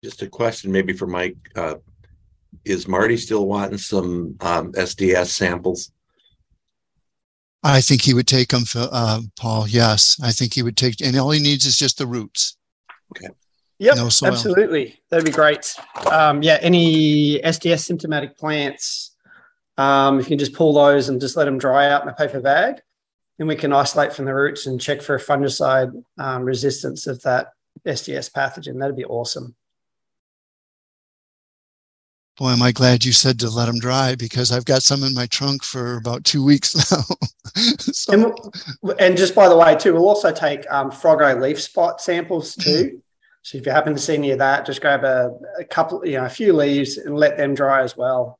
Just 0.03 0.21
a 0.21 0.27
question, 0.27 0.71
maybe 0.71 0.93
for 0.93 1.07
Mike. 1.07 1.37
Uh, 1.55 1.75
is 2.65 2.87
Marty 2.87 3.17
still 3.17 3.45
wanting 3.45 3.77
some 3.77 4.35
um, 4.41 4.71
SDS 4.73 5.27
samples? 5.27 5.91
I 7.63 7.81
think 7.81 8.01
he 8.01 8.13
would 8.13 8.27
take 8.27 8.49
them, 8.49 8.63
uh, 8.75 9.21
Paul. 9.37 9.67
Yes, 9.67 10.17
I 10.21 10.31
think 10.31 10.53
he 10.53 10.63
would 10.63 10.77
take, 10.77 11.01
and 11.01 11.17
all 11.17 11.31
he 11.31 11.41
needs 11.41 11.65
is 11.65 11.77
just 11.77 11.97
the 11.97 12.07
roots. 12.07 12.57
Okay. 13.15 13.33
Yep, 13.79 13.95
no 13.95 14.05
absolutely. 14.05 14.99
That'd 15.09 15.25
be 15.25 15.31
great. 15.31 15.75
Um, 16.11 16.41
yeah, 16.41 16.57
any 16.61 17.39
SDS 17.39 17.81
symptomatic 17.81 18.37
plants, 18.37 19.15
um, 19.77 20.19
you 20.19 20.25
can 20.25 20.39
just 20.39 20.53
pull 20.53 20.73
those 20.73 21.09
and 21.09 21.21
just 21.21 21.37
let 21.37 21.45
them 21.45 21.59
dry 21.59 21.89
out 21.89 22.01
in 22.01 22.09
a 22.09 22.13
paper 22.13 22.39
bag. 22.39 22.81
And 23.37 23.47
we 23.47 23.55
can 23.55 23.71
isolate 23.71 24.13
from 24.13 24.25
the 24.25 24.33
roots 24.33 24.65
and 24.65 24.81
check 24.81 25.01
for 25.03 25.19
fungicide 25.19 25.91
um, 26.17 26.43
resistance 26.43 27.05
of 27.05 27.21
that 27.21 27.49
SDS 27.85 28.31
pathogen. 28.31 28.79
That'd 28.79 28.95
be 28.95 29.05
awesome. 29.05 29.55
Boy, 32.37 32.51
am 32.51 32.61
I 32.61 32.71
glad 32.71 33.03
you 33.03 33.13
said 33.13 33.39
to 33.39 33.49
let 33.49 33.65
them 33.65 33.79
dry 33.79 34.13
because 34.13 34.51
I've 34.51 34.65
got 34.65 34.83
some 34.83 35.03
in 35.03 35.15
my 35.15 35.25
trunk 35.25 35.63
for 35.63 35.97
about 35.97 36.23
two 36.23 36.43
weeks 36.43 36.75
now. 36.91 37.61
so. 37.79 38.13
and, 38.13 38.95
and, 38.99 39.17
just 39.17 39.33
by 39.33 39.49
the 39.49 39.57
way, 39.57 39.75
too, 39.75 39.93
we'll 39.93 40.07
also 40.07 40.31
take 40.31 40.69
um, 40.71 40.91
frog 40.91 41.23
eye 41.23 41.33
leaf 41.33 41.59
spot 41.59 41.99
samples 41.99 42.55
too. 42.59 43.01
so 43.41 43.57
if 43.57 43.65
you 43.65 43.71
happen 43.71 43.93
to 43.93 43.99
see 43.99 44.13
any 44.13 44.29
of 44.29 44.37
that, 44.37 44.67
just 44.67 44.81
grab 44.81 45.03
a, 45.03 45.31
a, 45.57 45.63
couple, 45.63 46.05
you 46.05 46.13
know, 46.13 46.25
a 46.25 46.29
few 46.29 46.53
leaves 46.53 46.97
and 46.97 47.17
let 47.17 47.37
them 47.37 47.55
dry 47.55 47.81
as 47.81 47.97
well. 47.97 48.37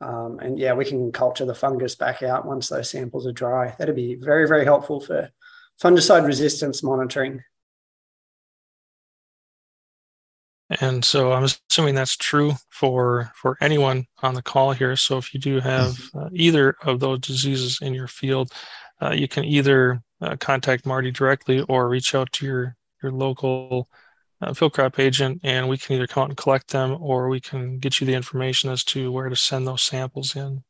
Um, 0.00 0.38
and 0.40 0.56
yeah, 0.56 0.74
we 0.74 0.84
can 0.84 1.10
culture 1.10 1.44
the 1.44 1.56
fungus 1.56 1.96
back 1.96 2.22
out 2.22 2.46
once 2.46 2.68
those 2.68 2.88
samples 2.88 3.26
are 3.26 3.32
dry. 3.32 3.74
That'd 3.78 3.96
be 3.96 4.14
very, 4.14 4.46
very 4.46 4.64
helpful 4.64 5.00
for 5.00 5.30
fungicide 5.82 6.24
resistance 6.24 6.84
monitoring. 6.84 7.42
And 10.80 11.04
so 11.04 11.32
I'm 11.32 11.44
assuming 11.44 11.94
that's 11.94 12.16
true 12.16 12.52
for 12.70 13.30
for 13.36 13.56
anyone 13.60 14.06
on 14.22 14.34
the 14.34 14.42
call 14.42 14.72
here. 14.72 14.96
So 14.96 15.18
if 15.18 15.34
you 15.34 15.40
do 15.40 15.60
have 15.60 15.92
mm-hmm. 15.92 16.18
uh, 16.18 16.28
either 16.32 16.76
of 16.82 17.00
those 17.00 17.20
diseases 17.20 17.78
in 17.82 17.92
your 17.94 18.08
field, 18.08 18.50
uh, 19.02 19.10
you 19.10 19.28
can 19.28 19.44
either 19.44 20.02
uh, 20.20 20.36
contact 20.36 20.86
Marty 20.86 21.10
directly 21.10 21.60
or 21.62 21.88
reach 21.88 22.14
out 22.14 22.32
to 22.32 22.46
your 22.46 22.76
your 23.02 23.12
local 23.12 23.88
uh, 24.40 24.54
field 24.54 24.72
crop 24.72 24.98
agent, 24.98 25.40
and 25.44 25.68
we 25.68 25.76
can 25.78 25.96
either 25.96 26.06
come 26.06 26.22
out 26.24 26.28
and 26.30 26.36
collect 26.38 26.70
them, 26.70 26.96
or 27.00 27.28
we 27.28 27.40
can 27.40 27.78
get 27.78 28.00
you 28.00 28.06
the 28.06 28.14
information 28.14 28.70
as 28.70 28.84
to 28.84 29.12
where 29.12 29.28
to 29.28 29.36
send 29.36 29.66
those 29.66 29.82
samples 29.82 30.34
in. 30.34 30.64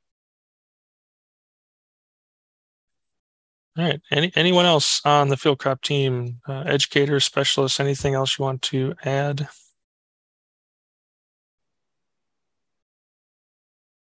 All 3.76 3.84
right. 3.84 4.00
Any 4.10 4.32
anyone 4.36 4.66
else 4.66 5.00
on 5.04 5.28
the 5.28 5.36
field 5.36 5.58
crop 5.58 5.82
team, 5.82 6.40
uh, 6.48 6.62
educators, 6.66 7.24
specialists, 7.24 7.80
anything 7.80 8.14
else 8.14 8.38
you 8.38 8.44
want 8.44 8.62
to 8.62 8.94
add? 9.04 9.48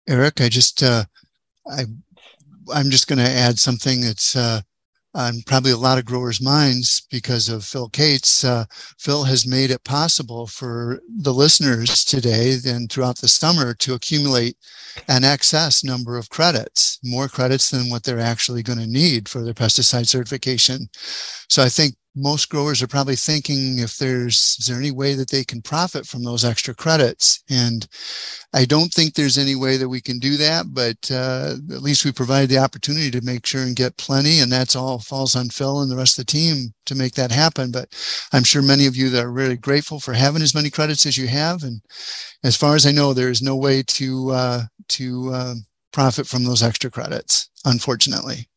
Eric. 0.07 0.41
I 0.41 0.49
just 0.49 0.83
uh, 0.83 1.05
I 1.67 1.85
I'm 2.73 2.89
just 2.89 3.07
going 3.07 3.19
to 3.19 3.29
add 3.29 3.59
something 3.59 4.01
that's 4.01 4.35
uh, 4.35 4.61
on 5.15 5.41
probably 5.45 5.71
a 5.71 5.77
lot 5.77 5.97
of 5.97 6.05
growers' 6.05 6.41
minds 6.41 7.05
because 7.11 7.49
of 7.49 7.63
Phil 7.63 7.89
Kaatz. 7.89 8.43
Uh, 8.43 8.65
Phil 8.99 9.23
has 9.23 9.45
made 9.45 9.69
it 9.69 9.83
possible 9.83 10.47
for 10.47 10.99
the 11.17 11.33
listeners 11.33 12.03
today 12.03 12.57
and 12.65 12.91
throughout 12.91 13.17
the 13.19 13.27
summer 13.27 13.73
to 13.75 13.93
accumulate 13.93 14.57
an 15.07 15.23
excess 15.23 15.83
number 15.83 16.17
of 16.17 16.29
credits, 16.29 16.99
more 17.03 17.27
credits 17.27 17.69
than 17.69 17.89
what 17.89 18.03
they're 18.03 18.19
actually 18.19 18.63
going 18.63 18.79
to 18.79 18.87
need 18.87 19.29
for 19.29 19.43
their 19.43 19.53
pesticide 19.53 20.07
certification. 20.07 20.87
So 21.49 21.63
I 21.63 21.69
think 21.69 21.95
most 22.15 22.49
growers 22.49 22.81
are 22.81 22.87
probably 22.87 23.15
thinking 23.15 23.79
if 23.79 23.97
there's 23.97 24.57
is 24.59 24.67
there 24.67 24.77
any 24.77 24.91
way 24.91 25.15
that 25.15 25.29
they 25.29 25.43
can 25.43 25.61
profit 25.61 26.05
from 26.05 26.23
those 26.23 26.45
extra 26.45 26.73
credits? 26.73 27.43
And 27.49 27.87
i 28.53 28.65
don't 28.65 28.93
think 28.93 29.13
there's 29.13 29.37
any 29.37 29.55
way 29.55 29.77
that 29.77 29.89
we 29.89 29.99
can 30.01 30.19
do 30.19 30.37
that 30.37 30.65
but 30.73 30.97
uh, 31.11 31.55
at 31.71 31.81
least 31.81 32.05
we 32.05 32.11
provide 32.11 32.49
the 32.49 32.57
opportunity 32.57 33.09
to 33.11 33.21
make 33.21 33.45
sure 33.45 33.63
and 33.63 33.75
get 33.75 33.97
plenty 33.97 34.39
and 34.39 34.51
that's 34.51 34.75
all 34.75 34.99
falls 34.99 35.35
on 35.35 35.49
phil 35.49 35.81
and 35.81 35.91
the 35.91 35.95
rest 35.95 36.19
of 36.19 36.25
the 36.25 36.31
team 36.31 36.73
to 36.85 36.95
make 36.95 37.13
that 37.15 37.31
happen. 37.31 37.71
But 37.71 37.89
i'm 38.33 38.43
sure 38.43 38.61
many 38.61 38.85
of 38.85 38.95
you 38.95 39.09
that 39.09 39.25
are 39.25 39.31
really 39.31 39.57
grateful 39.57 39.99
for 39.99 40.13
having 40.13 40.41
as 40.41 40.55
many 40.55 40.69
credits 40.69 41.05
as 41.05 41.17
you 41.17 41.27
have. 41.27 41.63
And 41.63 41.81
as 42.43 42.55
far 42.55 42.75
as 42.75 42.85
i 42.85 42.91
know 42.91 43.13
there 43.13 43.29
is 43.29 43.41
no 43.41 43.55
way 43.55 43.83
to 43.83 44.31
uh, 44.31 44.61
to 44.89 45.31
uh, 45.33 45.55
profit 45.91 46.27
from 46.27 46.43
those 46.43 46.63
extra 46.63 46.91
credits 46.91 47.49
unfortunately 47.65 48.47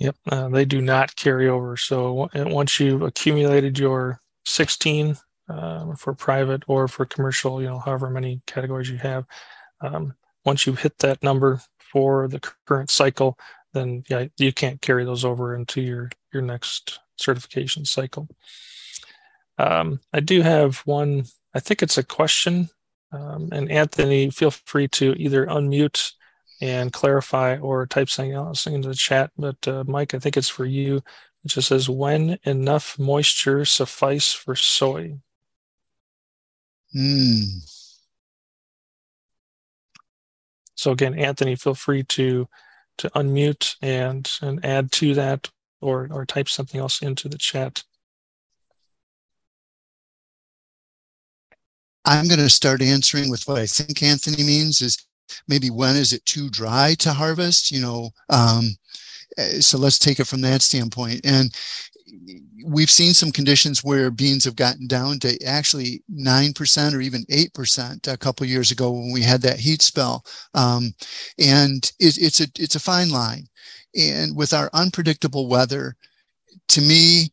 Yep, 0.00 0.16
uh, 0.30 0.48
they 0.48 0.64
do 0.64 0.80
not 0.80 1.16
carry 1.16 1.48
over. 1.48 1.76
So 1.76 2.28
once 2.34 2.80
you've 2.80 3.02
accumulated 3.02 3.78
your 3.78 4.20
16 4.46 5.16
uh, 5.48 5.94
for 5.94 6.14
private 6.14 6.62
or 6.66 6.88
for 6.88 7.04
commercial, 7.04 7.60
you 7.62 7.68
know, 7.68 7.78
however 7.78 8.10
many 8.10 8.42
categories 8.46 8.90
you 8.90 8.98
have, 8.98 9.26
um, 9.82 10.14
once 10.44 10.66
you 10.66 10.74
hit 10.74 10.98
that 10.98 11.22
number 11.22 11.60
for 11.78 12.28
the 12.28 12.40
current 12.66 12.90
cycle, 12.90 13.38
then 13.74 14.02
yeah, 14.08 14.26
you 14.38 14.52
can't 14.52 14.80
carry 14.80 15.04
those 15.04 15.24
over 15.24 15.54
into 15.54 15.82
your 15.82 16.10
your 16.32 16.42
next 16.42 17.00
certification 17.18 17.84
cycle. 17.84 18.28
Um, 19.58 20.00
I 20.14 20.20
do 20.20 20.42
have 20.42 20.78
one 20.86 21.26
I 21.54 21.60
think 21.60 21.82
it's 21.82 21.98
a 21.98 22.04
question. 22.04 22.70
Um, 23.12 23.48
and 23.52 23.70
Anthony, 23.70 24.30
feel 24.30 24.52
free 24.52 24.88
to 24.88 25.14
either 25.18 25.46
unmute 25.46 26.12
and 26.60 26.92
clarify 26.92 27.56
or 27.58 27.86
type 27.86 28.10
something 28.10 28.32
else 28.32 28.66
into 28.66 28.88
the 28.88 28.94
chat. 28.94 29.30
But 29.36 29.66
uh, 29.66 29.84
Mike, 29.86 30.14
I 30.14 30.18
think 30.18 30.36
it's 30.36 30.48
for 30.48 30.66
you. 30.66 30.96
It 31.44 31.48
just 31.48 31.68
says, 31.68 31.88
when 31.88 32.38
enough 32.44 32.98
moisture 32.98 33.64
suffice 33.64 34.32
for 34.32 34.54
soy? 34.54 35.18
Hmm. 36.92 37.60
So 40.74 40.92
again, 40.92 41.18
Anthony, 41.18 41.56
feel 41.56 41.74
free 41.74 42.02
to 42.04 42.48
to 42.98 43.10
unmute 43.10 43.76
and 43.80 44.30
and 44.42 44.64
add 44.64 44.92
to 44.92 45.14
that 45.14 45.50
or 45.80 46.08
or 46.10 46.26
type 46.26 46.48
something 46.48 46.80
else 46.80 47.02
into 47.02 47.28
the 47.28 47.38
chat. 47.38 47.84
I'm 52.04 52.28
going 52.28 52.40
to 52.40 52.48
start 52.48 52.80
answering 52.82 53.30
with 53.30 53.46
what 53.46 53.58
I 53.58 53.66
think 53.66 54.02
Anthony 54.02 54.42
means 54.42 54.80
is 54.80 55.06
maybe 55.48 55.70
when 55.70 55.96
is 55.96 56.12
it 56.12 56.24
too 56.24 56.48
dry 56.50 56.94
to 57.00 57.12
harvest? 57.12 57.70
You 57.70 57.80
know, 57.80 58.10
um, 58.28 58.76
eh, 59.38 59.60
so 59.60 59.78
let's 59.78 59.98
take 59.98 60.20
it 60.20 60.26
from 60.26 60.40
that 60.42 60.62
standpoint. 60.62 61.20
And 61.24 61.54
we've 62.64 62.90
seen 62.90 63.12
some 63.14 63.30
conditions 63.30 63.84
where 63.84 64.10
beans 64.10 64.44
have 64.44 64.56
gotten 64.56 64.86
down 64.86 65.18
to 65.20 65.42
actually 65.44 66.02
9% 66.12 66.94
or 66.94 67.00
even 67.00 67.24
8% 67.26 68.12
a 68.12 68.16
couple 68.16 68.46
years 68.46 68.70
ago 68.70 68.90
when 68.90 69.12
we 69.12 69.22
had 69.22 69.42
that 69.42 69.60
heat 69.60 69.82
spell. 69.82 70.24
Um, 70.54 70.94
and 71.38 71.90
it, 71.98 72.18
it's 72.18 72.40
a 72.40 72.46
it's 72.58 72.74
a 72.74 72.80
fine 72.80 73.10
line. 73.10 73.46
And 73.96 74.36
with 74.36 74.52
our 74.52 74.70
unpredictable 74.72 75.48
weather, 75.48 75.96
to 76.68 76.80
me, 76.80 77.32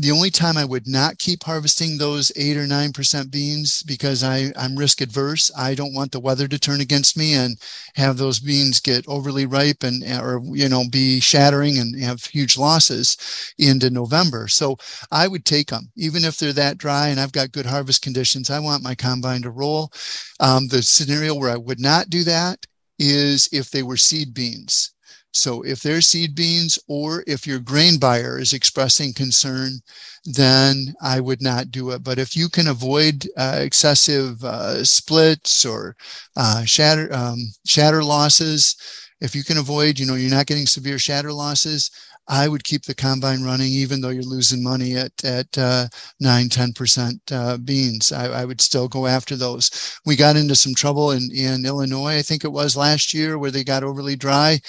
the 0.00 0.10
only 0.10 0.30
time 0.30 0.56
I 0.56 0.64
would 0.64 0.86
not 0.86 1.18
keep 1.18 1.42
harvesting 1.44 1.98
those 1.98 2.32
eight 2.36 2.56
or 2.56 2.66
nine 2.66 2.92
percent 2.92 3.30
beans 3.30 3.82
because 3.82 4.22
I, 4.22 4.52
I'm 4.56 4.76
risk 4.76 5.00
adverse. 5.00 5.50
I 5.56 5.74
don't 5.74 5.94
want 5.94 6.12
the 6.12 6.20
weather 6.20 6.48
to 6.48 6.58
turn 6.58 6.80
against 6.80 7.16
me 7.16 7.34
and 7.34 7.56
have 7.94 8.16
those 8.16 8.38
beans 8.40 8.80
get 8.80 9.06
overly 9.08 9.46
ripe 9.46 9.82
and 9.82 10.02
or 10.04 10.40
you 10.44 10.68
know 10.68 10.84
be 10.90 11.20
shattering 11.20 11.78
and 11.78 12.00
have 12.02 12.24
huge 12.24 12.56
losses 12.56 13.16
into 13.58 13.90
November. 13.90 14.48
So 14.48 14.76
I 15.10 15.28
would 15.28 15.44
take 15.44 15.68
them 15.70 15.90
even 15.96 16.24
if 16.24 16.38
they're 16.38 16.52
that 16.54 16.78
dry 16.78 17.08
and 17.08 17.20
I've 17.20 17.32
got 17.32 17.52
good 17.52 17.66
harvest 17.66 18.02
conditions. 18.02 18.50
I 18.50 18.60
want 18.60 18.82
my 18.82 18.94
combine 18.94 19.42
to 19.42 19.50
roll. 19.50 19.92
Um, 20.40 20.68
the 20.68 20.82
scenario 20.82 21.34
where 21.34 21.50
I 21.50 21.56
would 21.56 21.80
not 21.80 22.10
do 22.10 22.24
that 22.24 22.66
is 22.98 23.48
if 23.52 23.70
they 23.70 23.82
were 23.82 23.96
seed 23.96 24.34
beans. 24.34 24.92
So 25.32 25.62
if 25.62 25.82
they're 25.82 26.00
seed 26.00 26.34
beans 26.34 26.78
or 26.88 27.22
if 27.26 27.46
your 27.46 27.58
grain 27.58 27.98
buyer 27.98 28.38
is 28.38 28.52
expressing 28.52 29.12
concern, 29.12 29.80
then 30.24 30.94
I 31.00 31.20
would 31.20 31.42
not 31.42 31.70
do 31.70 31.90
it. 31.90 32.02
But 32.02 32.18
if 32.18 32.36
you 32.36 32.48
can 32.48 32.68
avoid 32.68 33.28
uh, 33.36 33.58
excessive 33.60 34.42
uh, 34.42 34.84
splits 34.84 35.64
or 35.64 35.96
uh, 36.36 36.64
shatter 36.64 37.12
um, 37.12 37.38
shatter 37.66 38.02
losses, 38.02 38.76
if 39.20 39.34
you 39.34 39.44
can 39.44 39.58
avoid, 39.58 39.98
you 39.98 40.06
know, 40.06 40.14
you're 40.14 40.30
not 40.30 40.46
getting 40.46 40.66
severe 40.66 40.98
shatter 40.98 41.32
losses, 41.32 41.90
I 42.28 42.46
would 42.46 42.64
keep 42.64 42.84
the 42.84 42.94
combine 42.94 43.42
running, 43.42 43.72
even 43.72 44.00
though 44.00 44.10
you're 44.10 44.22
losing 44.22 44.62
money 44.62 44.96
at 44.96 45.12
at 45.24 45.56
uh, 45.56 45.88
nine, 46.20 46.48
ten 46.50 46.72
percent 46.72 47.20
uh, 47.32 47.56
beans. 47.56 48.12
I, 48.12 48.26
I, 48.26 48.44
would 48.44 48.60
still 48.60 48.86
go 48.86 49.06
after 49.06 49.34
those. 49.34 49.70
We 50.04 50.14
got 50.14 50.36
into 50.36 50.54
some 50.54 50.74
trouble 50.74 51.10
in 51.12 51.30
in 51.32 51.64
Illinois, 51.64 52.18
I 52.18 52.22
think 52.22 52.44
it 52.44 52.52
was 52.52 52.76
last 52.76 53.14
year, 53.14 53.38
where 53.38 53.50
they 53.50 53.64
got 53.64 53.82
overly 53.82 54.14
dry, 54.14 54.60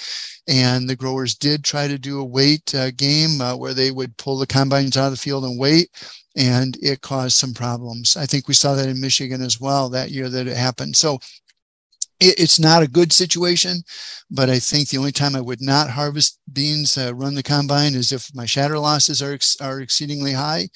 and 0.50 0.88
the 0.90 0.96
growers 0.96 1.36
did 1.36 1.62
try 1.62 1.86
to 1.86 1.96
do 1.96 2.18
a 2.18 2.24
wait 2.24 2.74
uh, 2.74 2.90
game 2.90 3.40
uh, 3.40 3.56
where 3.56 3.72
they 3.72 3.92
would 3.92 4.16
pull 4.16 4.36
the 4.36 4.46
combines 4.46 4.96
out 4.96 5.06
of 5.06 5.12
the 5.12 5.16
field 5.16 5.44
and 5.44 5.58
wait, 5.58 5.88
and 6.36 6.76
it 6.82 7.00
caused 7.00 7.36
some 7.36 7.54
problems. 7.54 8.16
I 8.16 8.26
think 8.26 8.48
we 8.48 8.54
saw 8.54 8.74
that 8.74 8.88
in 8.88 9.00
Michigan 9.00 9.42
as 9.42 9.60
well 9.60 9.88
that 9.90 10.10
year 10.10 10.28
that 10.28 10.48
it 10.48 10.56
happened. 10.56 10.96
So 10.96 11.20
it's 12.18 12.58
not 12.58 12.82
a 12.82 12.88
good 12.88 13.12
situation, 13.12 13.82
but 14.30 14.50
I 14.50 14.58
think 14.58 14.88
the 14.88 14.98
only 14.98 15.12
time 15.12 15.34
I 15.34 15.40
would 15.40 15.62
not 15.62 15.88
harvest 15.88 16.38
beans, 16.52 16.98
uh, 16.98 17.14
run 17.14 17.34
the 17.34 17.42
combine, 17.42 17.94
is 17.94 18.12
if 18.12 18.28
my 18.34 18.44
shatter 18.44 18.78
losses 18.78 19.22
are 19.22 19.32
ex- 19.32 19.56
are 19.60 19.80
exceedingly 19.80 20.32
high, 20.32 20.68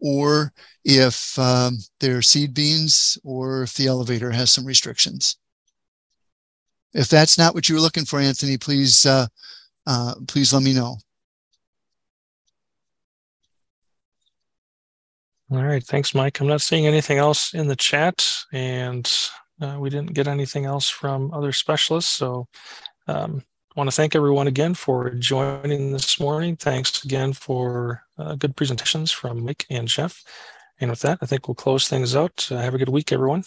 or 0.00 0.52
if 0.84 1.38
um, 1.38 1.78
they're 2.00 2.22
seed 2.22 2.54
beans, 2.54 3.16
or 3.24 3.62
if 3.62 3.74
the 3.74 3.86
elevator 3.86 4.32
has 4.32 4.50
some 4.50 4.66
restrictions. 4.66 5.36
If 6.94 7.08
that's 7.08 7.38
not 7.38 7.54
what 7.54 7.68
you 7.68 7.74
were 7.74 7.80
looking 7.80 8.04
for, 8.04 8.20
Anthony, 8.20 8.58
please 8.58 9.06
uh, 9.06 9.26
uh, 9.86 10.14
please 10.28 10.52
let 10.52 10.62
me 10.62 10.74
know. 10.74 10.96
All 15.50 15.62
right, 15.62 15.84
thanks, 15.84 16.14
Mike. 16.14 16.40
I'm 16.40 16.46
not 16.46 16.62
seeing 16.62 16.86
anything 16.86 17.18
else 17.18 17.52
in 17.52 17.68
the 17.68 17.76
chat, 17.76 18.26
and 18.52 19.10
uh, 19.60 19.76
we 19.78 19.90
didn't 19.90 20.14
get 20.14 20.26
anything 20.26 20.64
else 20.64 20.88
from 20.88 21.32
other 21.34 21.52
specialists. 21.52 22.10
So 22.10 22.48
um, 23.06 23.44
I 23.76 23.80
want 23.80 23.90
to 23.90 23.94
thank 23.94 24.14
everyone 24.14 24.46
again 24.46 24.72
for 24.74 25.10
joining 25.10 25.92
this 25.92 26.18
morning. 26.18 26.56
Thanks 26.56 27.04
again 27.04 27.34
for 27.34 28.02
uh, 28.18 28.34
good 28.34 28.56
presentations 28.56 29.10
from 29.10 29.44
Mike 29.44 29.66
and 29.68 29.88
Jeff. 29.88 30.24
And 30.80 30.90
with 30.90 31.00
that, 31.00 31.18
I 31.20 31.26
think 31.26 31.46
we'll 31.46 31.54
close 31.54 31.86
things 31.86 32.16
out. 32.16 32.48
Uh, 32.50 32.56
have 32.56 32.74
a 32.74 32.78
good 32.78 32.88
week, 32.88 33.12
everyone. 33.12 33.44